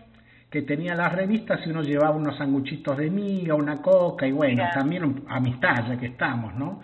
que 0.50 0.62
tenía 0.62 0.96
las 0.96 1.12
revistas 1.12 1.60
y 1.66 1.70
uno 1.70 1.82
llevaba 1.82 2.16
unos 2.16 2.38
sanguchitos 2.38 2.98
de 2.98 3.10
miga, 3.10 3.56
una 3.56 3.82
coca 3.82 4.26
y 4.26 4.32
bueno, 4.32 4.64
también 4.74 5.26
amistad 5.28 5.86
ya 5.90 6.00
que 6.00 6.06
estamos, 6.06 6.56
¿no? 6.56 6.82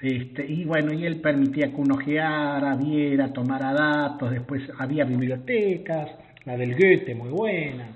Este, 0.00 0.46
y 0.46 0.64
bueno, 0.64 0.94
y 0.94 1.04
él 1.04 1.20
permitía 1.20 1.68
que 1.68 1.76
uno 1.76 1.96
ojeara, 1.96 2.74
viera, 2.76 3.30
tomara 3.30 3.74
datos, 3.74 4.30
después 4.30 4.62
había 4.78 5.04
bibliotecas, 5.04 6.08
la 6.46 6.56
del 6.56 6.74
Goethe, 6.74 7.14
muy 7.14 7.28
buena. 7.28 7.88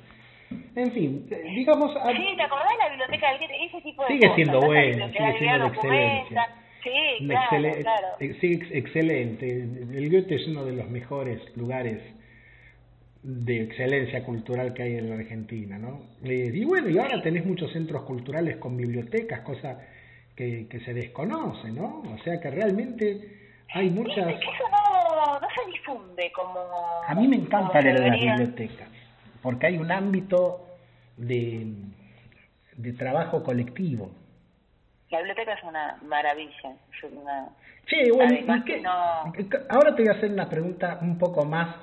En 0.74 0.92
fin, 0.92 1.26
digamos... 1.54 1.90
Sí, 1.92 2.36
¿te 2.36 2.42
acordás 2.42 2.68
de 2.68 2.78
la 2.84 2.88
biblioteca 2.90 3.30
del 3.30 3.38
Goethe? 3.38 3.64
Ese 3.64 3.80
tipo 3.80 4.02
de 4.02 4.08
Sigue 4.08 4.34
siendo 4.34 4.60
buena, 4.60 5.08
sigue 5.08 5.38
siendo 5.38 5.64
de 5.64 5.74
excelencia. 5.74 6.48
Sí, 6.86 7.26
claro, 7.26 7.72
claro. 7.82 8.08
Sí, 8.40 8.60
excelente. 8.70 9.50
El 9.50 10.10
Goethe 10.10 10.36
es 10.36 10.46
uno 10.46 10.64
de 10.64 10.72
los 10.72 10.88
mejores 10.88 11.40
lugares 11.56 12.00
de 13.22 13.62
excelencia 13.62 14.22
cultural 14.22 14.72
que 14.72 14.84
hay 14.84 14.96
en 14.98 15.10
la 15.10 15.16
Argentina, 15.16 15.78
¿no? 15.78 16.00
Eh, 16.22 16.52
y 16.54 16.64
bueno, 16.64 16.88
y 16.88 16.98
ahora 16.98 17.20
tenés 17.22 17.44
muchos 17.44 17.72
centros 17.72 18.02
culturales 18.02 18.58
con 18.58 18.76
bibliotecas, 18.76 19.40
cosa 19.40 19.80
que, 20.36 20.68
que 20.68 20.78
se 20.80 20.94
desconoce, 20.94 21.72
¿no? 21.72 22.02
O 22.02 22.18
sea 22.22 22.40
que 22.40 22.50
realmente 22.50 23.64
hay 23.74 23.90
muchas... 23.90 24.28
eso 24.28 24.62
no, 24.70 25.40
no 25.40 25.46
se 25.48 25.72
difunde 25.72 26.30
como... 26.32 26.60
A 27.04 27.14
mí 27.16 27.26
me 27.26 27.36
encanta 27.36 27.80
leer 27.80 27.98
las 27.98 28.20
bibliotecas, 28.20 28.88
porque 29.42 29.66
hay 29.66 29.78
un 29.78 29.90
ámbito 29.90 30.64
de, 31.16 31.66
de 32.76 32.92
trabajo 32.92 33.42
colectivo. 33.42 34.12
La 35.10 35.18
biblioteca 35.18 35.52
es 35.52 35.62
una 35.62 35.96
maravilla. 36.02 36.74
Es 36.92 37.10
una... 37.10 37.48
Sí, 37.88 38.10
bueno, 38.12 38.36
ahora 39.68 39.94
te 39.94 40.02
voy 40.02 40.12
a 40.12 40.16
hacer 40.16 40.30
una 40.30 40.48
pregunta 40.48 40.98
un 41.00 41.18
poco 41.18 41.44
más 41.44 41.76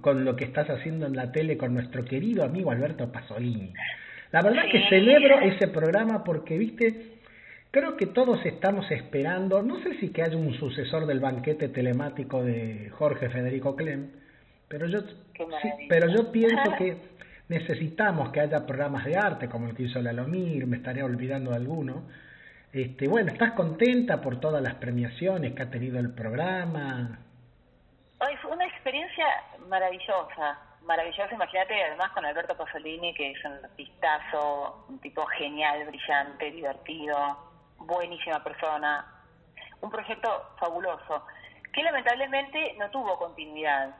con 0.00 0.24
lo 0.24 0.36
que 0.36 0.44
estás 0.44 0.68
haciendo 0.68 1.06
en 1.06 1.16
la 1.16 1.32
tele 1.32 1.56
con 1.56 1.74
nuestro 1.74 2.04
querido 2.04 2.44
amigo 2.44 2.70
Alberto 2.70 3.10
Pasolini. 3.10 3.72
La 4.30 4.42
verdad 4.42 4.64
que 4.70 4.88
celebro 4.88 5.40
ese 5.40 5.68
programa 5.68 6.22
porque, 6.22 6.58
viste, 6.58 7.18
creo 7.70 7.96
que 7.96 8.06
todos 8.06 8.44
estamos 8.44 8.90
esperando, 8.90 9.62
no 9.62 9.82
sé 9.82 9.98
si 9.98 10.10
que 10.10 10.22
haya 10.22 10.36
un 10.36 10.54
sucesor 10.54 11.06
del 11.06 11.20
banquete 11.20 11.68
telemático 11.68 12.44
de 12.44 12.90
Jorge 12.90 13.30
Federico 13.30 13.74
Clem, 13.74 14.10
pero 14.68 14.86
yo, 14.86 15.00
pero 15.88 16.08
yo 16.14 16.30
pienso 16.30 16.72
que 16.78 16.96
necesitamos 17.48 18.30
que 18.30 18.40
haya 18.40 18.66
programas 18.66 19.04
de 19.06 19.16
arte 19.16 19.48
como 19.48 19.68
el 19.68 19.74
que 19.74 19.84
hizo 19.84 20.00
Lalomir, 20.00 20.66
me 20.66 20.76
estaría 20.76 21.04
olvidando 21.04 21.50
de 21.50 21.56
alguno. 21.56 22.04
Este, 22.72 23.08
bueno, 23.08 23.32
¿estás 23.32 23.52
contenta 23.52 24.20
por 24.20 24.40
todas 24.40 24.62
las 24.62 24.74
premiaciones 24.74 25.54
que 25.54 25.62
ha 25.62 25.70
tenido 25.70 25.98
el 25.98 26.12
programa? 26.12 27.18
fue 28.42 28.52
una 28.52 28.66
experiencia 28.66 29.26
maravillosa, 29.68 30.58
maravillosa, 30.82 31.34
imagínate 31.34 31.82
además 31.82 32.10
con 32.12 32.24
Alberto 32.24 32.56
Pasolini, 32.56 33.14
que 33.14 33.30
es 33.30 33.44
un 33.44 33.52
artistazo, 33.64 34.84
un 34.88 34.98
tipo 35.00 35.24
genial, 35.26 35.86
brillante, 35.86 36.50
divertido, 36.50 37.16
buenísima 37.78 38.42
persona, 38.42 39.04
un 39.80 39.90
proyecto 39.90 40.28
fabuloso, 40.58 41.24
que 41.72 41.82
lamentablemente 41.82 42.74
no 42.78 42.90
tuvo 42.90 43.18
continuidad. 43.18 43.94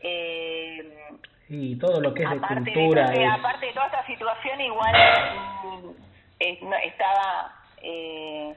Eh, 0.00 1.18
y 1.48 1.76
todo 1.76 2.00
lo 2.00 2.14
que 2.14 2.22
es 2.22 2.30
de 2.30 2.40
cultura. 2.40 3.10
De, 3.10 3.26
Aparte 3.26 3.66
de 3.66 3.72
toda 3.72 3.86
esta 3.86 4.06
situación, 4.06 4.60
igual 4.60 4.94
mm, 5.64 6.72
estaba... 6.84 7.61
Eh, 7.82 8.56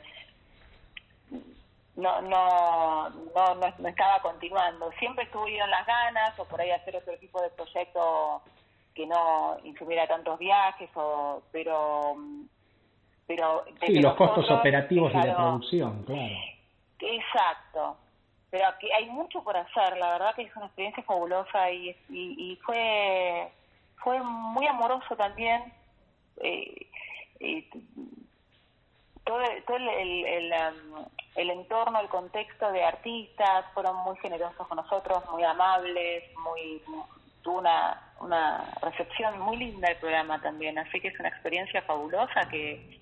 no, 1.95 2.21
no, 2.21 3.09
no, 3.09 3.55
no, 3.55 3.87
estaba 3.87 4.21
continuando. 4.21 4.91
Siempre 4.99 5.27
en 5.33 5.71
las 5.71 5.85
ganas 5.85 6.39
o 6.39 6.45
por 6.45 6.61
ahí 6.61 6.71
hacer 6.71 6.95
otro 6.95 7.17
tipo 7.17 7.41
de 7.41 7.49
proyecto 7.49 8.41
que 8.93 9.05
no 9.07 9.57
insumiera 9.63 10.07
tantos 10.07 10.39
viajes, 10.39 10.89
o, 10.95 11.41
pero... 11.51 12.15
pero 13.27 13.65
sí, 13.85 13.99
los 13.99 14.15
costos 14.15 14.49
operativos 14.51 15.11
y 15.13 15.27
de 15.27 15.33
producción, 15.33 16.03
claro. 16.03 16.35
Exacto. 16.99 17.97
Pero 18.51 18.67
aquí 18.67 18.89
hay 18.91 19.09
mucho 19.09 19.43
por 19.43 19.57
hacer, 19.57 19.97
la 19.97 20.11
verdad 20.11 20.35
que 20.35 20.43
es 20.43 20.55
una 20.55 20.67
experiencia 20.67 21.03
fabulosa 21.03 21.71
y, 21.71 21.89
y, 22.09 22.51
y 22.51 22.55
fue, 22.57 23.51
fue 23.97 24.21
muy 24.21 24.65
amoroso 24.67 25.15
también. 25.17 25.73
Eh, 26.37 26.87
todo, 29.25 29.41
todo 29.67 29.77
el, 29.77 30.25
el, 30.25 30.53
um, 30.53 31.05
el, 31.35 31.49
entorno, 31.49 31.99
el 31.99 32.07
contexto 32.07 32.71
de 32.71 32.83
artistas 32.83 33.65
fueron 33.73 33.97
muy 33.97 34.15
generosos 34.17 34.67
con 34.67 34.77
nosotros, 34.77 35.23
muy 35.31 35.43
amables, 35.43 36.23
muy 36.37 36.81
tuvo 37.41 37.59
una, 37.59 38.01
una 38.21 38.63
recepción 38.81 39.39
muy 39.39 39.57
linda 39.57 39.89
el 39.89 39.97
programa 39.97 40.41
también, 40.41 40.79
así 40.79 40.99
que 40.99 41.09
es 41.09 41.19
una 41.19 41.29
experiencia 41.29 41.81
fabulosa 41.83 42.47
que, 42.49 42.99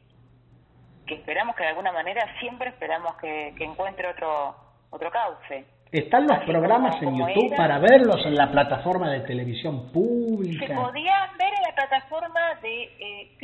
que 1.06 1.16
esperamos 1.16 1.56
que 1.56 1.64
de 1.64 1.70
alguna 1.70 1.92
manera 1.92 2.26
siempre 2.40 2.70
esperamos 2.70 3.16
que, 3.18 3.54
que 3.58 3.64
encuentre 3.64 4.10
otro 4.10 4.56
otro 4.94 5.12
cauce. 5.12 5.66
¿Están 5.92 6.28
los 6.28 6.40
programas 6.46 7.02
en 7.02 7.18
YouTube 7.18 7.56
para 7.56 7.78
verlos 7.80 8.26
en 8.26 8.36
la 8.36 8.50
plataforma 8.50 9.12
de 9.12 9.22
televisión 9.22 9.92
pública? 9.92 10.66
Se 10.66 10.74
podían 10.74 11.38
ver 11.38 11.54
en 11.54 11.62
la 11.62 11.76
plataforma 11.76 12.56
de 12.62 12.84
eh, 13.00 13.38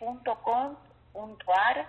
www.com 0.00 0.76
puntuar, 1.16 1.86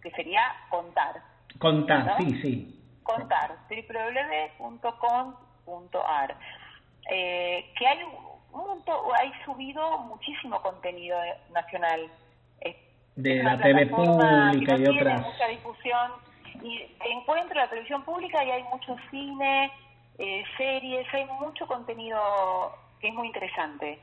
que 0.00 0.10
sería 0.12 0.40
contar. 0.70 1.20
Contar, 1.58 2.16
sí, 2.18 2.40
sí. 2.40 2.80
Contar, 3.02 3.56
www.com.ar. 4.58 6.36
Eh, 7.10 7.72
que 7.76 7.86
hay 7.86 7.98
un 8.52 8.66
montón, 8.66 8.96
hay 9.18 9.32
subido 9.44 9.98
muchísimo 9.98 10.62
contenido 10.62 11.18
nacional. 11.52 12.08
De 13.16 13.42
la 13.42 13.58
TV 13.58 13.86
pública 13.86 14.76
y 14.76 14.86
otras. 14.86 15.22
mucha 15.22 15.48
difusión. 15.48 16.12
Y 16.62 16.86
encuentro 17.00 17.54
la 17.56 17.68
televisión 17.68 18.04
pública 18.04 18.44
y 18.44 18.50
hay 18.50 18.62
mucho 18.64 18.94
cine, 19.10 19.72
eh, 20.18 20.44
series, 20.58 21.06
hay 21.14 21.24
mucho 21.24 21.66
contenido 21.66 22.20
que 23.00 23.08
es 23.08 23.14
muy 23.14 23.28
interesante. 23.28 23.98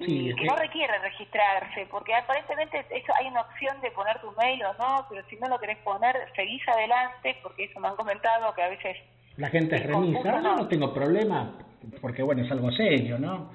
Sí, 0.00 0.34
que 0.34 0.46
no 0.46 0.56
requiere 0.56 0.98
registrarse, 0.98 1.86
porque 1.90 2.14
aparentemente 2.14 2.86
eso 2.90 3.12
hay 3.18 3.26
una 3.26 3.42
opción 3.42 3.78
de 3.82 3.90
poner 3.90 4.18
tu 4.20 4.32
mail 4.32 4.62
o 4.64 4.74
no, 4.74 5.06
pero 5.08 5.22
si 5.28 5.36
no 5.36 5.48
lo 5.48 5.58
querés 5.58 5.78
poner, 5.78 6.16
seguís 6.34 6.66
adelante, 6.68 7.36
porque 7.42 7.64
eso 7.64 7.78
me 7.80 7.88
han 7.88 7.96
comentado 7.96 8.54
que 8.54 8.62
a 8.62 8.68
veces... 8.68 8.96
La 9.36 9.48
gente 9.48 9.76
es 9.76 9.86
remisa, 9.86 10.40
no, 10.40 10.56
no 10.56 10.68
tengo 10.68 10.94
problema, 10.94 11.52
porque 12.00 12.22
bueno, 12.22 12.42
es 12.42 12.50
algo 12.50 12.70
serio, 12.72 13.18
¿no? 13.18 13.50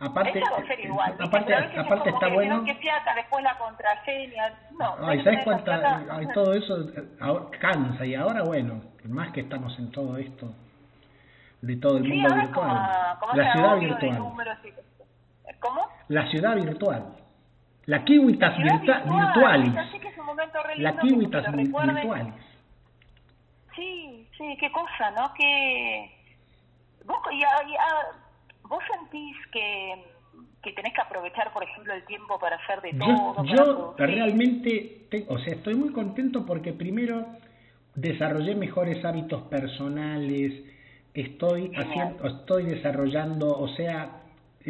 Aparte, 0.00 0.38
es 0.38 0.46
algo 0.46 0.66
serio 0.66 0.86
igual, 0.86 1.16
aparte, 1.18 1.54
aparte 1.54 2.10
está 2.10 2.28
bueno... 2.28 2.64
Que 2.64 2.74
fiata, 2.74 3.14
después 3.14 3.42
la 3.42 3.56
contraseña, 3.56 4.58
no. 4.78 4.94
Ay, 5.06 5.24
¿sabes 5.24 5.40
cuánta? 5.42 6.04
Hay 6.10 6.26
todo 6.34 6.52
eso 6.52 6.86
cansa, 7.60 8.04
y 8.04 8.14
ahora 8.14 8.42
bueno, 8.42 8.82
más 9.04 9.32
que 9.32 9.40
estamos 9.40 9.76
en 9.78 9.90
todo 9.90 10.18
esto, 10.18 10.52
de 11.62 11.76
todo 11.76 11.96
el 11.96 12.04
mundo 12.04 12.34
virtual, 12.34 13.18
la 13.34 13.52
ciudad 13.52 13.78
virtual. 13.78 14.34
¿Cómo? 15.60 15.88
La 16.08 16.28
ciudad 16.30 16.54
virtual. 16.56 17.14
La 17.86 18.04
Kiwitas 18.04 18.56
virtual, 18.58 19.02
virtuales. 19.04 19.74
La 20.76 20.98
Kiwitas 20.98 21.52
virtuales. 21.52 22.34
Sí, 23.74 24.28
sí, 24.36 24.56
qué 24.60 24.70
cosa, 24.72 25.10
¿no? 25.12 25.32
Que 25.34 26.10
vos, 27.06 27.18
vos 28.64 28.82
sentís 28.92 29.36
que, 29.52 30.04
que 30.62 30.72
tenés 30.72 30.92
que 30.92 31.00
aprovechar, 31.00 31.52
por 31.52 31.62
ejemplo, 31.62 31.94
el 31.94 32.04
tiempo 32.04 32.38
para 32.38 32.56
hacer 32.56 32.80
de 32.82 32.92
todo. 32.92 33.44
Yo, 33.44 33.94
realmente, 33.96 35.06
o 35.28 35.38
sea, 35.38 35.54
estoy 35.54 35.74
muy 35.74 35.92
contento 35.92 36.44
porque 36.44 36.72
primero 36.72 37.26
desarrollé 37.94 38.54
mejores 38.54 39.04
hábitos 39.04 39.42
personales, 39.44 40.52
estoy 41.14 41.72
haciendo, 41.74 42.26
estoy 42.26 42.64
desarrollando, 42.66 43.48
o 43.48 43.68
sea, 43.68 44.17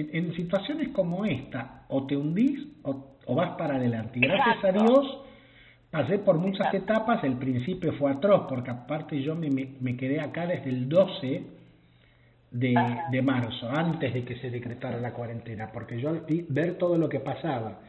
en, 0.01 0.35
situaciones 0.35 0.89
como 0.91 1.25
esta, 1.25 1.85
o 1.89 2.07
te 2.07 2.17
hundís 2.17 2.67
o, 2.83 3.35
vas 3.35 3.57
para 3.57 3.77
adelante. 3.77 4.19
Y 4.19 4.23
gracias 4.23 4.65
a 4.65 4.73
Dios 4.73 5.19
pasé 5.91 6.19
por 6.19 6.39
muchas 6.39 6.73
etapas, 6.75 7.23
el 7.25 7.37
principio 7.37 7.93
fue 7.95 8.13
atroz, 8.13 8.47
porque 8.49 8.71
aparte 8.71 9.21
yo 9.23 9.35
me, 9.35 9.51
me, 9.51 9.97
quedé 9.97 10.21
acá 10.21 10.47
desde 10.47 10.71
el 10.71 10.89
12 10.89 11.43
de, 12.51 12.75
de, 13.11 13.23
marzo, 13.23 13.71
antes 13.71 14.13
de 14.13 14.25
que 14.25 14.37
se 14.37 14.51
decretara 14.51 14.99
la 14.99 15.13
cuarentena, 15.13 15.71
porque 15.73 16.01
yo 16.01 16.13
vi 16.27 16.47
ver 16.49 16.77
todo 16.77 16.97
lo 16.97 17.09
que 17.09 17.21
pasaba, 17.21 17.81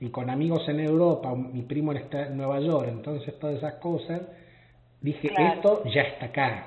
y 0.00 0.10
con 0.10 0.28
amigos 0.28 0.68
en 0.68 0.80
Europa, 0.80 1.34
mi 1.34 1.62
primo 1.62 1.92
está 1.92 2.26
en 2.26 2.36
Nueva 2.36 2.60
York, 2.60 2.88
entonces 2.90 3.38
todas 3.38 3.56
esas 3.56 3.74
cosas, 3.74 4.22
dije, 5.00 5.30
esto 5.36 5.82
ya 5.92 6.02
está 6.02 6.26
acá, 6.26 6.66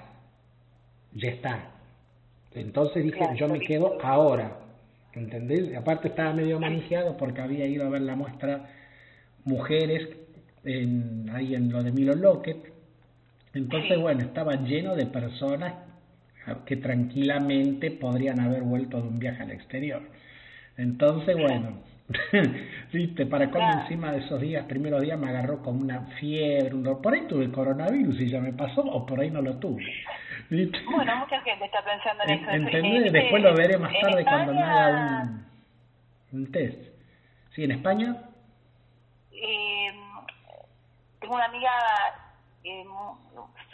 ya 1.13 1.29
está. 1.29 1.71
Entonces 2.53 3.03
dije, 3.03 3.23
yo 3.35 3.47
me 3.47 3.59
quedo 3.59 3.97
ahora, 4.01 4.57
¿entendés? 5.13 5.75
Aparte 5.75 6.09
estaba 6.09 6.33
medio 6.33 6.59
manejado 6.59 7.17
porque 7.17 7.41
había 7.41 7.65
ido 7.65 7.85
a 7.85 7.89
ver 7.89 8.01
la 8.01 8.15
muestra 8.15 8.69
Mujeres 9.45 10.09
en, 10.63 11.29
ahí 11.31 11.55
en 11.55 11.71
lo 11.71 11.81
de 11.81 11.91
Milo 11.91 12.13
Lockett. 12.13 12.57
Entonces, 13.53 13.97
bueno, 13.99 14.21
estaba 14.21 14.55
lleno 14.55 14.95
de 14.95 15.05
personas 15.05 15.73
que 16.65 16.77
tranquilamente 16.77 17.91
podrían 17.91 18.39
haber 18.39 18.63
vuelto 18.63 19.01
de 19.01 19.07
un 19.07 19.19
viaje 19.19 19.43
al 19.43 19.51
exterior. 19.51 20.01
Entonces, 20.77 21.35
bueno, 21.35 21.79
viste, 22.91 23.25
para 23.25 23.51
cómo 23.51 23.71
encima 23.71 24.11
de 24.11 24.19
esos 24.19 24.41
días, 24.41 24.65
primeros 24.65 25.01
días, 25.01 25.19
me 25.19 25.29
agarró 25.29 25.61
como 25.61 25.81
una 25.81 26.01
fiebre, 26.19 26.73
un... 26.73 27.01
por 27.01 27.13
ahí 27.13 27.27
tuve 27.27 27.51
coronavirus 27.51 28.19
y 28.21 28.29
ya 28.29 28.39
me 28.39 28.53
pasó, 28.53 28.81
o 28.81 29.05
por 29.05 29.19
ahí 29.19 29.29
no 29.29 29.41
lo 29.41 29.57
tuve. 29.57 29.83
Bueno, 30.49 31.15
mucha 31.17 31.39
gente 31.41 31.65
está 31.65 31.83
pensando 31.83 32.23
en 32.23 32.31
eso. 32.31 32.49
¿Entendés? 32.49 33.13
Después 33.13 33.43
lo 33.43 33.53
veré 33.53 33.77
más 33.77 33.93
tarde 34.01 34.23
cuando 34.23 34.53
me 34.55 34.63
haga 34.63 35.21
un, 36.31 36.39
un 36.39 36.51
test. 36.51 36.89
¿Sí, 37.53 37.65
en 37.65 37.71
España? 37.71 38.15
Eh, 39.31 39.91
tengo 41.19 41.35
una 41.35 41.45
amiga 41.45 41.71
eh, 42.63 42.83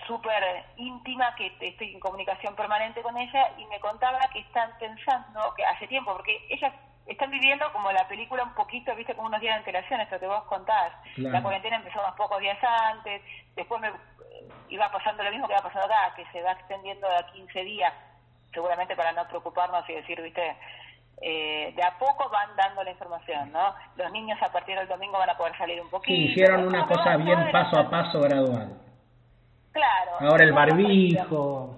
súper 0.06 0.44
íntima 0.76 1.34
que 1.36 1.52
estoy 1.62 1.94
en 1.94 2.00
comunicación 2.00 2.56
permanente 2.56 3.02
con 3.02 3.18
ella 3.18 3.52
y 3.58 3.66
me 3.68 3.80
contaba 3.80 4.20
que 4.34 4.40
están 4.40 4.72
pensando, 4.78 5.54
que 5.56 5.64
hace 5.64 5.88
tiempo, 5.88 6.14
porque 6.14 6.46
ellas 6.50 6.74
están 7.06 7.30
viviendo 7.30 7.72
como 7.72 7.91
la 7.91 8.08
película 8.08 8.43
un 8.43 8.53
poquito, 8.53 8.95
viste, 8.95 9.16
como 9.16 9.28
unos 9.28 9.39
días 9.39 9.56
de 9.56 9.60
antelación, 9.60 10.01
esto 10.01 10.20
que 10.20 10.28
vos 10.28 10.43
contás. 10.45 10.93
La 11.18 11.41
cuarentena 11.41 11.78
empezó 11.78 11.99
unos 11.99 12.16
pocos 12.16 12.39
días 12.39 12.58
antes, 12.64 13.22
después 13.56 13.80
me 13.82 13.91
iba 14.70 14.91
pasando 14.91 15.24
lo 15.24 15.32
mismo 15.32 15.47
que 15.47 15.53
va 15.53 15.62
pasando 15.62 15.86
acá, 15.86 16.14
que 16.16 16.26
se 16.32 16.41
va 16.41 16.53
extendiendo 16.53 17.08
a 17.08 17.32
15 17.32 17.64
días, 17.64 17.93
seguramente 18.53 18.95
para 18.95 19.12
no 19.12 19.28
preocuparnos 19.28 19.88
y 19.89 19.93
decir, 19.93 20.22
viste, 20.22 20.56
eh, 21.22 21.74
de 21.76 21.84
a 21.84 21.97
poco 21.97 22.30
van 22.30 22.56
dando 22.56 22.84
la 22.84 22.91
información, 22.91 23.51
¿no? 23.51 23.74
Los 23.95 24.12
niños 24.12 24.41
a 24.41 24.51
partir 24.51 24.78
del 24.78 24.88
domingo 24.88 25.18
van 25.18 25.30
a 25.30 25.38
poder 25.38 25.58
salir 25.58 25.80
un 25.82 25.89
poquito. 25.89 26.16
Sí, 26.16 26.32
hicieron 26.32 26.68
una 26.68 26.88
cosa 26.88 27.18
bien 27.18 27.51
paso 27.51 27.80
a 27.80 27.89
paso 27.89 28.20
gradual. 28.22 28.82
Claro. 29.72 30.12
Ahora 30.22 30.43
el 30.43 30.53
barbijo. 30.53 31.78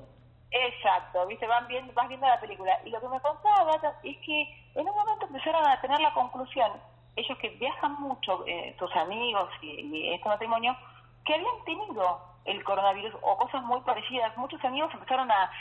Exacto, 0.50 1.28
viste, 1.28 1.46
van 1.46 1.68
viendo, 1.68 1.94
vas 1.94 2.08
viendo 2.08 2.26
la 2.26 2.40
película. 2.40 2.80
Y 2.86 2.90
lo 2.90 3.02
que 3.02 3.10
me 3.10 3.20
contaba 3.20 3.76
es 4.04 4.18
que 4.26 4.57
en 4.78 4.88
un 4.88 4.96
momento 4.96 5.26
empezaron 5.26 5.66
a 5.68 5.82
tener 5.82 6.00
la 6.00 6.14
conclusión, 6.14 6.72
ellos 7.16 7.38
que 7.40 7.50
viajan 7.50 7.94
mucho, 8.00 8.46
eh, 8.46 8.76
sus 8.78 8.96
amigos 8.96 9.50
y, 9.62 10.14
este 10.14 10.30
matrimonio, 10.30 10.78
que 11.26 11.34
habían 11.34 11.64
tenido 11.66 12.22
el 12.46 12.64
coronavirus 12.64 13.16
o 13.22 13.38
cosas 13.38 13.64
muy 13.64 13.82
parecidas. 13.82 14.38
Muchos 14.38 14.64
amigos 14.64 14.94
empezaron 14.94 15.30
a, 15.32 15.52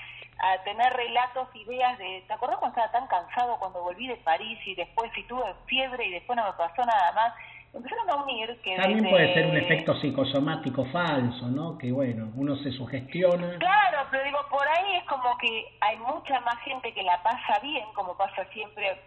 tener 0.65 0.93
relatos, 0.93 1.49
ideas 1.55 1.97
de, 1.97 2.23
¿te 2.27 2.35
acuerdas 2.35 2.59
cuando 2.59 2.79
estaba 2.79 2.93
tan 2.93 3.09
cansado 3.09 3.59
cuando 3.59 3.83
volví 3.83 4.07
de 4.07 4.17
París 4.17 4.59
y 4.67 4.75
después 4.75 5.11
si 5.15 5.23
tuve 5.23 5.43
fiebre 5.65 6.05
y 6.05 6.11
después 6.11 6.37
no 6.37 6.45
me 6.45 6.53
pasó 6.53 6.85
nada 6.85 7.11
más? 7.13 7.33
Empezaron 7.75 8.11
a 8.11 8.17
unir 8.23 8.59
que... 8.63 8.77
También 8.77 9.11
puede 9.11 9.35
ser 9.35 9.47
un 9.47 9.57
efecto 9.57 9.95
psicosomático 10.01 10.85
falso, 10.87 11.47
¿no? 11.49 11.77
Que 11.77 11.93
bueno, 11.93 12.33
uno 12.37 12.57
se 12.57 12.73
sugestiona. 12.73 13.59
Claro, 13.59 14.09
pero 14.11 14.25
digo, 14.25 14.39
por 14.51 14.67
ahí 14.67 14.97
es 14.97 15.05
como 15.05 15.37
que 15.39 15.77
hay 15.81 15.99
mucha 15.99 16.41
más 16.41 16.59
gente 16.61 16.93
que 16.95 17.03
la 17.03 17.23
pasa 17.23 17.59
bien, 17.63 17.85
como 17.95 18.17
pasa 18.17 18.45
siempre, 18.53 18.99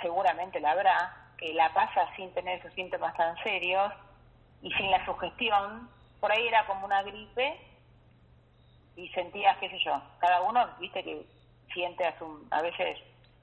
seguramente 0.00 0.58
la 0.60 0.70
habrá, 0.70 1.16
que 1.36 1.52
la 1.52 1.72
pasa 1.74 2.08
sin 2.16 2.32
tener 2.32 2.58
esos 2.60 2.72
síntomas 2.74 3.14
tan 3.16 3.36
serios 3.42 3.92
y 4.62 4.70
sin 4.72 4.90
la 4.90 5.04
sugestión. 5.04 5.88
Por 6.20 6.32
ahí 6.32 6.46
era 6.46 6.66
como 6.66 6.86
una 6.86 7.02
gripe 7.02 7.60
y 8.96 9.08
sentías, 9.08 9.58
qué 9.58 9.68
sé 9.68 9.78
yo, 9.84 10.00
cada 10.18 10.40
uno, 10.42 10.66
viste 10.80 11.02
que 11.02 11.26
siente 11.72 12.06
a, 12.06 12.18
su, 12.18 12.46
a 12.50 12.62
veces 12.62 12.98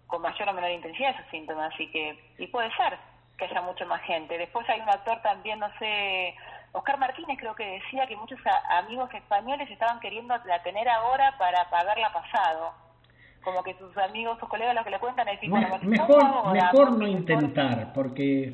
con 0.08 0.22
mayor 0.22 0.50
o 0.50 0.54
menor 0.54 0.72
intensidad 0.72 1.12
esos 1.12 1.30
síntomas, 1.30 1.74
así 1.74 1.88
que, 1.92 2.18
y 2.38 2.48
puede 2.48 2.70
ser 2.76 2.98
que 3.42 3.46
haya 3.46 3.62
mucha 3.62 3.86
más 3.86 4.02
gente. 4.04 4.38
Después 4.38 4.70
hay 4.70 4.80
un 4.82 4.90
actor 4.90 5.20
también, 5.24 5.60
no 5.60 5.68
sé, 5.80 6.36
Oscar 6.74 7.00
Martínez 7.00 7.38
creo 7.40 7.56
que 7.56 7.66
decía 7.66 8.06
que 8.06 8.16
muchos 8.16 8.40
amigos 8.70 9.10
españoles 9.14 9.70
estaban 9.70 10.00
queriendo 10.00 10.36
la 10.46 10.62
tener 10.62 10.88
ahora 10.88 11.36
para 11.40 11.70
pagarla 11.70 12.14
pasado. 12.14 12.72
Como 13.44 13.64
que 13.64 13.74
sus 13.80 13.98
amigos, 13.98 14.38
sus 14.40 14.48
colegas 14.48 14.76
lo 14.76 14.84
que 14.84 14.92
le 14.92 15.00
cuentan 15.00 15.28
es 15.28 15.42
decir, 15.42 15.50
mejor, 15.50 16.54
mejor 16.54 16.92
no 16.98 17.08
intentar, 17.08 17.92
porque... 17.94 18.54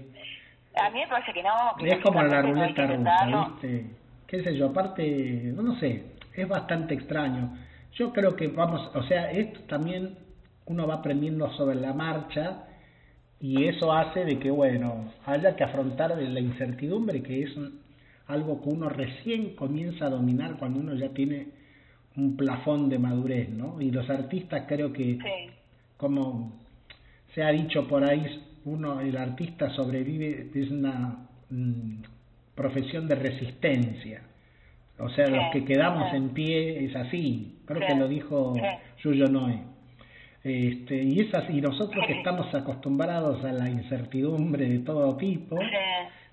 A 0.82 0.90
mí 0.90 1.00
me 1.00 1.08
parece 1.08 1.34
que 1.34 1.44
no. 1.44 1.76
es 1.80 2.04
como 2.04 2.22
la 2.22 2.42
ruleta 2.42 2.86
rusa, 2.86 3.26
¿viste? 3.26 3.86
Qué 4.28 4.44
sé 4.44 4.56
yo, 4.56 4.68
aparte, 4.68 5.52
no 5.56 5.76
sé, 5.80 6.14
es 6.34 6.48
bastante 6.48 6.94
extraño. 6.94 7.58
Yo 7.94 8.14
creo 8.14 8.36
que 8.36 8.48
vamos, 8.48 8.90
o 8.96 9.04
sea, 9.04 9.32
esto 9.32 9.60
también 9.68 10.18
uno 10.66 10.88
va 10.88 10.96
aprendiendo 10.96 11.52
sobre 11.54 11.76
la 11.76 11.94
marcha 11.94 12.67
y 13.40 13.66
eso 13.66 13.94
hace 13.94 14.26
de 14.26 14.40
que, 14.40 14.50
bueno, 14.50 15.14
haya 15.26 15.56
que 15.56 15.64
afrontar 15.64 16.18
la 16.18 16.40
incertidumbre, 16.40 17.22
que 17.22 17.44
es 17.44 17.52
algo 18.28 18.62
que 18.62 18.70
uno 18.70 18.90
recién 18.90 19.56
comienza 19.56 20.08
a 20.08 20.10
dominar 20.10 20.58
cuando 20.58 20.80
uno 20.80 20.96
ya 20.96 21.10
tiene 21.10 21.48
un 22.16 22.36
plafón 22.36 22.90
de 22.90 22.98
madurez, 22.98 23.50
¿no? 23.50 23.80
Y 23.80 23.92
los 23.92 24.10
artistas 24.10 24.66
creo 24.68 24.92
que, 24.92 25.20
como 25.98 26.54
se 27.36 27.44
ha 27.44 27.52
dicho 27.52 27.88
por 27.88 28.04
ahí, 28.04 28.26
uno, 28.66 29.00
el 29.02 29.16
artista 29.16 29.70
sobrevive, 29.76 30.50
es 30.54 30.72
una 30.72 31.28
mm, 31.50 32.02
profesión 32.56 33.08
de 33.08 33.16
resistencia. 33.16 34.24
O 35.00 35.10
sea, 35.10 35.28
los 35.28 35.54
que 35.54 35.64
quedamos 35.64 36.12
en 36.14 36.30
pie 36.30 36.86
es 36.86 36.96
así. 36.96 37.60
Creo 37.66 37.86
que 37.86 37.96
lo 37.96 38.08
dijo 38.08 38.56
Yuyo 39.04 39.28
Noé. 39.28 39.77
Este, 40.48 41.04
y 41.04 41.20
es 41.20 41.34
así, 41.34 41.58
y 41.58 41.62
nosotros 41.62 42.06
que 42.08 42.14
estamos 42.14 42.54
acostumbrados 42.56 43.44
a 43.44 43.52
la 43.52 43.70
incertidumbre 43.70 44.70
de 44.70 44.80
todo 44.80 45.18
tipo, 45.18 45.60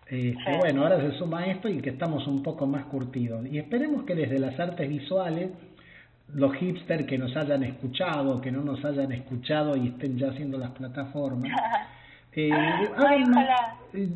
este, 0.06 0.56
bueno, 0.58 0.82
ahora 0.82 1.00
se 1.00 1.18
suma 1.18 1.46
esto 1.46 1.68
y 1.68 1.80
que 1.80 1.90
estamos 1.90 2.24
un 2.28 2.40
poco 2.40 2.64
más 2.64 2.84
curtidos. 2.84 3.44
Y 3.50 3.58
esperemos 3.58 4.04
que 4.04 4.14
desde 4.14 4.38
las 4.38 4.58
artes 4.60 4.88
visuales, 4.88 5.50
los 6.32 6.54
hipsters 6.54 7.06
que 7.06 7.18
nos 7.18 7.36
hayan 7.36 7.64
escuchado, 7.64 8.40
que 8.40 8.52
no 8.52 8.62
nos 8.62 8.84
hayan 8.84 9.10
escuchado 9.10 9.76
y 9.76 9.88
estén 9.88 10.16
ya 10.16 10.28
haciendo 10.28 10.58
las 10.58 10.70
plataformas, 10.70 11.50
eh, 12.34 12.50
eh, 13.94 14.08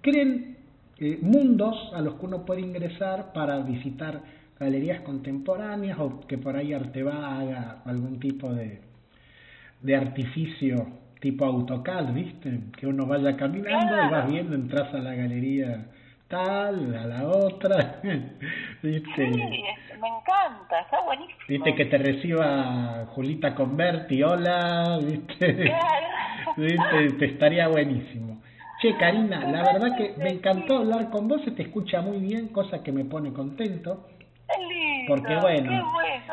creen 0.00 0.56
eh, 0.98 1.18
mundos 1.20 1.90
a 1.94 2.00
los 2.00 2.14
que 2.14 2.26
uno 2.26 2.44
puede 2.44 2.60
ingresar 2.60 3.32
para 3.32 3.58
visitar 3.58 4.20
galerías 4.60 5.00
contemporáneas 5.00 5.98
o 5.98 6.20
que 6.28 6.38
por 6.38 6.54
ahí 6.54 6.72
Arteba 6.72 7.40
haga 7.40 7.82
algún 7.84 8.20
tipo 8.20 8.52
de, 8.52 8.91
de 9.82 9.96
artificio 9.96 11.02
tipo 11.20 11.44
AutoCAD, 11.44 12.12
¿viste? 12.12 12.58
Que 12.78 12.86
uno 12.86 13.06
vaya 13.06 13.36
caminando 13.36 13.94
y 13.94 14.10
vas 14.10 14.28
viendo, 14.28 14.56
entras 14.56 14.92
a 14.92 14.98
la 14.98 15.14
galería 15.14 15.86
tal, 16.26 16.96
a 16.96 17.06
la 17.06 17.28
otra, 17.28 18.00
¿viste? 18.82 19.28
me 19.28 20.08
encanta, 20.08 20.80
está 20.80 21.00
buenísimo. 21.02 21.38
Viste 21.46 21.74
que 21.74 21.84
te 21.84 21.98
reciba 21.98 23.06
Julita 23.14 23.54
Converti, 23.54 24.22
hola, 24.22 24.98
¿viste? 25.00 25.72
¿Viste? 26.56 27.16
Te 27.18 27.24
estaría 27.26 27.68
buenísimo. 27.68 28.40
Che, 28.80 28.96
Karina, 28.96 29.44
la 29.44 29.62
verdad 29.62 29.96
que 29.96 30.14
me 30.16 30.30
encantó 30.30 30.78
hablar 30.78 31.10
con 31.10 31.28
vos, 31.28 31.42
se 31.44 31.52
te 31.52 31.62
escucha 31.62 32.00
muy 32.00 32.18
bien, 32.18 32.48
cosa 32.48 32.82
que 32.82 32.90
me 32.90 33.04
pone 33.04 33.32
contento. 33.32 34.08
porque 35.06 35.36
bueno, 35.36 35.84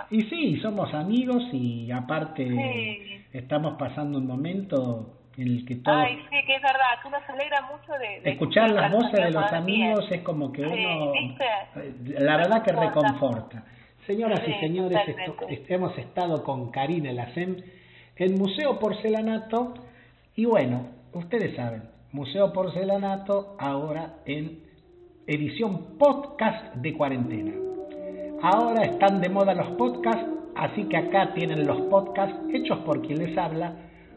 y 0.10 0.22
sí, 0.24 0.60
somos 0.62 0.93
amigos 0.93 1.43
y 1.52 1.91
aparte 1.91 3.18
estamos 3.34 3.75
pasando 3.77 4.17
un 4.17 4.27
momento 4.27 5.15
en 5.38 5.47
el 5.47 5.65
que 5.65 5.75
todo... 5.75 5.95
Ay, 5.95 6.17
sí, 6.30 6.38
que 6.45 6.55
es 6.55 6.61
verdad, 6.61 7.01
que 7.01 7.07
uno 7.07 7.17
se 7.25 7.32
alegra 7.32 7.61
mucho 7.61 7.93
de... 7.93 8.32
escuchar 8.32 8.71
las 8.71 8.91
voces 8.91 9.13
de 9.13 9.32
los 9.32 9.51
amigos 9.53 10.05
es 10.11 10.21
como 10.21 10.51
que 10.51 10.61
uno... 10.61 11.13
La 12.19 12.38
verdad 12.38 12.63
que 12.63 12.71
reconforta. 12.71 13.63
Señoras 14.05 14.41
y 14.47 14.53
señores, 14.59 14.99
hemos 15.67 15.97
estado 15.97 16.43
con 16.43 16.71
Karina 16.71 17.11
Lacen 17.11 17.63
en 18.15 18.36
Museo 18.36 18.80
Porcelanato 18.80 19.75
Y 20.36 20.45
bueno, 20.45 20.88
ustedes 21.13 21.55
saben, 21.55 21.84
Museo 22.11 22.51
Porcelanato 22.51 23.55
ahora 23.59 24.15
en 24.25 24.63
edición 25.27 25.97
podcast 25.99 26.75
de 26.75 26.93
cuarentena. 26.93 27.53
Ahora 28.41 28.84
están 28.86 29.21
de 29.21 29.30
moda 29.30 29.53
los 29.53 29.69
podcasts, 29.77 30.27
así 30.60 30.84
que 30.86 30.97
acá 30.97 31.34
tienen 31.34 31.66
los 31.66 31.82
podcasts 31.84 32.38
hechos 32.53 32.80
por 32.80 33.01
quien 33.01 33.20
les 33.20 33.38
habla, 33.38 33.74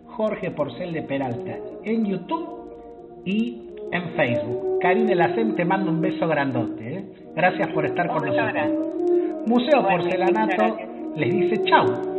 Jorge 0.07 0.51
Porcel 0.51 0.93
de 0.93 1.03
Peralta, 1.03 1.57
en 1.85 2.05
YouTube 2.05 3.23
y 3.25 3.63
en 3.93 4.11
Facebook. 4.17 4.79
Karine 4.81 5.15
Lacen 5.15 5.55
te 5.55 5.65
mando 5.65 5.91
un 5.91 6.01
beso 6.01 6.27
grandote. 6.27 6.95
¿eh? 6.95 7.05
Gracias 7.35 7.69
por 7.69 7.87
estar 7.87 8.09
con 8.09 8.27
nosotros. 8.27 8.93
Museo 9.47 9.83
Porcelanato 9.89 10.77
les 11.17 11.31
dice 11.31 11.65
chau. 11.65 12.12